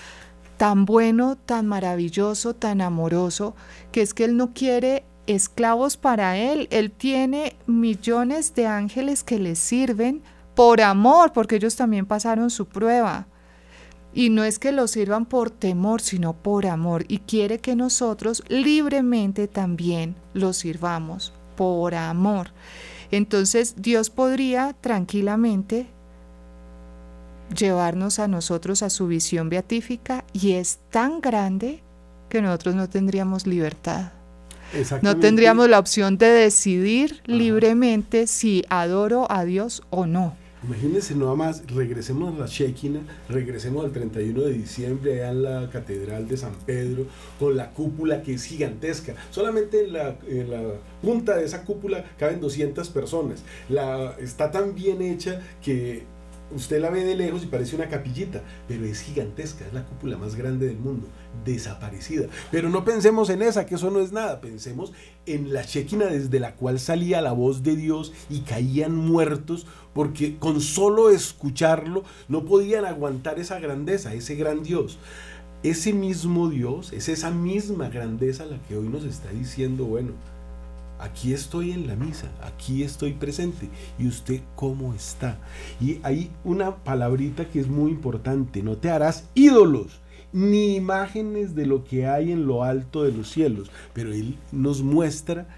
tan 0.56 0.84
bueno, 0.84 1.36
tan 1.36 1.68
maravilloso, 1.68 2.54
tan 2.54 2.80
amoroso, 2.80 3.54
que 3.92 4.02
es 4.02 4.14
que 4.14 4.24
Él 4.24 4.36
no 4.36 4.52
quiere 4.52 5.04
esclavos 5.28 5.96
para 5.96 6.36
Él. 6.36 6.66
Él 6.72 6.90
tiene 6.90 7.54
millones 7.66 8.52
de 8.56 8.66
ángeles 8.66 9.22
que 9.22 9.38
le 9.38 9.54
sirven 9.54 10.22
por 10.56 10.80
amor, 10.80 11.32
porque 11.32 11.56
ellos 11.56 11.76
también 11.76 12.04
pasaron 12.04 12.50
su 12.50 12.66
prueba. 12.66 13.28
Y 14.12 14.30
no 14.30 14.44
es 14.44 14.58
que 14.58 14.72
lo 14.72 14.88
sirvan 14.88 15.26
por 15.26 15.50
temor, 15.50 16.00
sino 16.00 16.32
por 16.32 16.66
amor. 16.66 17.04
Y 17.08 17.18
quiere 17.18 17.58
que 17.58 17.76
nosotros 17.76 18.42
libremente 18.48 19.46
también 19.46 20.16
lo 20.34 20.52
sirvamos 20.52 21.32
por 21.56 21.94
amor. 21.94 22.50
Entonces 23.10 23.74
Dios 23.76 24.10
podría 24.10 24.74
tranquilamente 24.80 25.86
llevarnos 27.56 28.18
a 28.18 28.28
nosotros 28.28 28.82
a 28.82 28.90
su 28.90 29.06
visión 29.06 29.48
beatífica 29.48 30.24
y 30.32 30.52
es 30.52 30.78
tan 30.90 31.20
grande 31.20 31.82
que 32.28 32.40
nosotros 32.40 32.74
no 32.74 32.88
tendríamos 32.88 33.46
libertad. 33.46 34.12
No 35.02 35.16
tendríamos 35.16 35.68
la 35.68 35.80
opción 35.80 36.16
de 36.16 36.28
decidir 36.28 37.20
Ajá. 37.24 37.32
libremente 37.32 38.28
si 38.28 38.64
adoro 38.68 39.26
a 39.30 39.44
Dios 39.44 39.82
o 39.90 40.06
no. 40.06 40.36
Imagínense 40.62 41.14
nada 41.14 41.34
más, 41.34 41.62
regresemos 41.68 42.34
a 42.34 42.38
la 42.38 42.46
Shekinah, 42.46 43.00
regresemos 43.30 43.82
al 43.84 43.92
31 43.92 44.42
de 44.42 44.52
diciembre 44.52 45.14
allá 45.14 45.30
en 45.30 45.42
la 45.42 45.70
Catedral 45.70 46.28
de 46.28 46.36
San 46.36 46.54
Pedro, 46.66 47.06
con 47.38 47.56
la 47.56 47.70
cúpula 47.70 48.22
que 48.22 48.34
es 48.34 48.44
gigantesca. 48.44 49.14
Solamente 49.30 49.84
en 49.84 49.94
la, 49.94 50.16
la 50.28 50.74
punta 51.00 51.36
de 51.36 51.46
esa 51.46 51.64
cúpula 51.64 52.04
caben 52.18 52.40
200 52.40 52.90
personas. 52.90 53.42
La, 53.70 54.16
está 54.18 54.50
tan 54.50 54.74
bien 54.74 55.00
hecha 55.00 55.40
que 55.62 56.04
usted 56.54 56.80
la 56.80 56.90
ve 56.90 57.04
de 57.04 57.16
lejos 57.16 57.42
y 57.42 57.46
parece 57.46 57.76
una 57.76 57.88
capillita, 57.88 58.42
pero 58.68 58.84
es 58.84 59.00
gigantesca, 59.00 59.66
es 59.66 59.72
la 59.72 59.84
cúpula 59.84 60.16
más 60.16 60.34
grande 60.34 60.66
del 60.66 60.78
mundo, 60.78 61.08
desaparecida. 61.44 62.26
Pero 62.50 62.68
no 62.68 62.84
pensemos 62.84 63.30
en 63.30 63.42
esa, 63.42 63.66
que 63.66 63.76
eso 63.76 63.90
no 63.90 64.00
es 64.00 64.12
nada, 64.12 64.40
pensemos 64.40 64.92
en 65.26 65.52
la 65.52 65.62
Shekinah 65.62 66.06
desde 66.06 66.40
la 66.40 66.56
cual 66.56 66.80
salía 66.80 67.20
la 67.20 67.32
voz 67.32 67.62
de 67.62 67.76
Dios 67.76 68.12
y 68.28 68.40
caían 68.40 68.94
muertos, 68.94 69.66
porque 69.92 70.38
con 70.38 70.60
solo 70.60 71.10
escucharlo 71.10 72.04
no 72.28 72.44
podían 72.44 72.84
aguantar 72.84 73.38
esa 73.38 73.58
grandeza, 73.58 74.14
ese 74.14 74.34
gran 74.34 74.62
Dios. 74.62 74.98
Ese 75.62 75.92
mismo 75.92 76.48
Dios, 76.48 76.90
es 76.94 77.10
esa 77.10 77.30
misma 77.30 77.90
grandeza 77.90 78.46
la 78.46 78.62
que 78.62 78.78
hoy 78.78 78.88
nos 78.88 79.04
está 79.04 79.30
diciendo, 79.30 79.84
bueno, 79.84 80.12
aquí 81.00 81.32
estoy 81.32 81.72
en 81.72 81.86
la 81.86 81.96
misa, 81.96 82.30
aquí 82.42 82.82
estoy 82.82 83.12
presente. 83.12 83.68
¿Y 83.98 84.06
usted 84.06 84.40
cómo 84.56 84.94
está? 84.94 85.38
Y 85.80 85.98
hay 86.02 86.30
una 86.44 86.76
palabrita 86.76 87.48
que 87.48 87.60
es 87.60 87.68
muy 87.68 87.90
importante, 87.90 88.62
no 88.62 88.76
te 88.76 88.90
harás 88.90 89.28
ídolos 89.34 90.00
ni 90.32 90.76
imágenes 90.76 91.54
de 91.54 91.66
lo 91.66 91.84
que 91.84 92.06
hay 92.06 92.30
en 92.30 92.46
lo 92.46 92.62
alto 92.62 93.02
de 93.02 93.12
los 93.12 93.28
cielos, 93.30 93.70
pero 93.92 94.12
Él 94.12 94.38
nos 94.52 94.82
muestra 94.82 95.48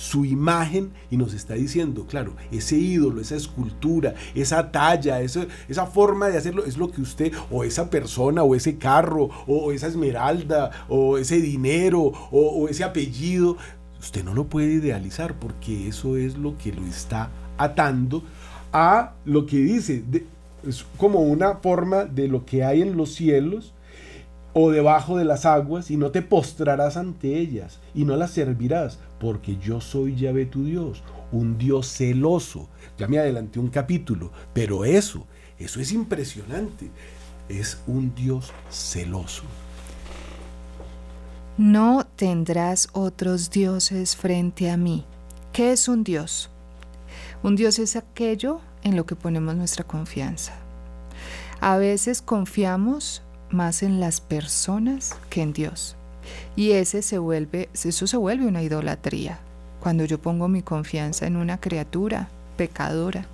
su 0.00 0.24
imagen 0.24 0.92
y 1.10 1.18
nos 1.18 1.34
está 1.34 1.52
diciendo, 1.52 2.06
claro, 2.08 2.34
ese 2.50 2.78
ídolo, 2.78 3.20
esa 3.20 3.36
escultura, 3.36 4.14
esa 4.34 4.72
talla, 4.72 5.20
esa, 5.20 5.46
forma 5.86 6.28
de 6.28 6.38
hacerlo 6.38 6.64
es 6.64 6.78
lo 6.78 6.90
que 6.90 7.02
usted, 7.02 7.34
o 7.50 7.64
esa 7.64 7.90
persona, 7.90 8.42
o 8.42 8.54
ese 8.54 8.78
carro, 8.78 9.28
o 9.46 9.72
esa 9.72 9.88
esmeralda, 9.88 10.70
o 10.88 11.18
ese 11.18 11.42
dinero, 11.42 12.12
o 12.30 12.66
ese 12.68 12.82
apellido, 12.82 13.58
usted 14.00 14.24
no 14.24 14.34
lo 14.34 14.46
puede 14.46 14.72
idealizar 14.72 15.38
porque 15.38 15.88
eso 15.88 16.16
es 16.16 16.36
lo 16.36 16.56
que 16.58 16.72
lo 16.72 16.84
está 16.86 17.30
atando 17.58 18.24
a 18.72 19.12
lo 19.24 19.46
que 19.46 19.58
dice, 19.58 20.02
es 20.66 20.84
como 20.96 21.20
una 21.20 21.56
forma 21.56 22.04
de 22.04 22.28
lo 22.28 22.44
que 22.44 22.64
hay 22.64 22.82
en 22.82 22.96
los 22.96 23.14
cielos 23.14 23.74
o 24.52 24.70
debajo 24.70 25.16
de 25.16 25.24
las 25.24 25.46
aguas 25.46 25.90
y 25.90 25.96
no 25.96 26.10
te 26.10 26.22
postrarás 26.22 26.96
ante 26.96 27.38
ellas 27.38 27.78
y 27.94 28.04
no 28.04 28.16
las 28.16 28.32
servirás 28.32 28.98
porque 29.20 29.56
yo 29.58 29.80
soy 29.80 30.16
Yahvé 30.16 30.46
tu 30.46 30.64
Dios, 30.64 31.02
un 31.30 31.58
Dios 31.58 31.86
celoso. 31.86 32.68
Ya 32.98 33.06
me 33.06 33.18
adelanté 33.18 33.58
un 33.58 33.68
capítulo, 33.68 34.32
pero 34.52 34.84
eso, 34.84 35.26
eso 35.58 35.80
es 35.80 35.92
impresionante. 35.92 36.90
Es 37.48 37.82
un 37.86 38.14
Dios 38.14 38.52
celoso. 38.70 39.42
No 41.60 42.06
tendrás 42.16 42.88
otros 42.92 43.50
dioses 43.50 44.16
frente 44.16 44.70
a 44.70 44.78
mí. 44.78 45.04
¿Qué 45.52 45.72
es 45.72 45.88
un 45.88 46.04
Dios? 46.04 46.48
Un 47.42 47.54
Dios 47.54 47.78
es 47.78 47.96
aquello 47.96 48.62
en 48.82 48.96
lo 48.96 49.04
que 49.04 49.14
ponemos 49.14 49.54
nuestra 49.56 49.84
confianza. 49.84 50.54
A 51.60 51.76
veces 51.76 52.22
confiamos 52.22 53.20
más 53.50 53.82
en 53.82 54.00
las 54.00 54.22
personas 54.22 55.14
que 55.28 55.42
en 55.42 55.52
Dios. 55.52 55.96
Y 56.56 56.70
ese 56.70 57.02
se 57.02 57.18
vuelve, 57.18 57.68
eso 57.74 58.06
se 58.06 58.16
vuelve 58.16 58.46
una 58.46 58.62
idolatría. 58.62 59.38
Cuando 59.80 60.06
yo 60.06 60.16
pongo 60.18 60.48
mi 60.48 60.62
confianza 60.62 61.26
en 61.26 61.36
una 61.36 61.60
criatura 61.60 62.30
pecadora, 62.56 63.26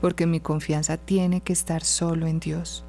porque 0.00 0.26
mi 0.26 0.40
confianza 0.40 0.96
tiene 0.96 1.40
que 1.40 1.52
estar 1.52 1.84
solo 1.84 2.26
en 2.26 2.40
Dios. 2.40 2.82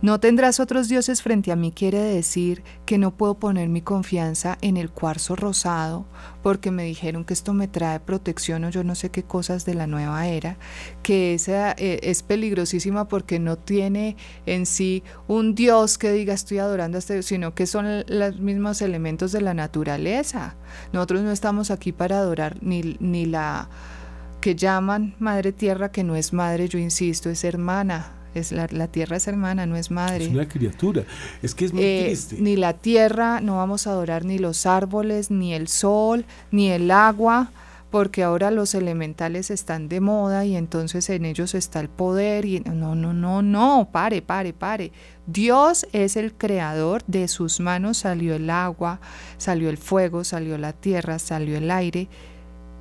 No 0.00 0.20
tendrás 0.20 0.60
otros 0.60 0.88
dioses 0.88 1.22
frente 1.22 1.50
a 1.50 1.56
mí 1.56 1.72
quiere 1.72 1.98
decir 1.98 2.62
que 2.86 2.98
no 2.98 3.16
puedo 3.16 3.34
poner 3.34 3.68
mi 3.68 3.82
confianza 3.82 4.56
en 4.60 4.76
el 4.76 4.90
cuarzo 4.90 5.34
rosado 5.34 6.06
porque 6.42 6.70
me 6.70 6.84
dijeron 6.84 7.24
que 7.24 7.34
esto 7.34 7.52
me 7.52 7.66
trae 7.66 7.98
protección 7.98 8.64
o 8.64 8.70
yo 8.70 8.84
no 8.84 8.94
sé 8.94 9.10
qué 9.10 9.24
cosas 9.24 9.64
de 9.64 9.74
la 9.74 9.88
nueva 9.88 10.28
era, 10.28 10.56
que 11.02 11.34
esa 11.34 11.72
eh, 11.72 11.98
es 12.04 12.22
peligrosísima 12.22 13.08
porque 13.08 13.40
no 13.40 13.58
tiene 13.58 14.16
en 14.46 14.66
sí 14.66 15.02
un 15.26 15.56
dios 15.56 15.98
que 15.98 16.12
diga 16.12 16.32
estoy 16.32 16.58
adorando 16.58 16.96
a 16.96 17.00
este 17.00 17.14
dios, 17.14 17.26
sino 17.26 17.54
que 17.56 17.66
son 17.66 18.04
los 18.06 18.38
mismos 18.38 18.80
elementos 18.82 19.32
de 19.32 19.40
la 19.40 19.54
naturaleza. 19.54 20.54
Nosotros 20.92 21.22
no 21.22 21.32
estamos 21.32 21.72
aquí 21.72 21.90
para 21.90 22.18
adorar 22.18 22.56
ni, 22.62 22.96
ni 23.00 23.26
la 23.26 23.68
que 24.40 24.54
llaman 24.54 25.16
madre 25.18 25.52
tierra, 25.52 25.90
que 25.90 26.04
no 26.04 26.14
es 26.14 26.32
madre, 26.32 26.68
yo 26.68 26.78
insisto, 26.78 27.30
es 27.30 27.42
hermana, 27.44 28.12
es 28.38 28.52
la, 28.52 28.68
la, 28.70 28.86
tierra 28.88 29.16
es 29.16 29.28
hermana, 29.28 29.66
no 29.66 29.76
es 29.76 29.90
madre. 29.90 30.24
Es 30.24 30.30
una 30.30 30.48
criatura. 30.48 31.04
Es 31.42 31.54
que 31.54 31.66
es 31.66 31.72
muy 31.72 31.82
Eh, 31.82 32.04
triste. 32.06 32.36
Ni 32.40 32.56
la 32.56 32.72
tierra, 32.72 33.40
no 33.40 33.56
vamos 33.56 33.86
a 33.86 33.90
adorar 33.90 34.24
ni 34.24 34.38
los 34.38 34.66
árboles, 34.66 35.30
ni 35.30 35.54
el 35.54 35.68
sol, 35.68 36.24
ni 36.50 36.70
el 36.70 36.90
agua, 36.90 37.50
porque 37.90 38.22
ahora 38.22 38.50
los 38.50 38.74
elementales 38.74 39.50
están 39.50 39.88
de 39.88 40.00
moda 40.00 40.44
y 40.44 40.56
entonces 40.56 41.08
en 41.10 41.24
ellos 41.24 41.54
está 41.54 41.80
el 41.80 41.88
poder. 41.88 42.44
Y 42.44 42.60
no, 42.60 42.94
no, 42.94 43.12
no, 43.12 43.42
no, 43.42 43.88
pare, 43.90 44.22
pare, 44.22 44.52
pare. 44.52 44.92
Dios 45.26 45.86
es 45.92 46.16
el 46.16 46.32
creador, 46.32 47.02
de 47.06 47.28
sus 47.28 47.60
manos 47.60 47.98
salió 47.98 48.34
el 48.34 48.50
agua, 48.50 49.00
salió 49.36 49.70
el 49.70 49.78
fuego, 49.78 50.24
salió 50.24 50.58
la 50.58 50.72
tierra, 50.72 51.18
salió 51.18 51.56
el 51.56 51.70
aire, 51.70 52.08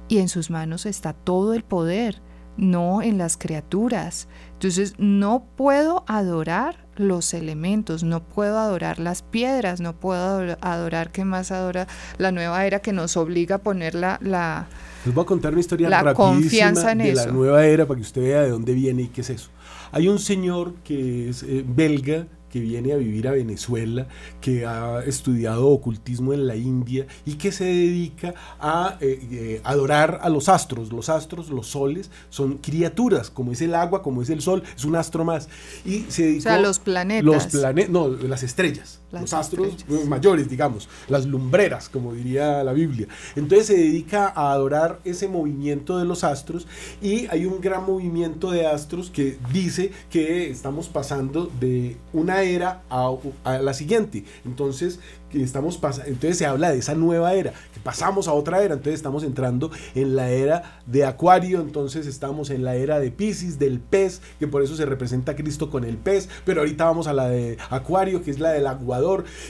y 0.10 0.20
en 0.20 0.30
sus 0.30 0.50
manos 0.50 0.86
está 0.86 1.14
todo 1.14 1.54
el 1.54 1.64
poder 1.64 2.22
no 2.58 3.02
en 3.02 3.18
las 3.18 3.38
criaturas. 3.38 4.28
Entonces 4.58 4.96
no 4.98 5.46
puedo 5.56 6.04
adorar 6.08 6.88
los 6.96 7.36
elementos, 7.36 8.02
no 8.02 8.24
puedo 8.24 8.58
adorar 8.58 8.98
las 8.98 9.22
piedras, 9.22 9.80
no 9.82 9.94
puedo 10.00 10.58
adorar 10.62 11.12
que 11.12 11.24
más 11.26 11.52
adora 11.52 11.86
la 12.18 12.32
nueva 12.32 12.66
era 12.66 12.80
que 12.80 12.92
nos 12.92 13.18
obliga 13.18 13.58
a 13.58 13.60
poner 13.60 13.94
la... 13.94 14.18
la 14.20 14.68
Les 15.06 15.14
voy 15.14 15.22
a 15.22 15.26
contar 15.28 15.52
una 15.52 15.60
historia 15.60 15.90
la 15.90 16.02
rapidísima 16.02 16.32
confianza 16.42 16.92
en 16.94 16.98
de 16.98 17.14
la 17.14 17.22
eso. 17.24 17.32
nueva 17.32 17.68
era 17.68 17.86
para 17.86 17.98
que 17.98 18.02
usted 18.02 18.22
vea 18.24 18.42
de 18.42 18.50
dónde 18.50 18.74
viene 18.74 19.04
y 19.04 19.08
qué 19.10 19.22
es 19.22 19.30
eso. 19.30 19.52
Hay 19.92 20.08
un 20.08 20.18
señor 20.18 20.74
que 20.84 21.30
es 21.30 21.44
eh, 21.44 21.64
belga 21.64 22.26
que 22.58 22.64
viene 22.64 22.92
a 22.92 22.98
vivir 22.98 23.28
a 23.28 23.32
Venezuela, 23.32 24.08
que 24.42 24.66
ha 24.66 25.04
estudiado 25.06 25.68
ocultismo 25.68 26.34
en 26.34 26.48
la 26.48 26.56
India 26.56 27.06
y 27.26 27.36
que 27.36 27.52
se 27.52 27.66
dedica 27.66 28.34
a 28.60 28.98
eh, 29.00 29.20
eh, 29.32 29.62
adorar 29.64 30.20
a 30.24 30.30
los 30.30 30.50
astros. 30.50 30.92
Los 30.92 31.10
astros, 31.10 31.50
los 31.50 31.68
soles, 31.68 32.10
son 32.30 32.58
criaturas, 32.58 33.30
como 33.30 33.52
es 33.52 33.62
el 33.62 33.76
agua, 33.76 34.02
como 34.02 34.24
es 34.24 34.30
el 34.30 34.42
sol, 34.42 34.64
es 34.76 34.86
un 34.86 34.96
astro 34.96 35.24
más. 35.24 35.50
Y 35.86 36.06
se 36.10 36.24
dedicó, 36.24 36.40
o 36.40 36.42
sea, 36.44 36.60
los 36.60 36.80
planetas. 36.80 37.26
Los 37.26 37.46
planetas, 37.46 37.92
no, 37.92 38.08
las 38.08 38.42
estrellas, 38.42 39.00
Las 39.12 39.22
los 39.22 39.34
astros 39.34 39.68
estrellas. 39.70 39.86
eh, 39.90 40.06
mayores, 40.06 40.50
digamos, 40.50 40.90
las 41.08 41.26
lumbreras, 41.26 41.90
como 41.90 42.14
diría 42.14 42.64
la 42.64 42.74
Biblia. 42.74 43.08
Entonces 43.36 43.68
se 43.68 43.78
dedica 43.78 44.28
a 44.36 44.52
adorar 44.52 45.00
ese 45.06 45.28
movimiento 45.28 45.98
de 45.98 46.06
los 46.06 46.24
astros 46.24 46.68
y 47.02 47.28
hay 47.28 47.46
un 47.46 47.62
gran 47.62 47.86
movimiento 47.86 48.52
de 48.52 48.68
astros 48.68 49.10
que 49.10 49.40
dice 49.54 49.92
que 50.10 50.50
estamos 50.50 50.90
pasando 50.90 51.50
de 51.60 51.98
una 52.14 52.42
era 52.42 52.84
a, 52.90 53.10
a 53.44 53.60
la 53.60 53.74
siguiente. 53.74 54.26
Entonces, 54.46 55.00
que 55.30 55.44
estamos 55.44 55.80
entonces 56.06 56.38
se 56.38 56.46
habla 56.46 56.72
de 56.72 56.80
esa 56.80 56.96
nueva 56.96 57.34
era, 57.34 57.52
que 57.74 57.80
pasamos 57.82 58.28
a 58.28 58.34
otra 58.34 58.62
era, 58.64 58.76
entonces 58.76 58.96
estamos 58.96 59.24
entrando 59.24 59.72
en 59.94 60.16
la 60.16 60.30
era 60.30 60.80
de 60.86 61.06
Acuario, 61.06 61.60
entonces 61.60 62.08
estamos 62.08 62.50
en 62.50 62.64
la 62.64 62.76
era 62.76 63.00
de 63.00 63.12
Pisces, 63.12 63.60
del 63.60 63.80
pez, 63.80 64.22
que 64.40 64.48
por 64.48 64.64
eso 64.64 64.76
se 64.76 64.86
representa 64.86 65.34
a 65.34 65.36
Cristo 65.36 65.70
con 65.70 65.84
el 65.84 65.98
pez, 65.98 66.30
pero 66.46 66.62
ahorita 66.62 66.86
vamos 66.86 67.08
a 67.08 67.14
la 67.14 67.28
de 67.28 67.58
Acuario, 67.70 68.22
que 68.24 68.32
es 68.32 68.40
la 68.40 68.52
del 68.52 68.68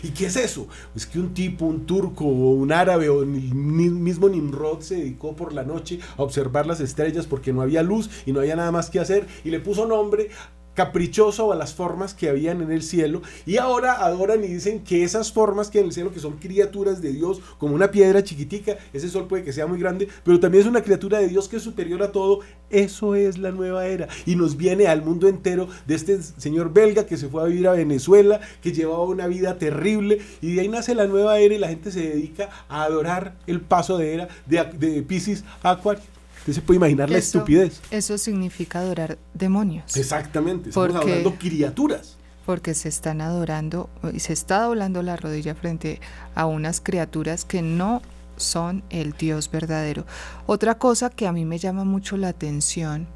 ¿Y 0.04 0.10
qué 0.10 0.28
es 0.28 0.36
eso? 0.36 0.68
Es 0.96 1.06
que 1.06 1.20
un 1.20 1.34
tipo, 1.34 1.66
un 1.66 1.86
turco 1.86 2.26
o 2.26 2.52
un 2.52 2.72
árabe 2.72 3.10
o 3.10 3.22
el 3.22 3.28
mi- 3.28 3.90
mismo 3.90 4.30
Nimrod 4.30 4.82
se 4.82 4.96
dedicó 4.96 5.36
por 5.36 5.54
la 5.54 5.64
noche 5.64 6.00
a 6.18 6.24
observar 6.24 6.66
las 6.66 6.80
estrellas 6.80 7.26
porque 7.26 7.54
no 7.54 7.62
había 7.62 7.84
luz 7.84 8.10
y 8.26 8.32
no 8.32 8.40
había 8.40 8.56
nada 8.56 8.72
más 8.72 8.90
que 8.90 9.00
hacer 9.00 9.26
y 9.44 9.50
le 9.50 9.60
puso 9.60 9.86
nombre 9.88 10.30
caprichoso 10.78 11.52
a 11.52 11.56
las 11.56 11.74
formas 11.74 12.14
que 12.14 12.30
habían 12.30 12.62
en 12.62 12.72
el 12.72 12.84
cielo 12.84 13.24
y 13.48 13.58
ahora 13.58 13.94
adoran 14.06 14.44
y 14.44 14.48
dicen 14.48 14.84
que 14.84 15.04
esas 15.04 15.32
formas 15.32 15.72
que 15.72 15.80
hay 15.80 15.82
en 15.82 15.88
el 15.88 15.94
cielo 15.94 16.14
que 16.14 16.20
son 16.20 16.38
criaturas 16.38 17.02
de 17.02 17.14
Dios 17.14 17.42
como 17.58 17.74
una 17.74 17.90
piedra 17.90 18.24
chiquitica 18.24 18.78
ese 18.94 19.10
sol 19.10 19.26
puede 19.28 19.44
que 19.44 19.54
sea 19.54 19.66
muy 19.66 19.80
grande 19.80 20.08
pero 20.24 20.40
también 20.40 20.62
es 20.62 20.70
una 20.70 20.84
criatura 20.84 21.18
de 21.18 21.30
Dios 21.30 21.48
que 21.48 21.56
es 21.56 21.64
superior 21.64 22.04
a 22.04 22.12
todo 22.12 22.42
eso 22.70 23.16
es 23.16 23.38
la 23.38 23.52
nueva 23.52 23.88
era. 23.88 24.08
Y 24.26 24.36
nos 24.36 24.58
viene 24.58 24.88
al 24.88 25.02
mundo 25.02 25.28
entero 25.28 25.68
de 25.86 25.96
este 25.96 26.22
señor 26.22 26.74
belga 26.74 27.06
que 27.06 27.18
se 27.18 27.30
fue 27.30 27.42
a 27.42 27.46
vivir 27.46 27.68
a 27.68 27.72
Venezuela 27.72 28.42
que 28.62 28.74
llevaba 28.74 29.06
una 29.06 29.28
vida 29.28 29.58
terrible 29.58 30.20
y 30.42 30.54
de 30.54 30.62
ahí 30.62 30.68
nace 30.68 30.94
la 30.94 31.08
nueva 31.08 31.40
era 31.40 31.56
y 31.56 31.60
la 31.60 31.70
gente 31.70 31.92
se 31.92 32.02
dedica 32.02 32.50
a 32.68 32.84
adorar 32.84 33.36
el 33.48 33.62
paso 33.62 33.98
de 33.98 34.14
era 34.14 34.28
de, 34.46 34.64
de 34.64 35.02
Pisces 35.02 35.44
a 35.64 35.72
Acuario 35.72 36.04
usted 36.52 36.54
se 36.54 36.62
puede 36.62 36.78
imaginar 36.78 37.10
la 37.10 37.18
estupidez 37.18 37.82
Eso 37.92 38.18
significa 38.18 38.80
adorar 38.80 39.18
demonios. 39.34 39.96
Exactamente, 39.98 40.70
estamos 40.70 40.92
Porque- 40.94 41.12
hablando 41.12 41.36
criaturas. 41.38 42.16
porque 42.46 42.74
se 42.74 42.88
están 42.88 43.20
adorando 43.20 43.90
y 44.14 44.20
se 44.22 44.32
está 44.32 44.62
doblando 44.62 45.04
la 45.04 45.18
rodilla 45.18 45.54
frente 45.54 46.00
a 46.34 46.46
unas 46.46 46.80
criaturas 46.80 47.44
que 47.44 47.62
no 47.62 48.02
son 48.38 48.84
el 48.90 49.12
Dios 49.14 49.52
verdadero. 49.52 50.06
Otra 50.46 50.78
cosa 50.78 51.10
que 51.10 51.28
a 51.28 51.34
mí 51.34 51.44
me 51.44 51.58
llama 51.58 51.84
mucho 51.84 52.16
la 52.16 52.30
atención, 52.30 53.08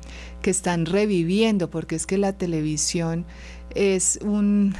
que 0.42 0.50
están 0.50 0.86
reviviendo, 0.86 1.70
porque 1.70 1.96
es 1.96 2.06
que 2.08 2.18
la 2.18 2.34
televisión 2.34 3.24
es 3.74 4.20
un, 4.22 4.76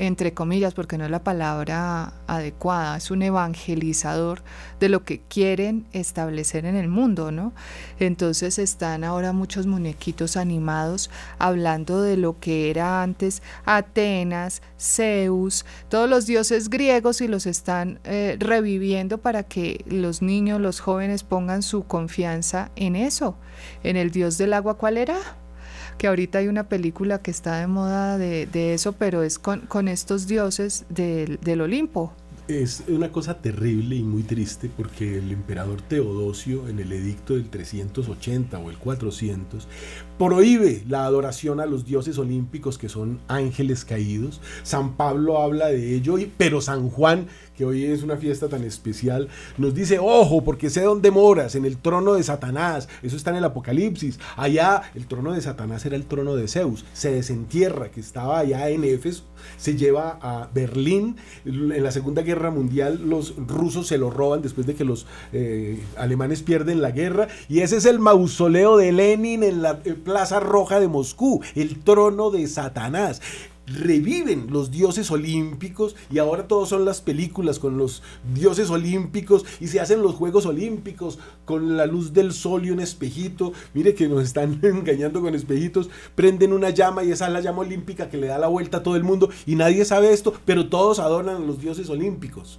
entre 0.00 0.32
comillas, 0.32 0.72
porque 0.72 0.96
no 0.96 1.04
es 1.04 1.10
la 1.10 1.22
palabra 1.22 2.14
adecuada, 2.26 2.96
es 2.96 3.10
un 3.10 3.20
evangelizador 3.20 4.42
de 4.80 4.88
lo 4.88 5.04
que 5.04 5.20
quieren 5.20 5.84
establecer 5.92 6.64
en 6.64 6.74
el 6.74 6.88
mundo, 6.88 7.30
¿no? 7.30 7.52
Entonces 7.98 8.58
están 8.58 9.04
ahora 9.04 9.34
muchos 9.34 9.66
muñequitos 9.66 10.38
animados 10.38 11.10
hablando 11.38 12.00
de 12.00 12.16
lo 12.16 12.40
que 12.40 12.70
era 12.70 13.02
antes 13.02 13.42
Atenas, 13.66 14.62
Zeus, 14.80 15.66
todos 15.90 16.08
los 16.08 16.24
dioses 16.24 16.70
griegos 16.70 17.20
y 17.20 17.28
los 17.28 17.44
están 17.44 18.00
eh, 18.04 18.38
reviviendo 18.40 19.18
para 19.18 19.42
que 19.42 19.84
los 19.86 20.22
niños, 20.22 20.62
los 20.62 20.80
jóvenes 20.80 21.24
pongan 21.24 21.62
su 21.62 21.84
confianza 21.84 22.70
en 22.74 22.96
eso, 22.96 23.36
en 23.82 23.98
el 23.98 24.10
dios 24.10 24.38
del 24.38 24.54
agua, 24.54 24.78
¿cuál 24.78 24.96
era? 24.96 25.39
Que 26.00 26.06
ahorita 26.06 26.38
hay 26.38 26.48
una 26.48 26.66
película 26.66 27.20
que 27.20 27.30
está 27.30 27.58
de 27.58 27.66
moda 27.66 28.16
de, 28.16 28.72
eso, 28.72 28.94
pero 28.94 29.22
es 29.22 29.38
con, 29.38 29.60
con 29.66 29.86
estos 29.86 30.26
dioses 30.26 30.86
del, 30.88 31.38
del 31.40 31.60
Olimpo. 31.60 32.14
Es 32.48 32.84
una 32.88 33.12
cosa 33.12 33.42
terrible 33.42 33.96
y 33.96 34.02
muy 34.02 34.22
triste 34.22 34.70
porque 34.74 35.18
el 35.18 35.30
emperador 35.30 35.82
Teodosio 35.82 36.68
en 36.68 36.78
el 36.78 36.90
edicto 36.92 37.34
del 37.34 37.50
380 37.50 38.58
o 38.58 38.70
el 38.70 38.78
400 38.78 39.68
prohíbe 40.18 40.82
la 40.88 41.04
adoración 41.04 41.60
a 41.60 41.66
los 41.66 41.84
dioses 41.84 42.16
olímpicos 42.16 42.78
que 42.78 42.88
son 42.88 43.20
ángeles 43.28 43.84
caídos. 43.84 44.40
San 44.62 44.96
Pablo 44.96 45.42
habla 45.42 45.68
de 45.68 45.94
ello, 45.94 46.16
pero 46.38 46.62
San 46.62 46.88
Juan, 46.88 47.26
que 47.60 47.66
hoy 47.66 47.84
es 47.84 48.02
una 48.02 48.16
fiesta 48.16 48.48
tan 48.48 48.64
especial, 48.64 49.28
nos 49.58 49.74
dice, 49.74 49.98
ojo, 49.98 50.42
porque 50.42 50.70
sé 50.70 50.80
dónde 50.80 51.10
moras, 51.10 51.54
en 51.56 51.66
el 51.66 51.76
trono 51.76 52.14
de 52.14 52.22
Satanás. 52.22 52.88
Eso 53.02 53.16
está 53.16 53.32
en 53.32 53.36
el 53.36 53.44
Apocalipsis. 53.44 54.18
Allá 54.38 54.80
el 54.94 55.06
trono 55.06 55.34
de 55.34 55.42
Satanás 55.42 55.84
era 55.84 55.94
el 55.94 56.06
trono 56.06 56.36
de 56.36 56.48
Zeus. 56.48 56.86
Se 56.94 57.12
desentierra, 57.12 57.90
que 57.90 58.00
estaba 58.00 58.38
allá 58.38 58.70
en 58.70 58.82
Éfeso, 58.84 59.24
se 59.58 59.76
lleva 59.76 60.18
a 60.22 60.48
Berlín. 60.54 61.16
En 61.44 61.84
la 61.84 61.90
Segunda 61.90 62.22
Guerra 62.22 62.50
Mundial 62.50 63.02
los 63.06 63.34
rusos 63.36 63.88
se 63.88 63.98
lo 63.98 64.08
roban 64.08 64.40
después 64.40 64.66
de 64.66 64.74
que 64.74 64.86
los 64.86 65.06
eh, 65.34 65.84
alemanes 65.98 66.42
pierden 66.42 66.80
la 66.80 66.92
guerra. 66.92 67.28
Y 67.50 67.60
ese 67.60 67.76
es 67.76 67.84
el 67.84 67.98
mausoleo 67.98 68.78
de 68.78 68.90
Lenin 68.92 69.42
en 69.42 69.60
la 69.60 69.82
eh, 69.84 69.92
Plaza 69.92 70.40
Roja 70.40 70.80
de 70.80 70.88
Moscú, 70.88 71.42
el 71.54 71.80
trono 71.80 72.30
de 72.30 72.46
Satanás 72.48 73.20
reviven 73.70 74.48
los 74.50 74.70
dioses 74.70 75.10
olímpicos 75.10 75.96
y 76.10 76.18
ahora 76.18 76.48
todos 76.48 76.68
son 76.68 76.84
las 76.84 77.00
películas 77.00 77.58
con 77.58 77.78
los 77.78 78.02
dioses 78.34 78.70
olímpicos 78.70 79.44
y 79.60 79.68
se 79.68 79.80
hacen 79.80 80.02
los 80.02 80.14
juegos 80.14 80.46
olímpicos 80.46 81.18
con 81.44 81.76
la 81.76 81.86
luz 81.86 82.12
del 82.12 82.32
sol 82.32 82.66
y 82.66 82.70
un 82.70 82.80
espejito. 82.80 83.52
Mire 83.74 83.94
que 83.94 84.08
nos 84.08 84.24
están 84.24 84.60
engañando 84.62 85.20
con 85.20 85.34
espejitos. 85.34 85.90
Prenden 86.14 86.52
una 86.52 86.70
llama 86.70 87.04
y 87.04 87.12
esa 87.12 87.26
es 87.26 87.32
la 87.32 87.40
llama 87.40 87.60
olímpica 87.60 88.08
que 88.08 88.16
le 88.16 88.26
da 88.26 88.38
la 88.38 88.48
vuelta 88.48 88.78
a 88.78 88.82
todo 88.82 88.96
el 88.96 89.04
mundo 89.04 89.30
y 89.46 89.54
nadie 89.54 89.84
sabe 89.84 90.12
esto, 90.12 90.34
pero 90.44 90.68
todos 90.68 90.98
adoran 90.98 91.36
a 91.36 91.46
los 91.46 91.60
dioses 91.60 91.88
olímpicos. 91.90 92.58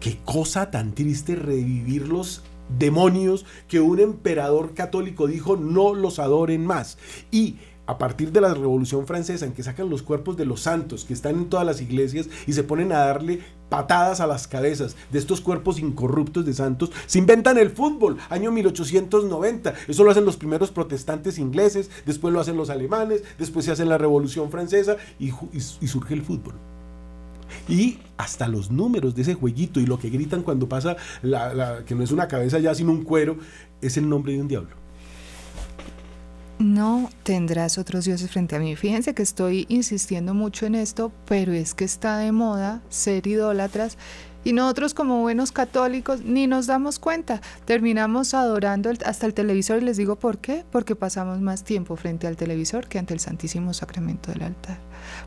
Qué 0.00 0.18
cosa 0.24 0.70
tan 0.70 0.94
triste 0.94 1.34
revivir 1.34 2.08
los 2.08 2.42
demonios 2.78 3.44
que 3.68 3.80
un 3.80 4.00
emperador 4.00 4.74
católico 4.74 5.26
dijo 5.26 5.56
no 5.56 5.94
los 5.94 6.18
adoren 6.18 6.66
más. 6.66 6.98
Y 7.30 7.56
a 7.86 7.98
partir 7.98 8.32
de 8.32 8.40
la 8.40 8.54
Revolución 8.54 9.06
Francesa, 9.06 9.44
en 9.44 9.52
que 9.52 9.62
sacan 9.62 9.90
los 9.90 10.02
cuerpos 10.02 10.36
de 10.36 10.46
los 10.46 10.60
santos 10.60 11.04
que 11.04 11.12
están 11.12 11.36
en 11.36 11.48
todas 11.50 11.66
las 11.66 11.80
iglesias 11.80 12.28
y 12.46 12.52
se 12.52 12.64
ponen 12.64 12.92
a 12.92 12.98
darle 12.98 13.40
patadas 13.68 14.20
a 14.20 14.26
las 14.26 14.46
cabezas 14.46 14.96
de 15.10 15.18
estos 15.18 15.40
cuerpos 15.40 15.78
incorruptos 15.78 16.46
de 16.46 16.54
santos, 16.54 16.90
se 17.06 17.18
inventan 17.18 17.58
el 17.58 17.70
fútbol, 17.70 18.18
año 18.30 18.52
1890. 18.52 19.74
Eso 19.88 20.04
lo 20.04 20.10
hacen 20.10 20.24
los 20.24 20.36
primeros 20.36 20.70
protestantes 20.70 21.38
ingleses, 21.38 21.90
después 22.06 22.32
lo 22.32 22.40
hacen 22.40 22.56
los 22.56 22.70
alemanes, 22.70 23.22
después 23.38 23.64
se 23.64 23.72
hace 23.72 23.84
la 23.84 23.98
Revolución 23.98 24.50
Francesa 24.50 24.96
y, 25.18 25.32
surge 25.60 26.14
el 26.14 26.22
fútbol. 26.22 26.54
Y 27.68 27.98
hasta 28.16 28.48
los 28.48 28.70
números 28.70 29.14
de 29.14 29.22
ese 29.22 29.34
jueguito 29.34 29.80
y 29.80 29.86
lo 29.86 29.98
que 29.98 30.10
gritan 30.10 30.42
cuando 30.42 30.68
pasa, 30.68 30.96
que 31.22 31.94
no 31.94 32.02
es 32.02 32.12
una 32.12 32.28
cabeza 32.28 32.58
ya, 32.58 32.74
sino 32.74 32.92
un 32.92 33.04
cuero, 33.04 33.36
es 33.80 33.96
el 33.96 34.08
nombre 34.08 34.32
de 34.32 34.40
un 34.40 34.48
diablo. 34.48 34.83
No 36.64 37.10
tendrás 37.24 37.76
otros 37.76 38.06
dioses 38.06 38.30
frente 38.30 38.56
a 38.56 38.58
mí. 38.58 38.74
Fíjense 38.74 39.12
que 39.12 39.22
estoy 39.22 39.66
insistiendo 39.68 40.32
mucho 40.32 40.64
en 40.64 40.74
esto, 40.74 41.12
pero 41.26 41.52
es 41.52 41.74
que 41.74 41.84
está 41.84 42.16
de 42.16 42.32
moda 42.32 42.80
ser 42.88 43.26
idólatras 43.26 43.98
y 44.44 44.54
nosotros 44.54 44.94
como 44.94 45.20
buenos 45.20 45.52
católicos 45.52 46.22
ni 46.24 46.46
nos 46.46 46.66
damos 46.66 46.98
cuenta. 46.98 47.42
Terminamos 47.66 48.32
adorando 48.32 48.90
hasta 49.04 49.26
el 49.26 49.34
televisor 49.34 49.82
y 49.82 49.84
les 49.84 49.98
digo 49.98 50.16
por 50.16 50.38
qué. 50.38 50.64
Porque 50.72 50.96
pasamos 50.96 51.38
más 51.42 51.64
tiempo 51.64 51.96
frente 51.96 52.26
al 52.26 52.38
televisor 52.38 52.88
que 52.88 52.98
ante 52.98 53.12
el 53.12 53.20
Santísimo 53.20 53.74
Sacramento 53.74 54.32
del 54.32 54.44
altar. 54.44 54.78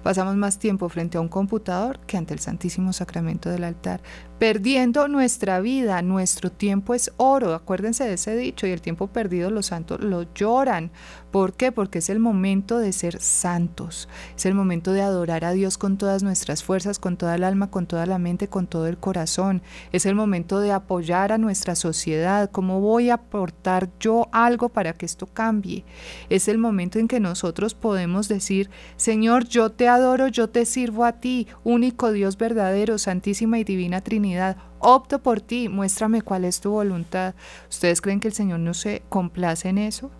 Pasamos 0.03 0.35
más 0.35 0.59
tiempo 0.59 0.89
frente 0.89 1.17
a 1.17 1.21
un 1.21 1.27
computador 1.27 1.99
que 2.07 2.17
ante 2.17 2.33
el 2.33 2.39
Santísimo 2.39 2.93
Sacramento 2.93 3.49
del 3.49 3.63
altar, 3.63 4.01
perdiendo 4.39 5.07
nuestra 5.07 5.59
vida, 5.59 6.01
nuestro 6.01 6.51
tiempo 6.51 6.93
es 6.93 7.11
oro, 7.17 7.53
acuérdense 7.53 8.03
de 8.03 8.13
ese 8.13 8.35
dicho, 8.35 8.67
y 8.67 8.71
el 8.71 8.81
tiempo 8.81 9.07
perdido 9.07 9.49
los 9.49 9.67
santos 9.67 9.99
lo 10.01 10.31
lloran. 10.33 10.91
¿Por 11.31 11.53
qué? 11.53 11.71
Porque 11.71 11.99
es 11.99 12.09
el 12.09 12.19
momento 12.19 12.77
de 12.77 12.93
ser 12.93 13.19
santos, 13.19 14.07
es 14.35 14.45
el 14.45 14.53
momento 14.53 14.93
de 14.93 15.01
adorar 15.01 15.43
a 15.43 15.51
Dios 15.51 15.77
con 15.77 15.97
todas 15.97 16.23
nuestras 16.23 16.63
fuerzas, 16.63 16.99
con 16.99 17.17
toda 17.17 17.35
el 17.35 17.43
alma, 17.43 17.69
con 17.69 17.85
toda 17.85 18.05
la 18.05 18.17
mente, 18.19 18.47
con 18.47 18.67
todo 18.67 18.87
el 18.87 18.97
corazón. 18.97 19.61
Es 19.91 20.05
el 20.05 20.15
momento 20.15 20.59
de 20.59 20.71
apoyar 20.71 21.31
a 21.31 21.37
nuestra 21.37 21.75
sociedad, 21.75 22.49
cómo 22.51 22.79
voy 22.79 23.09
a 23.09 23.15
aportar 23.15 23.89
yo 23.99 24.29
algo 24.31 24.69
para 24.69 24.93
que 24.93 25.05
esto 25.05 25.27
cambie. 25.27 25.83
Es 26.29 26.47
el 26.47 26.57
momento 26.57 26.99
en 26.99 27.07
que 27.07 27.19
nosotros 27.19 27.73
podemos 27.73 28.27
decir, 28.27 28.69
Señor, 28.95 29.47
yo 29.47 29.71
te 29.77 29.87
adoro, 29.87 30.27
yo 30.27 30.49
te 30.49 30.65
sirvo 30.65 31.05
a 31.05 31.13
ti, 31.13 31.47
único 31.63 32.11
Dios 32.11 32.37
verdadero, 32.37 32.97
santísima 32.97 33.59
y 33.59 33.63
divina 33.63 34.01
Trinidad. 34.01 34.57
Opto 34.79 35.21
por 35.21 35.39
ti, 35.39 35.69
muéstrame 35.69 36.21
cuál 36.21 36.45
es 36.45 36.59
tu 36.59 36.71
voluntad. 36.71 37.35
¿Ustedes 37.69 38.01
creen 38.01 38.19
que 38.19 38.27
el 38.27 38.33
Señor 38.33 38.59
no 38.59 38.73
se 38.73 39.03
complace 39.07 39.69
en 39.69 39.77
eso? 39.77 40.11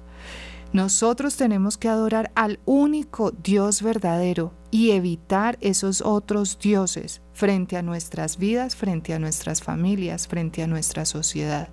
Nosotros 0.73 1.37
tenemos 1.37 1.77
que 1.77 1.89
adorar 1.89 2.31
al 2.35 2.59
único 2.65 3.31
Dios 3.31 3.81
verdadero 3.81 4.53
y 4.69 4.91
evitar 4.91 5.57
esos 5.61 6.01
otros 6.01 6.59
dioses 6.59 7.21
frente 7.33 7.77
a 7.77 7.81
nuestras 7.81 8.37
vidas, 8.37 8.75
frente 8.75 9.13
a 9.13 9.19
nuestras 9.19 9.63
familias, 9.63 10.27
frente 10.27 10.61
a 10.61 10.67
nuestra 10.67 11.05
sociedad. 11.05 11.69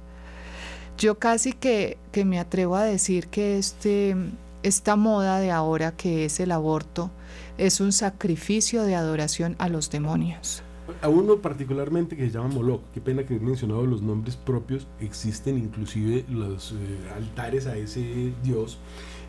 Yo 0.97 1.19
casi 1.19 1.53
que, 1.53 1.99
que 2.13 2.25
me 2.25 2.39
atrevo 2.39 2.77
a 2.77 2.85
decir 2.85 3.27
que 3.29 3.59
este, 3.59 4.17
esta 4.63 4.97
moda 4.97 5.41
de 5.41 5.51
ahora 5.51 5.93
que 5.93 6.25
es 6.25 6.39
el 6.39 6.53
aborto 6.53 7.11
es 7.59 7.81
un 7.81 7.93
sacrificio 7.93 8.83
de 8.83 8.95
adoración 8.95 9.57
a 9.59 9.69
los 9.69 9.91
demonios. 9.91 10.63
A 11.01 11.09
uno 11.09 11.39
particularmente 11.39 12.17
que 12.17 12.27
se 12.27 12.33
llama 12.33 12.49
Moloch, 12.49 12.83
qué 12.93 13.01
pena 13.01 13.25
que 13.25 13.37
he 13.37 13.41
mencionado 13.41 13.87
los 13.87 14.03
nombres 14.03 14.37
propios, 14.37 14.87
existen 15.01 15.57
inclusive 15.57 16.27
los 16.29 16.73
eh, 16.73 16.77
altares 17.17 17.67
a 17.67 17.77
ese 17.77 18.35
dios 18.43 18.79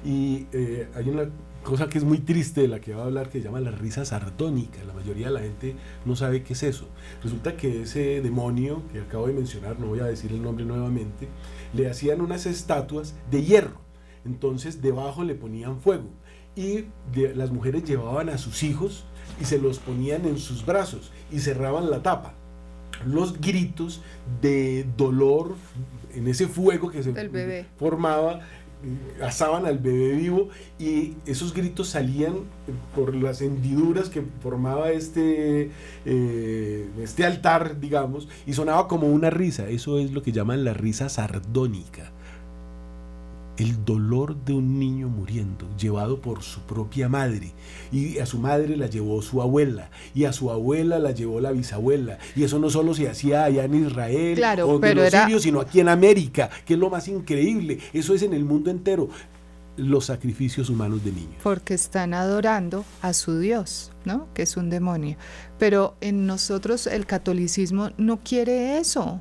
y 0.03 0.47
eh, 0.51 0.89
hay 0.95 1.09
una 1.09 1.30
cosa 1.63 1.88
que 1.88 1.97
es 1.97 2.03
muy 2.03 2.19
triste 2.19 2.61
de 2.61 2.67
la 2.67 2.82
que 2.82 2.93
va 2.93 3.03
a 3.03 3.05
hablar 3.05 3.30
que 3.30 3.39
se 3.39 3.45
llama 3.45 3.61
la 3.61 3.71
risa 3.71 4.05
sardónica. 4.05 4.84
La 4.84 4.93
mayoría 4.93 5.28
de 5.28 5.34
la 5.34 5.39
gente 5.39 5.76
no 6.05 6.15
sabe 6.15 6.43
qué 6.43 6.53
es 6.53 6.61
eso. 6.61 6.88
Resulta 7.23 7.55
que 7.57 7.84
ese 7.84 8.21
demonio 8.21 8.84
que 8.91 8.99
acabo 8.99 9.28
de 9.28 9.34
mencionar, 9.34 9.80
no 9.80 9.88
voy 9.88 9.99
a 10.01 10.05
decir 10.05 10.32
el 10.32 10.43
nombre 10.43 10.65
nuevamente, 10.65 11.28
le 11.73 11.89
hacían 11.89 12.21
unas 12.21 12.45
estatuas 12.45 13.15
de 13.32 13.43
hierro. 13.43 13.80
Entonces 14.26 14.82
debajo 14.82 15.23
le 15.23 15.36
ponían 15.36 15.80
fuego 15.80 16.09
y 16.55 16.85
las 17.35 17.51
mujeres 17.51 17.83
llevaban 17.83 18.29
a 18.29 18.37
sus 18.37 18.63
hijos 18.63 19.05
y 19.39 19.45
se 19.45 19.59
los 19.59 19.79
ponían 19.79 20.25
en 20.25 20.37
sus 20.37 20.65
brazos 20.65 21.11
y 21.31 21.39
cerraban 21.39 21.89
la 21.89 22.01
tapa. 22.01 22.33
Los 23.05 23.39
gritos 23.41 24.01
de 24.41 24.85
dolor 24.95 25.55
en 26.13 26.27
ese 26.27 26.47
fuego 26.47 26.89
que 26.89 27.03
se 27.03 27.65
formaba 27.77 28.41
asaban 29.21 29.65
al 29.65 29.79
bebé 29.79 30.13
vivo 30.13 30.49
y 30.79 31.13
esos 31.25 31.53
gritos 31.53 31.89
salían 31.89 32.35
por 32.95 33.15
las 33.15 33.41
hendiduras 33.41 34.09
que 34.09 34.23
formaba 34.41 34.91
este, 34.91 35.71
eh, 36.05 36.87
este 37.01 37.25
altar, 37.25 37.79
digamos, 37.79 38.27
y 38.45 38.53
sonaba 38.53 38.87
como 38.87 39.07
una 39.07 39.29
risa. 39.29 39.67
Eso 39.69 39.99
es 39.99 40.11
lo 40.11 40.21
que 40.21 40.31
llaman 40.31 40.63
la 40.63 40.73
risa 40.73 41.09
sardónica 41.09 42.11
el 43.57 43.85
dolor 43.85 44.35
de 44.43 44.53
un 44.53 44.79
niño 44.79 45.07
muriendo, 45.07 45.67
llevado 45.77 46.19
por 46.19 46.43
su 46.43 46.61
propia 46.61 47.09
madre. 47.09 47.53
Y 47.91 48.19
a 48.19 48.25
su 48.25 48.39
madre 48.39 48.75
la 48.75 48.87
llevó 48.87 49.21
su 49.21 49.41
abuela, 49.41 49.89
y 50.13 50.25
a 50.25 50.33
su 50.33 50.51
abuela 50.51 50.99
la 50.99 51.11
llevó 51.11 51.39
la 51.39 51.51
bisabuela. 51.51 52.17
Y 52.35 52.43
eso 52.43 52.59
no 52.59 52.69
solo 52.69 52.93
se 52.93 53.09
hacía 53.09 53.45
allá 53.45 53.63
en 53.63 53.85
Israel 53.85 54.43
o 54.63 54.83
en 54.83 54.95
los 54.97 55.09
sirios, 55.11 55.43
sino 55.43 55.59
aquí 55.59 55.79
en 55.79 55.89
América, 55.89 56.49
que 56.65 56.73
es 56.73 56.79
lo 56.79 56.89
más 56.89 57.07
increíble. 57.07 57.79
Eso 57.93 58.13
es 58.13 58.21
en 58.23 58.33
el 58.33 58.43
mundo 58.43 58.71
entero 58.71 59.09
los 59.77 60.05
sacrificios 60.05 60.69
humanos 60.69 61.03
de 61.03 61.11
niños. 61.11 61.35
Porque 61.43 61.73
están 61.73 62.13
adorando 62.13 62.85
a 63.01 63.13
su 63.13 63.39
Dios, 63.39 63.91
¿no? 64.05 64.27
Que 64.33 64.43
es 64.43 64.57
un 64.57 64.69
demonio. 64.69 65.17
Pero 65.59 65.95
en 66.01 66.25
nosotros 66.25 66.87
el 66.87 67.05
catolicismo 67.05 67.89
no 67.97 68.19
quiere 68.23 68.77
eso. 68.77 69.19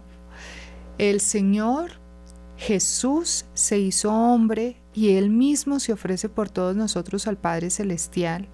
El 0.99 1.21
Señor 1.21 2.04
Jesús 2.57 3.47
se 3.55 3.79
hizo 3.79 4.13
hombre 4.13 4.77
y 4.93 5.11
Él 5.11 5.31
mismo 5.31 5.81
se 5.81 5.93
ofrece 5.93 6.29
por 6.29 6.51
todos 6.51 6.77
nosotros 6.77 7.27
al 7.27 7.37
Padre 7.37 7.71
Celestial, 7.71 8.49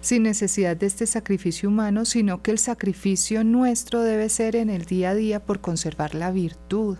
sin 0.00 0.24
necesidad 0.24 0.76
de 0.76 0.86
este 0.86 1.06
sacrificio 1.06 1.68
humano, 1.68 2.04
sino 2.04 2.42
que 2.42 2.50
el 2.50 2.58
sacrificio 2.58 3.44
nuestro 3.44 4.02
debe 4.02 4.28
ser 4.28 4.56
en 4.56 4.70
el 4.70 4.84
día 4.84 5.10
a 5.10 5.14
día 5.14 5.44
por 5.44 5.60
conservar 5.60 6.14
la 6.14 6.30
virtud, 6.30 6.98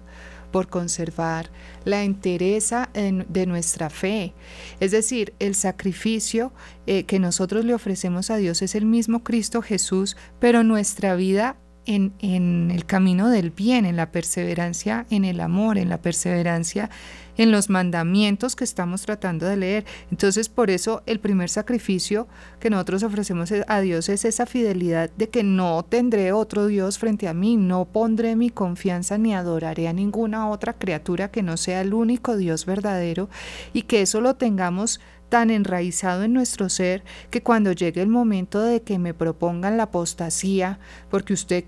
por 0.51 0.68
conservar 0.68 1.51
la 1.84 2.03
entereza 2.05 2.88
de 2.94 3.47
nuestra 3.47 3.90
fe. 3.90 4.32
Es 4.80 4.92
decir, 4.92 5.34
el 5.38 5.55
sacrificio 5.55 6.53
eh, 6.86 7.05
que 7.05 7.18
nosotros 7.18 7.64
le 7.64 7.74
ofrecemos 7.74 8.30
a 8.30 8.36
Dios 8.36 8.62
es 8.62 8.74
el 8.74 8.86
mismo 8.86 9.22
Cristo 9.22 9.62
Jesús, 9.62 10.16
pero 10.40 10.64
nuestra 10.64 11.14
vida 11.14 11.57
en, 11.87 12.70
el 12.70 12.84
camino 12.84 13.28
del 13.28 13.51
bien, 13.51 13.87
en 13.87 13.97
la 13.97 14.11
perseverancia, 14.11 15.07
en 15.11 15.24
el 15.24 15.41
amor, 15.41 15.78
en 15.78 15.89
la 15.89 15.99
perseverancia, 15.99 16.91
en 17.37 17.53
los 17.53 17.68
mandamientos 17.68 18.57
que 18.57 18.64
estamos 18.64 19.03
tratando 19.03 19.47
de 19.47 19.57
leer. 19.57 19.84
Entonces, 20.11 20.49
por 20.49 20.70
eso 20.70 21.03
el 21.07 21.20
primer 21.20 21.49
sacrificio 21.49 22.26
que 22.61 22.70
nosotros 22.70 23.03
ofrecemos 23.03 23.53
a 23.66 23.80
Dios 23.80 24.09
es 24.09 24.24
esa 24.24 24.47
fidelidad 24.47 25.11
de 25.16 25.28
que 25.28 25.43
no 25.43 25.84
tendré 25.84 26.32
otro 26.32 26.66
Dios 26.66 26.99
frente 26.99 27.28
a 27.28 27.34
mí, 27.34 27.57
no 27.57 27.84
pondré 27.84 28.37
mi 28.37 28.51
confianza 28.51 29.18
ni 29.18 29.34
adoraré 29.34 29.89
a 29.89 29.93
ninguna 29.93 30.49
otra 30.49 30.72
criatura 30.72 31.30
que 31.30 31.43
no 31.43 31.57
sea 31.57 31.82
el 31.82 31.95
único 31.95 32.37
Dios 32.37 32.66
verdadero 32.66 33.28
y 33.72 33.82
que 33.82 34.03
eso 34.03 34.20
lo 34.20 34.34
tengamos 34.34 35.01
tan 35.28 35.50
enraizado 35.50 36.24
en 36.24 36.32
nuestro 36.32 36.68
ser 36.68 37.02
que 37.30 37.42
cuando 37.42 37.72
llegue 37.72 38.02
el 38.02 38.08
momento 38.08 38.60
de 38.62 38.82
que 38.82 38.98
me 38.98 39.14
propongan 39.14 39.76
la 39.76 39.84
apostasía, 39.84 40.78
porque 41.10 41.32
usted 41.32 41.64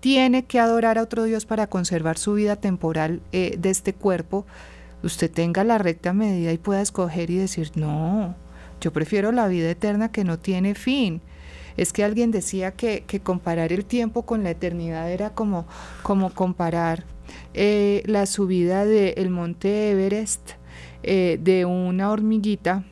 tiene 0.00 0.44
que 0.44 0.58
adorar 0.58 0.98
a 0.98 1.02
otro 1.02 1.24
Dios 1.24 1.46
para 1.46 1.68
conservar 1.68 2.18
su 2.18 2.34
vida 2.34 2.56
temporal 2.56 3.20
eh, 3.32 3.56
de 3.58 3.70
este 3.70 3.94
cuerpo, 3.94 4.44
usted 5.02 5.30
tenga 5.30 5.64
la 5.64 5.78
recta 5.78 6.12
medida 6.12 6.52
y 6.52 6.58
pueda 6.58 6.82
escoger 6.82 7.30
y 7.30 7.36
decir, 7.36 7.70
no, 7.76 8.34
yo 8.80 8.92
prefiero 8.92 9.30
la 9.32 9.46
vida 9.48 9.70
eterna 9.70 10.10
que 10.10 10.24
no 10.24 10.38
tiene 10.38 10.74
fin. 10.74 11.20
Es 11.76 11.92
que 11.92 12.04
alguien 12.04 12.30
decía 12.30 12.72
que, 12.72 13.04
comparar 13.22 13.72
el 13.72 13.84
tiempo 13.84 14.22
con 14.22 14.42
la 14.42 14.50
eternidad 14.50 15.10
era 15.10 15.30
como, 15.30 15.66
comparar 16.34 17.04
eh, 17.54 18.02
la 18.06 18.26
subida 18.26 18.84
del 18.84 19.30
monte 19.30 19.92
Everest 19.92 20.52
eh, 21.02 21.38
de 21.42 21.64
una 21.64 22.10
hormiguita 22.10 22.84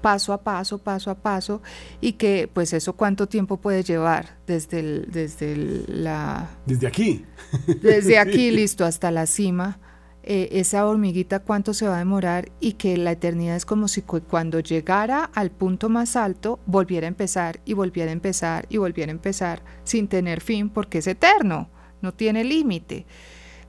paso 0.00 0.32
a 0.32 0.42
paso, 0.42 0.78
paso 0.78 1.10
a 1.10 1.14
paso, 1.14 1.62
y 2.00 2.12
que 2.12 2.48
pues 2.52 2.72
eso 2.72 2.94
cuánto 2.94 3.26
tiempo 3.26 3.58
puede 3.58 3.82
llevar 3.82 4.36
desde 4.46 4.80
el, 4.80 5.08
desde 5.10 5.56
la... 5.88 6.50
Desde 6.66 6.86
aquí. 6.86 7.24
Desde 7.82 8.18
aquí, 8.18 8.50
listo, 8.50 8.84
hasta 8.84 9.10
la 9.10 9.26
cima. 9.26 9.78
Eh, 10.24 10.60
esa 10.60 10.86
hormiguita 10.86 11.40
cuánto 11.40 11.74
se 11.74 11.88
va 11.88 11.96
a 11.96 11.98
demorar 11.98 12.52
y 12.60 12.74
que 12.74 12.96
la 12.96 13.10
eternidad 13.10 13.56
es 13.56 13.66
como 13.66 13.88
si 13.88 14.02
cuando 14.02 14.60
llegara 14.60 15.24
al 15.24 15.50
punto 15.50 15.88
más 15.88 16.14
alto 16.14 16.60
volviera 16.64 17.06
a 17.06 17.08
empezar 17.08 17.60
y 17.64 17.72
volviera 17.72 18.10
a 18.10 18.12
empezar 18.12 18.66
y 18.68 18.76
volviera 18.76 19.10
a 19.10 19.16
empezar 19.16 19.64
sin 19.82 20.06
tener 20.06 20.40
fin 20.40 20.70
porque 20.70 20.98
es 20.98 21.08
eterno, 21.08 21.68
no 22.02 22.14
tiene 22.14 22.44
límite. 22.44 23.04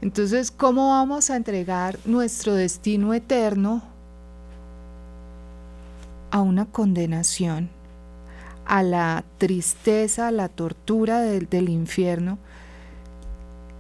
Entonces, 0.04 0.52
¿cómo 0.52 0.90
vamos 0.90 1.30
a 1.30 1.38
entregar 1.38 1.98
nuestro 2.04 2.56
destino 2.56 3.14
eterno 3.14 3.82
a 6.30 6.42
una 6.42 6.66
condenación, 6.66 7.70
a 8.66 8.84
la 8.84 9.24
tristeza, 9.38 10.28
a 10.28 10.32
la 10.32 10.50
tortura 10.50 11.22
del, 11.22 11.70
infierno, 11.70 12.38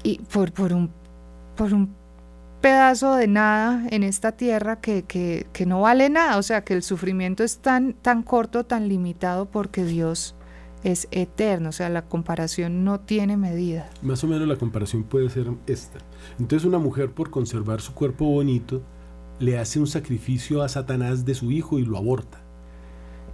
y 0.01 0.19
por, 0.19 0.71
un, 0.71 0.89
pedazo 2.61 3.15
de 3.15 3.28
nada 3.28 3.86
en 3.89 4.03
esta 4.03 4.32
tierra 4.32 4.80
que, 4.80 5.03
que, 5.03 5.45
que, 5.51 5.65
no 5.65 5.82
vale 5.82 6.09
nada, 6.09 6.38
o 6.38 6.43
sea 6.43 6.63
que 6.63 6.74
el 6.74 6.84
sufrimiento 6.84 7.43
es 7.43 7.57
tan, 7.57 7.95
tan 7.95 8.24
corto, 8.24 8.63
tan 8.63 8.88
limitado 8.88 9.43
porque 9.45 9.84
Dios 9.84 10.36
es 10.84 11.07
eterno, 11.11 11.69
o 11.69 11.71
sea, 11.71 11.89
la 11.89 12.03
comparación 12.03 12.84
no 12.84 12.99
tiene 12.99 13.38
medida. 13.38 13.89
Más 14.01 14.23
o 14.23 14.27
menos 14.27 14.47
la 14.47 14.57
comparación 14.57 15.03
puede 15.03 15.29
ser 15.29 15.47
esta. 15.67 15.99
Entonces 16.39 16.67
una 16.67 16.79
mujer 16.79 17.11
por 17.11 17.29
conservar 17.29 17.81
su 17.81 17.93
cuerpo 17.93 18.25
bonito 18.25 18.81
le 19.39 19.57
hace 19.57 19.79
un 19.79 19.88
sacrificio 19.88 20.61
a 20.61 20.69
Satanás 20.69 21.25
de 21.25 21.36
su 21.36 21.51
hijo 21.51 21.79
y 21.79 21.86
lo 21.86 21.97
aborta. 21.97 22.43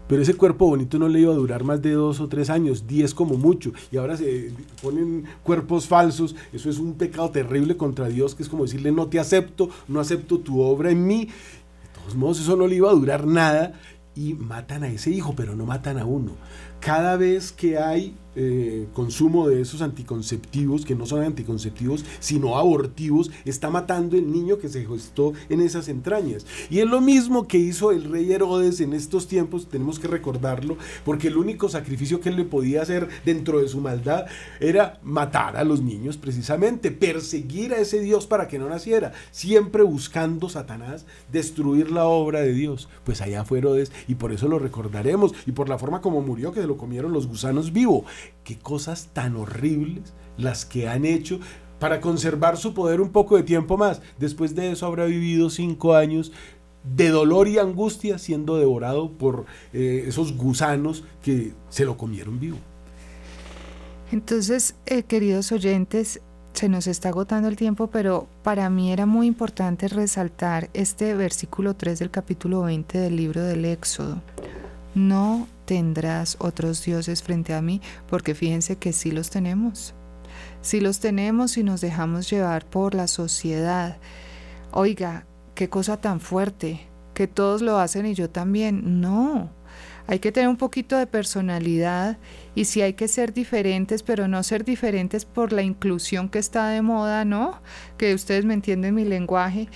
Pero 0.10 0.24
ese 0.24 0.34
cuerpo 0.34 0.66
bonito 0.66 0.98
no 0.98 1.08
le 1.08 1.20
iba 1.20 1.32
a 1.32 1.36
durar 1.38 1.64
más 1.64 1.84
de 1.84 1.92
dos 1.92 2.20
o 2.20 2.28
tres 2.28 2.50
años, 2.50 2.88
diez 2.88 3.14
como 3.14 3.36
mucho. 3.36 3.74
Y 3.92 3.98
ahora 3.98 4.18
se 4.18 4.52
ponen 4.82 5.26
cuerpos 5.44 5.86
falsos. 5.88 6.36
Eso 6.52 6.68
es 6.68 6.80
un 6.80 6.96
pecado 6.96 7.30
terrible 7.30 7.78
contra 7.78 8.08
Dios, 8.08 8.34
que 8.34 8.42
es 8.42 8.50
como 8.50 8.64
decirle, 8.64 8.92
no 8.92 9.06
te 9.06 9.20
acepto, 9.20 9.70
no 9.88 10.00
acepto 10.00 10.40
tu 10.40 10.62
obra 10.62 10.90
en 10.90 11.06
mí. 11.06 11.26
De 11.26 12.00
todos 12.00 12.16
modos, 12.16 12.40
eso 12.40 12.56
no 12.56 12.66
le 12.66 12.78
iba 12.78 12.90
a 12.90 12.94
durar 12.94 13.28
nada. 13.28 13.74
Y 14.16 14.34
matan 14.34 14.84
a 14.84 14.88
ese 14.88 15.12
hijo, 15.12 15.36
pero 15.38 15.56
no 15.56 15.68
matan 15.68 16.00
a 16.00 16.06
uno. 16.06 16.32
Cada 16.80 17.18
vez 17.18 17.52
que 17.52 17.78
hay 17.78 18.16
eh, 18.42 18.88
consumo 18.94 19.50
de 19.50 19.60
esos 19.60 19.82
anticonceptivos, 19.82 20.86
que 20.86 20.96
no 20.96 21.06
son 21.06 21.24
anticonceptivos, 21.24 22.06
sino 22.22 22.58
abortivos, 22.58 23.32
está 23.44 23.70
matando 23.70 24.16
el 24.16 24.32
niño 24.32 24.60
que 24.60 24.70
se 24.70 24.86
gestó 24.86 25.34
en 25.50 25.60
esas 25.60 25.90
entrañas. 25.90 26.46
Y 26.70 26.80
es 26.80 26.88
lo 26.88 27.02
mismo 27.02 27.50
que 27.50 27.58
hizo 27.58 27.92
el 27.92 28.06
rey 28.06 28.32
Herodes 28.32 28.80
en 28.80 28.94
estos 28.94 29.28
tiempos, 29.28 29.68
tenemos 29.68 30.00
que 30.00 30.08
recordarlo, 30.08 30.78
porque 31.04 31.28
el 31.28 31.36
único 31.36 31.68
sacrificio 31.68 32.22
que 32.22 32.30
él 32.30 32.38
le 32.38 32.46
podía 32.46 32.82
hacer 32.82 33.10
dentro 33.26 33.60
de 33.60 33.68
su 33.68 33.82
maldad 33.82 34.28
era 34.62 35.02
matar 35.04 35.58
a 35.58 35.66
los 35.66 35.82
niños 35.82 36.16
precisamente, 36.16 36.92
perseguir 36.92 37.74
a 37.74 37.80
ese 37.80 38.00
Dios 38.00 38.26
para 38.26 38.48
que 38.48 38.58
no 38.58 38.70
naciera, 38.70 39.12
siempre 39.32 39.84
buscando 39.84 40.48
Satanás 40.48 41.06
destruir 41.30 41.92
la 41.92 42.06
obra 42.06 42.40
de 42.40 42.54
Dios. 42.54 42.88
Pues 43.04 43.20
allá 43.20 43.44
fue 43.44 43.58
Herodes 43.58 43.92
y 44.08 44.16
por 44.16 44.32
eso 44.32 44.48
lo 44.48 44.60
recordaremos 44.60 45.34
y 45.46 45.52
por 45.52 45.68
la 45.68 45.78
forma 45.78 46.00
como 46.00 46.22
murió, 46.22 46.54
que 46.54 46.62
se 46.62 46.68
lo 46.68 46.78
comieron 46.78 47.12
los 47.12 47.28
gusanos 47.28 47.74
vivo 47.74 48.06
qué 48.44 48.58
cosas 48.58 49.10
tan 49.14 49.36
horribles 49.36 50.14
las 50.38 50.66
que 50.66 50.88
han 50.88 51.06
hecho 51.06 51.40
para 51.80 52.02
conservar 52.02 52.58
su 52.58 52.74
poder 52.74 53.02
un 53.02 53.10
poco 53.10 53.38
de 53.38 53.44
tiempo 53.44 53.78
más. 53.78 54.02
Después 54.18 54.56
de 54.56 54.72
eso 54.72 54.86
habrá 54.86 55.06
vivido 55.06 55.50
cinco 55.50 55.96
años 55.96 56.32
de 56.84 57.10
dolor 57.10 57.48
y 57.48 57.58
angustia 57.58 58.18
siendo 58.18 58.58
devorado 58.58 59.12
por 59.12 59.46
eh, 59.74 60.06
esos 60.08 60.36
gusanos 60.36 61.04
que 61.22 61.54
se 61.70 61.86
lo 61.86 61.98
comieron 61.98 62.40
vivo. 62.40 62.58
Entonces, 64.12 64.76
eh, 64.86 65.04
queridos 65.04 65.52
oyentes, 65.52 66.22
se 66.54 66.68
nos 66.68 66.88
está 66.88 67.10
agotando 67.10 67.48
el 67.48 67.56
tiempo, 67.56 67.88
pero 67.88 68.28
para 68.44 68.70
mí 68.70 68.92
era 68.92 69.06
muy 69.06 69.28
importante 69.28 69.88
resaltar 69.88 70.70
este 70.74 71.14
versículo 71.14 71.76
3 71.76 72.00
del 72.00 72.10
capítulo 72.10 72.64
20 72.64 72.98
del 72.98 73.16
libro 73.16 73.44
del 73.44 73.66
Éxodo. 73.66 74.22
No 74.96 75.48
tendrás 75.70 76.36
otros 76.40 76.84
dioses 76.84 77.22
frente 77.22 77.54
a 77.54 77.62
mí, 77.62 77.80
porque 78.08 78.34
fíjense 78.34 78.78
que 78.78 78.92
sí 78.92 79.12
los 79.12 79.30
tenemos. 79.30 79.94
Sí 80.62 80.80
los 80.80 81.00
tenemos 81.00 81.58
y 81.58 81.64
nos 81.64 81.80
dejamos 81.80 82.28
llevar 82.28 82.66
por 82.66 82.96
la 82.96 83.06
sociedad. 83.06 83.98
Oiga, 84.72 85.28
qué 85.54 85.70
cosa 85.70 85.98
tan 85.98 86.22
fuerte, 86.22 86.88
que 87.14 87.28
todos 87.28 87.62
lo 87.62 87.78
hacen 87.78 88.08
y 88.08 88.16
yo 88.16 88.32
también. 88.32 89.00
No, 89.00 89.52
hay 90.08 90.18
que 90.18 90.32
tener 90.32 90.50
un 90.50 90.58
poquito 90.58 90.98
de 90.98 91.06
personalidad 91.06 92.18
y 92.56 92.66
sí 92.66 92.82
hay 92.82 92.94
que 92.94 93.08
ser 93.08 93.32
diferentes, 93.32 94.02
pero 94.02 94.28
no 94.28 94.42
ser 94.42 94.66
diferentes 94.66 95.24
por 95.24 95.54
la 95.54 95.62
inclusión 95.62 96.30
que 96.30 96.40
está 96.40 96.70
de 96.70 96.82
moda, 96.82 97.26
¿no? 97.26 97.62
Que 97.96 98.16
ustedes 98.16 98.44
me 98.44 98.56
entienden 98.56 98.96
mi 98.96 99.06
lenguaje. 99.06 99.68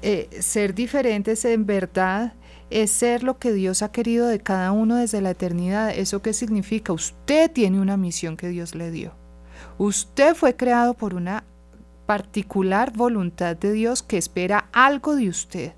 Eh, 0.00 0.30
ser 0.40 0.74
diferentes 0.74 1.44
en 1.44 1.66
verdad 1.66 2.32
es 2.72 2.90
ser 2.90 3.22
lo 3.22 3.38
que 3.38 3.52
Dios 3.52 3.82
ha 3.82 3.92
querido 3.92 4.26
de 4.26 4.40
cada 4.40 4.72
uno 4.72 4.96
desde 4.96 5.20
la 5.20 5.30
eternidad. 5.30 5.90
¿Eso 5.90 6.22
qué 6.22 6.32
significa? 6.32 6.92
Usted 6.92 7.50
tiene 7.50 7.80
una 7.80 7.96
misión 7.96 8.36
que 8.36 8.48
Dios 8.48 8.74
le 8.74 8.90
dio. 8.90 9.14
Usted 9.78 10.34
fue 10.34 10.56
creado 10.56 10.94
por 10.94 11.14
una 11.14 11.44
particular 12.06 12.92
voluntad 12.92 13.56
de 13.56 13.72
Dios 13.72 14.02
que 14.02 14.18
espera 14.18 14.68
algo 14.72 15.16
de 15.16 15.28
usted. 15.28 15.72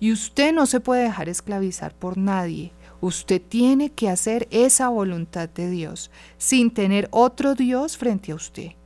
Y 0.00 0.12
usted 0.12 0.52
no 0.52 0.66
se 0.66 0.80
puede 0.80 1.02
dejar 1.02 1.28
esclavizar 1.28 1.94
por 1.94 2.16
nadie. 2.16 2.72
Usted 3.00 3.40
tiene 3.40 3.90
que 3.90 4.08
hacer 4.08 4.48
esa 4.50 4.88
voluntad 4.88 5.48
de 5.48 5.70
Dios 5.70 6.10
sin 6.36 6.72
tener 6.72 7.08
otro 7.10 7.54
Dios 7.54 7.96
frente 7.96 8.32
a 8.32 8.36
usted. 8.36 8.77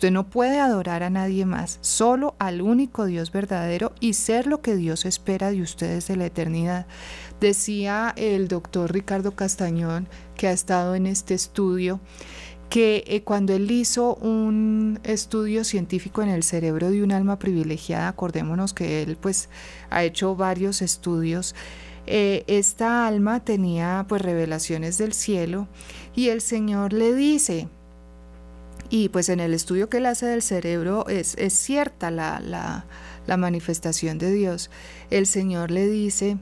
Usted 0.00 0.12
no 0.12 0.30
puede 0.30 0.60
adorar 0.60 1.02
a 1.02 1.10
nadie 1.10 1.44
más, 1.44 1.78
solo 1.82 2.34
al 2.38 2.62
único 2.62 3.04
Dios 3.04 3.32
verdadero 3.32 3.92
y 4.00 4.14
ser 4.14 4.46
lo 4.46 4.62
que 4.62 4.74
Dios 4.74 5.04
espera 5.04 5.50
de 5.50 5.60
ustedes 5.60 6.08
de 6.08 6.16
la 6.16 6.24
eternidad. 6.24 6.86
Decía 7.38 8.14
el 8.16 8.48
doctor 8.48 8.94
Ricardo 8.94 9.32
Castañón, 9.32 10.08
que 10.38 10.48
ha 10.48 10.52
estado 10.52 10.94
en 10.94 11.06
este 11.06 11.34
estudio, 11.34 12.00
que 12.70 13.04
eh, 13.08 13.24
cuando 13.24 13.52
él 13.52 13.70
hizo 13.70 14.14
un 14.14 15.00
estudio 15.02 15.64
científico 15.64 16.22
en 16.22 16.30
el 16.30 16.44
cerebro 16.44 16.90
de 16.90 17.02
un 17.02 17.12
alma 17.12 17.38
privilegiada, 17.38 18.08
acordémonos 18.08 18.72
que 18.72 19.02
él 19.02 19.18
pues 19.20 19.50
ha 19.90 20.02
hecho 20.02 20.34
varios 20.34 20.80
estudios, 20.80 21.54
eh, 22.06 22.44
esta 22.46 23.06
alma 23.06 23.44
tenía 23.44 24.06
pues 24.08 24.22
revelaciones 24.22 24.96
del 24.96 25.12
cielo 25.12 25.68
y 26.16 26.30
el 26.30 26.40
Señor 26.40 26.94
le 26.94 27.14
dice, 27.14 27.68
y 28.90 29.08
pues 29.08 29.28
en 29.28 29.40
el 29.40 29.54
estudio 29.54 29.88
que 29.88 29.98
él 29.98 30.06
hace 30.06 30.26
del 30.26 30.42
cerebro 30.42 31.06
es, 31.08 31.36
es 31.36 31.54
cierta 31.54 32.10
la, 32.10 32.40
la, 32.40 32.86
la 33.26 33.36
manifestación 33.36 34.18
de 34.18 34.32
Dios. 34.32 34.70
El 35.10 35.26
Señor 35.26 35.70
le 35.70 35.86
dice 35.86 36.36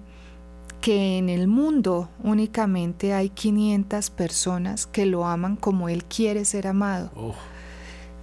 que 0.80 1.18
en 1.18 1.28
el 1.28 1.48
mundo 1.48 2.08
únicamente 2.22 3.12
hay 3.12 3.30
500 3.30 4.10
personas 4.10 4.86
que 4.86 5.06
lo 5.06 5.26
aman 5.26 5.56
como 5.56 5.88
Él 5.88 6.04
quiere 6.04 6.44
ser 6.44 6.66
amado. 6.66 7.10
Oh, 7.14 7.34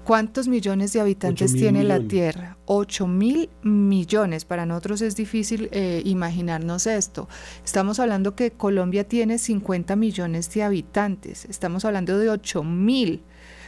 ¿Cuántos 0.06 0.48
millones 0.48 0.94
de 0.94 1.02
habitantes 1.02 1.54
tiene 1.54 1.84
la. 1.84 2.00
Tierra? 2.00 2.58
8 2.66 3.08
mil 3.08 3.50
millones. 3.64 4.46
Para 4.46 4.68
nosotros 4.68 5.02
es 5.02 5.16
difícil 5.16 5.68
eh, 5.72 6.04
imaginarnos 6.06 6.86
esto. 6.86 7.28
Estamos 7.64 8.00
hablando 8.00 8.36
que 8.36 8.52
Colombia 8.52 9.08
tiene 9.08 9.40
50 9.40 9.96
millones 9.96 10.54
de 10.54 10.62
habitantes. 10.62 11.46
Estamos 11.46 11.86
hablando 11.86 12.20
de 12.20 12.30
8 12.30 12.64
mil. 12.64 13.24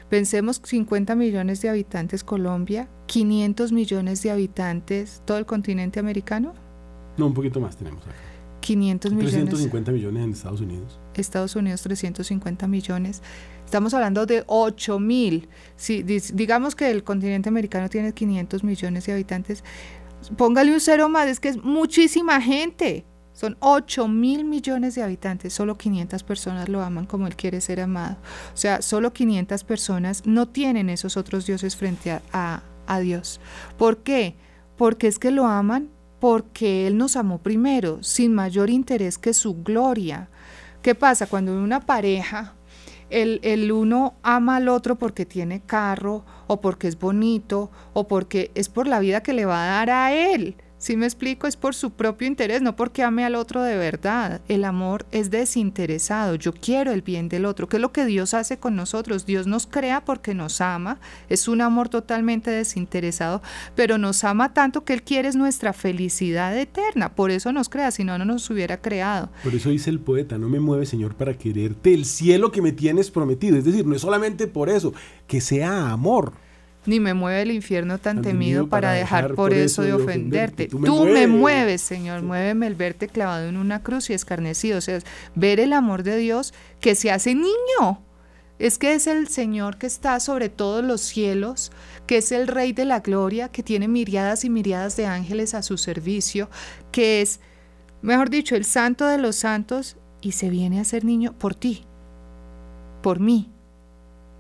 Pensemos 0.10 0.62
50 0.64 1.16
millones 1.16 1.62
de 1.62 1.70
habitantes 1.70 2.24
Colombia, 2.24 2.88
500 3.08 3.72
millones 3.72 4.24
de 4.24 4.32
habitantes 4.32 5.22
todo 5.26 5.38
el 5.38 5.46
continente 5.46 6.00
americano, 6.00 6.54
no, 7.18 7.26
un 7.26 7.34
poquito 7.34 7.60
más 7.60 7.76
tenemos 7.76 8.04
acá. 8.04 8.16
500 8.62 9.12
millones 9.14 9.32
350 9.32 9.92
millones 9.92 10.24
en 10.24 10.32
Estados 10.32 10.62
Unidos. 10.62 11.00
Estados 11.16 11.56
Unidos 11.56 11.82
350 11.82 12.68
millones. 12.68 13.22
Estamos 13.66 13.94
hablando 13.94 14.26
de 14.26 14.44
8 14.46 15.00
mil. 15.00 15.48
Si 15.76 16.04
digamos 16.04 16.76
que 16.76 16.92
el 16.92 17.04
continente 17.04 17.50
americano 17.50 17.90
tiene 17.90 18.14
500 18.14 18.64
millones 18.64 19.06
de 19.06 19.14
habitantes, 19.14 19.64
póngale 20.38 20.74
un 20.74 20.80
cero 20.80 21.10
más, 21.10 21.28
es 21.28 21.40
que 21.40 21.50
es 21.50 21.64
muchísima 21.64 22.42
gente. 22.42 23.06
Son 23.38 23.56
8 23.60 24.08
mil 24.08 24.46
millones 24.46 24.96
de 24.96 25.04
habitantes, 25.04 25.54
solo 25.54 25.78
500 25.78 26.24
personas 26.24 26.70
lo 26.70 26.82
aman 26.82 27.06
como 27.06 27.28
él 27.28 27.36
quiere 27.36 27.62
ser 27.62 27.80
amado. 27.82 28.18
O 28.52 28.58
sea, 28.58 28.82
solo 28.82 29.14
500 29.14 29.64
personas 29.64 30.24
no 30.26 30.48
tienen 30.48 30.90
esos 30.90 31.18
otros 31.18 31.46
dioses 31.46 31.76
frente 31.76 32.10
a, 32.10 32.64
a- 32.88 33.00
Dios. 33.00 33.40
¿Por 33.78 33.98
qué? 34.00 34.36
Porque 34.76 35.06
es 35.06 35.20
que 35.20 35.30
lo 35.30 35.46
aman 35.46 35.90
porque 36.20 36.88
Él 36.88 36.98
nos 36.98 37.16
amó 37.16 37.38
primero, 37.38 38.02
sin 38.02 38.34
mayor 38.34 38.72
interés 38.72 39.20
que 39.20 39.36
su 39.36 39.62
gloria. 39.62 40.30
¿Qué 40.82 40.96
pasa 40.96 41.28
cuando 41.28 41.52
en 41.52 41.60
una 41.60 41.82
pareja 41.82 42.56
el, 43.12 43.40
el 43.44 43.72
uno 43.72 44.16
ama 44.24 44.56
al 44.56 44.68
otro 44.68 44.96
porque 44.96 45.28
tiene 45.28 45.62
carro 45.62 46.26
o 46.48 46.60
porque 46.60 46.88
es 46.88 46.98
bonito 46.98 47.70
o 47.94 48.08
porque 48.08 48.50
es 48.56 48.68
por 48.68 48.88
la 48.88 49.00
vida 49.00 49.22
que 49.22 49.34
le 49.34 49.46
va 49.46 49.62
a 49.64 49.68
dar 49.68 49.90
a 49.92 50.12
él? 50.14 50.56
Si 50.80 50.96
me 50.96 51.08
explico, 51.08 51.48
es 51.48 51.58
por 51.58 51.74
su 51.74 51.90
propio 51.90 52.28
interés, 52.28 52.62
no 52.62 52.76
porque 52.76 53.02
ame 53.02 53.26
al 53.26 53.34
otro 53.34 53.64
de 53.64 53.76
verdad. 53.78 54.42
El 54.48 54.64
amor 54.64 55.08
es 55.12 55.32
desinteresado. 55.32 56.36
Yo 56.36 56.54
quiero 56.54 56.92
el 56.92 57.02
bien 57.02 57.30
del 57.30 57.46
otro. 57.46 57.68
¿Qué 57.68 57.78
es 57.78 57.82
lo 57.82 57.92
que 57.92 58.06
Dios 58.06 58.36
hace 58.36 58.58
con 58.58 58.76
nosotros? 58.76 59.26
Dios 59.26 59.48
nos 59.48 59.66
crea 59.66 60.06
porque 60.06 60.36
nos 60.36 60.62
ama. 60.62 61.00
Es 61.30 61.48
un 61.48 61.62
amor 61.62 61.90
totalmente 61.90 62.52
desinteresado, 62.52 63.42
pero 63.76 63.98
nos 63.98 64.24
ama 64.24 64.54
tanto 64.54 64.86
que 64.86 64.94
Él 64.94 65.02
quiere 65.02 65.30
es 65.30 65.36
nuestra 65.36 65.74
felicidad 65.74 66.56
eterna. 66.56 67.16
Por 67.16 67.32
eso 67.32 67.52
nos 67.52 67.70
crea, 67.70 67.90
si 67.90 68.04
no, 68.04 68.20
no 68.20 68.26
nos 68.26 68.48
hubiera 68.52 68.80
creado. 68.80 69.30
Por 69.44 69.56
eso 69.56 69.72
dice 69.72 69.90
el 69.90 70.00
poeta, 70.00 70.38
no 70.38 70.48
me 70.48 70.60
mueve 70.60 70.86
Señor 70.86 71.16
para 71.16 71.34
quererte 71.34 71.96
el 71.96 72.06
cielo 72.06 72.52
que 72.52 72.62
me 72.62 72.72
tienes 72.72 73.10
prometido. 73.10 73.58
Es 73.58 73.66
decir, 73.66 73.88
no 73.88 73.96
es 73.96 74.02
solamente 74.02 74.46
por 74.46 74.70
eso, 74.70 74.94
que 75.26 75.42
sea 75.42 75.90
amor. 75.90 76.34
Ni 76.88 77.00
me 77.00 77.14
mueve 77.14 77.42
el 77.42 77.52
infierno 77.52 78.00
tan 78.00 78.22
temido 78.22 78.68
para 78.68 78.94
dejar 78.94 79.36
por 79.36 79.54
eso 79.54 79.82
de 79.84 79.94
ofenderte. 79.94 80.68
Tú 80.68 81.06
me 81.06 81.28
mueves, 81.28 81.82
Señor, 81.82 82.24
muéveme 82.24 82.66
el 82.66 82.76
verte 82.76 83.10
clavado 83.10 83.48
en 83.48 83.58
una 83.58 83.84
cruz 83.84 84.10
y 84.10 84.14
escarnecido. 84.14 84.78
O 84.78 84.82
sea, 84.82 85.00
ver 85.36 85.60
el 85.60 85.74
amor 85.74 86.04
de 86.04 86.18
Dios 86.18 86.54
que 86.80 86.96
se 86.96 87.12
hace 87.12 87.36
niño. 87.36 88.02
Es 88.58 88.80
que 88.80 88.96
es 88.96 89.06
el 89.06 89.28
Señor 89.28 89.78
que 89.78 89.86
está 89.86 90.20
sobre 90.20 90.50
todos 90.50 90.84
los 90.84 91.02
cielos, 91.02 91.72
que 92.08 92.18
es 92.18 92.32
el 92.32 92.48
Rey 92.48 92.72
de 92.72 92.86
la 92.86 93.02
Gloria, 93.02 93.50
que 93.50 93.62
tiene 93.62 93.88
miriadas 93.88 94.46
y 94.46 94.50
miriadas 94.50 94.96
de 94.96 95.06
ángeles 95.06 95.54
a 95.54 95.62
su 95.62 95.78
servicio, 95.78 96.50
que 96.92 97.22
es, 97.22 97.40
mejor 98.02 98.32
dicho, 98.32 98.56
el 98.56 98.66
Santo 98.66 99.06
de 99.06 99.20
los 99.20 99.36
Santos 99.36 99.98
y 100.22 100.32
se 100.32 100.50
viene 100.50 100.80
a 100.80 100.86
ser 100.86 101.06
niño 101.06 101.34
por 101.38 101.54
ti, 101.54 101.86
por 103.04 103.20
mí, 103.20 103.52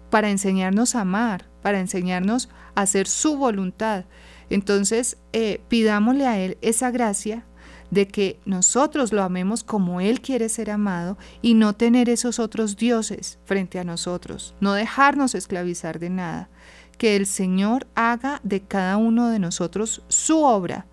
para 0.09 0.31
enseñarnos 0.31 0.95
a 0.95 1.01
amar, 1.01 1.45
para 1.67 1.81
enseñarnos 1.81 2.47
a 2.75 2.83
hacer 2.83 3.09
su 3.09 3.35
voluntad. 3.35 4.05
Entonces, 4.49 5.17
eh, 5.33 5.59
pidámosle 5.67 6.25
a 6.25 6.39
Él 6.39 6.57
esa 6.61 6.91
gracia 6.91 7.43
de 7.91 8.07
que 8.07 8.39
nosotros 8.45 9.11
lo 9.11 9.21
amemos 9.21 9.65
como 9.65 9.99
Él 9.99 10.21
quiere 10.21 10.47
ser 10.47 10.71
amado 10.71 11.17
y 11.41 11.55
no 11.55 11.73
tener 11.73 12.07
esos 12.07 12.39
otros 12.39 12.77
dioses 12.77 13.37
frente 13.43 13.79
a 13.79 13.83
nosotros, 13.83 14.55
no 14.61 14.71
dejarnos 14.71 15.35
esclavizar 15.35 15.99
de 15.99 16.09
nada, 16.09 16.49
que 16.97 17.17
el 17.17 17.25
Señor 17.25 17.85
haga 17.93 18.39
de 18.43 18.61
cada 18.61 18.95
uno 18.95 19.27
de 19.27 19.39
nosotros 19.39 20.03
su 20.07 20.43
obra 20.43 20.85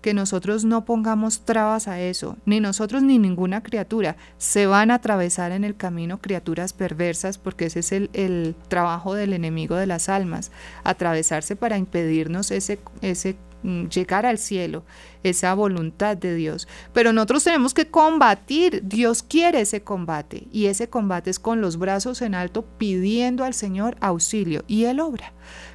que 0.00 0.14
nosotros 0.14 0.64
no 0.64 0.84
pongamos 0.84 1.40
trabas 1.44 1.88
a 1.88 2.00
eso, 2.00 2.36
ni 2.46 2.60
nosotros 2.60 3.02
ni 3.02 3.18
ninguna 3.18 3.62
criatura. 3.62 4.16
Se 4.38 4.66
van 4.66 4.90
a 4.90 4.94
atravesar 4.94 5.52
en 5.52 5.64
el 5.64 5.76
camino 5.76 6.20
criaturas 6.20 6.72
perversas, 6.72 7.38
porque 7.38 7.66
ese 7.66 7.80
es 7.80 7.92
el, 7.92 8.54
trabajo 8.68 9.14
del 9.14 9.32
enemigo 9.32 9.76
de 9.76 9.86
las 9.86 10.08
almas, 10.08 10.52
atravesarse 10.84 11.56
para 11.56 11.76
impedirnos 11.76 12.50
ese, 12.50 12.78
ese 13.02 13.36
mm, 13.62 13.86
llegar 13.86 14.26
al 14.26 14.38
cielo, 14.38 14.84
esa 15.22 15.52
voluntad 15.54 16.16
de 16.16 16.34
Dios. 16.34 16.68
Pero 16.92 17.12
nosotros 17.12 17.44
tenemos 17.44 17.74
que 17.74 17.88
combatir, 17.88 18.82
Dios 18.84 19.22
quiere 19.22 19.62
ese 19.62 19.82
combate 19.82 20.46
y 20.52 20.66
ese 20.66 20.88
combate 20.88 21.30
es 21.30 21.38
con 21.38 21.60
los 21.60 21.76
brazos 21.78 22.22
en 22.22 22.34
alto 22.34 22.64
pidiendo 22.78 23.44
al 23.44 23.54
Señor 23.54 23.96
auxilio 24.00 24.64
y 24.66 24.84
Él 24.84 25.00
obra 25.00 25.32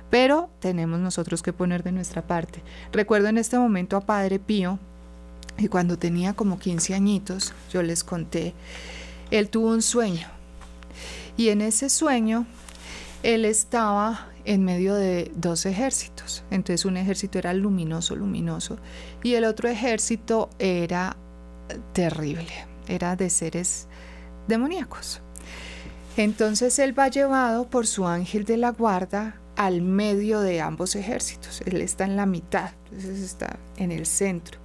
pero 0.10 0.49
tenemos 0.60 0.99
nosotros 0.99 1.41
que 1.41 1.53
poner 1.53 1.84
de 1.84 1.91
nuestra 1.91 2.22
parte. 2.22 2.62
Recuerdo 2.91 3.28
en 3.28 3.38
este 3.38 3.58
momento 3.58 3.97
a 3.97 4.01
Padre 4.01 4.39
Pío, 4.39 4.80
y 5.58 5.68
cuando 5.68 5.97
tenía 5.97 6.34
como 6.34 6.60
15 6.60 6.93
añitos, 6.93 7.53
yo 7.72 7.82
les 7.82 8.03
conté, 8.03 8.53
él 9.32 9.49
tuvo 9.49 9.70
un 9.70 9.82
sueño. 9.82 10.28
Y 11.38 11.49
en 11.49 11.62
ese 11.62 11.89
sueño, 11.89 12.45
él 13.24 13.45
estaba 13.45 14.28
en 14.45 14.64
medio 14.64 14.95
de 14.95 15.32
dos 15.36 15.66
ejércitos. 15.66 16.43
Entonces 16.51 16.86
un 16.86 16.97
ejército 16.97 17.39
era 17.39 17.53
luminoso, 17.53 18.16
luminoso, 18.16 18.78
y 19.24 19.34
el 19.34 19.45
otro 19.45 19.70
ejército 19.70 20.49
era 20.60 21.18
terrible, 21.93 22.53
era 22.88 23.16
de 23.16 23.30
seres 23.30 23.88
demoníacos. 24.47 25.22
Entonces 26.18 26.80
él 26.80 26.97
va 26.97 27.10
llevado 27.10 27.68
por 27.68 27.88
su 27.88 28.08
ángel 28.08 28.45
de 28.45 28.58
la 28.58 28.72
guarda 28.72 29.36
al 29.56 29.82
medio 29.82 30.41
de 30.41 30.62
ambos 30.62 30.95
ejércitos. 30.95 31.62
Él 31.66 31.82
está 31.82 32.06
en 32.06 32.16
la 32.16 32.26
mitad, 32.26 32.72
entonces 32.91 33.20
está 33.20 33.58
en 33.78 33.91
el 33.91 34.06
centro. 34.06 34.60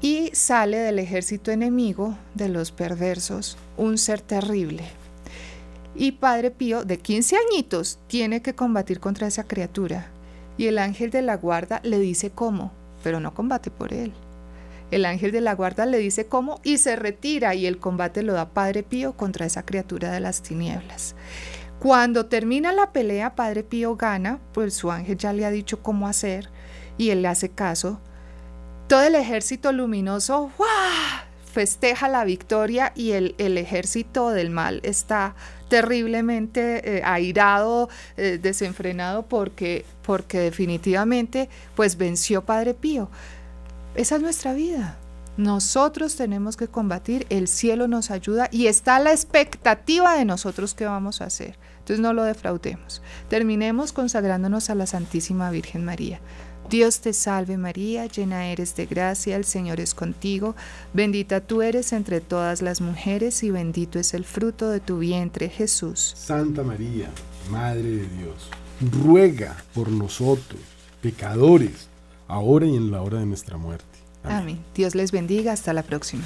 Y 0.00 0.30
sale 0.32 0.78
del 0.78 0.98
ejército 0.98 1.50
enemigo, 1.50 2.16
de 2.34 2.48
los 2.48 2.72
perversos, 2.72 3.58
un 3.76 3.98
ser 3.98 4.20
terrible. 4.20 4.84
Y 5.94 6.12
Padre 6.12 6.50
Pío, 6.50 6.84
de 6.84 6.98
15 6.98 7.36
añitos, 7.36 7.98
tiene 8.06 8.40
que 8.40 8.54
combatir 8.54 9.00
contra 9.00 9.26
esa 9.26 9.44
criatura. 9.44 10.08
Y 10.56 10.66
el 10.66 10.78
ángel 10.78 11.10
de 11.10 11.22
la 11.22 11.36
guarda 11.36 11.80
le 11.84 11.98
dice 11.98 12.30
cómo, 12.30 12.72
pero 13.02 13.20
no 13.20 13.34
combate 13.34 13.70
por 13.70 13.92
él. 13.92 14.12
El 14.90 15.04
ángel 15.04 15.30
de 15.30 15.40
la 15.40 15.54
guarda 15.54 15.86
le 15.86 15.98
dice 15.98 16.26
cómo 16.26 16.60
y 16.64 16.78
se 16.78 16.96
retira 16.96 17.54
y 17.54 17.66
el 17.66 17.78
combate 17.78 18.22
lo 18.22 18.32
da 18.32 18.48
Padre 18.48 18.82
Pío 18.82 19.16
contra 19.16 19.46
esa 19.46 19.64
criatura 19.64 20.10
de 20.10 20.20
las 20.20 20.42
tinieblas. 20.42 21.14
Cuando 21.80 22.26
termina 22.26 22.72
la 22.72 22.92
pelea, 22.92 23.34
Padre 23.34 23.62
Pío 23.62 23.96
gana, 23.96 24.38
pues 24.52 24.74
su 24.74 24.90
ángel 24.90 25.16
ya 25.16 25.32
le 25.32 25.46
ha 25.46 25.50
dicho 25.50 25.82
cómo 25.82 26.06
hacer 26.06 26.50
y 26.98 27.08
él 27.08 27.22
le 27.22 27.28
hace 27.28 27.48
caso. 27.48 27.98
Todo 28.86 29.02
el 29.04 29.14
ejército 29.14 29.72
luminoso 29.72 30.52
festeja 31.50 32.08
la 32.08 32.24
victoria 32.24 32.92
y 32.94 33.12
el, 33.12 33.34
ejército 33.38 34.28
del 34.28 34.50
mal 34.50 34.80
está 34.82 35.34
terriblemente 35.70 36.98
eh, 36.98 37.02
airado, 37.02 37.88
eh, 38.18 38.38
desenfrenado 38.42 39.22
porque, 39.26 39.86
porque 40.02 40.38
definitivamente 40.38 41.48
pues 41.74 41.96
venció 41.96 42.44
Padre 42.44 42.74
Pío. 42.74 43.08
Esa 43.94 44.16
es 44.16 44.22
nuestra 44.22 44.52
vida. 44.52 44.98
Nosotros 45.38 46.16
tenemos 46.16 46.58
que 46.58 46.68
combatir, 46.68 47.26
el 47.30 47.48
cielo 47.48 47.88
nos 47.88 48.10
ayuda 48.10 48.48
y 48.50 48.66
está 48.66 48.98
la 48.98 49.12
expectativa 49.12 50.14
de 50.18 50.26
nosotros 50.26 50.74
que 50.74 50.84
vamos 50.84 51.22
a 51.22 51.24
hacer. 51.24 51.56
Entonces 51.90 52.04
no 52.04 52.12
lo 52.12 52.22
defraudemos. 52.22 53.02
Terminemos 53.28 53.92
consagrándonos 53.92 54.70
a 54.70 54.76
la 54.76 54.86
Santísima 54.86 55.50
Virgen 55.50 55.84
María. 55.84 56.20
Dios 56.68 57.00
te 57.00 57.12
salve 57.12 57.56
María, 57.56 58.06
llena 58.06 58.46
eres 58.46 58.76
de 58.76 58.86
gracia, 58.86 59.34
el 59.34 59.44
Señor 59.44 59.80
es 59.80 59.92
contigo, 59.92 60.54
bendita 60.94 61.40
tú 61.40 61.62
eres 61.62 61.92
entre 61.92 62.20
todas 62.20 62.62
las 62.62 62.80
mujeres 62.80 63.42
y 63.42 63.50
bendito 63.50 63.98
es 63.98 64.14
el 64.14 64.24
fruto 64.24 64.70
de 64.70 64.78
tu 64.78 65.00
vientre 65.00 65.48
Jesús. 65.48 66.14
Santa 66.16 66.62
María, 66.62 67.08
Madre 67.50 67.82
de 67.82 68.06
Dios, 68.06 68.50
ruega 69.02 69.56
por 69.74 69.88
nosotros, 69.88 70.60
pecadores, 71.02 71.88
ahora 72.28 72.66
y 72.66 72.76
en 72.76 72.92
la 72.92 73.02
hora 73.02 73.18
de 73.18 73.26
nuestra 73.26 73.56
muerte. 73.56 73.84
Amén. 74.22 74.60
Dios 74.76 74.94
les 74.94 75.10
bendiga, 75.10 75.50
hasta 75.50 75.72
la 75.72 75.82
próxima. 75.82 76.22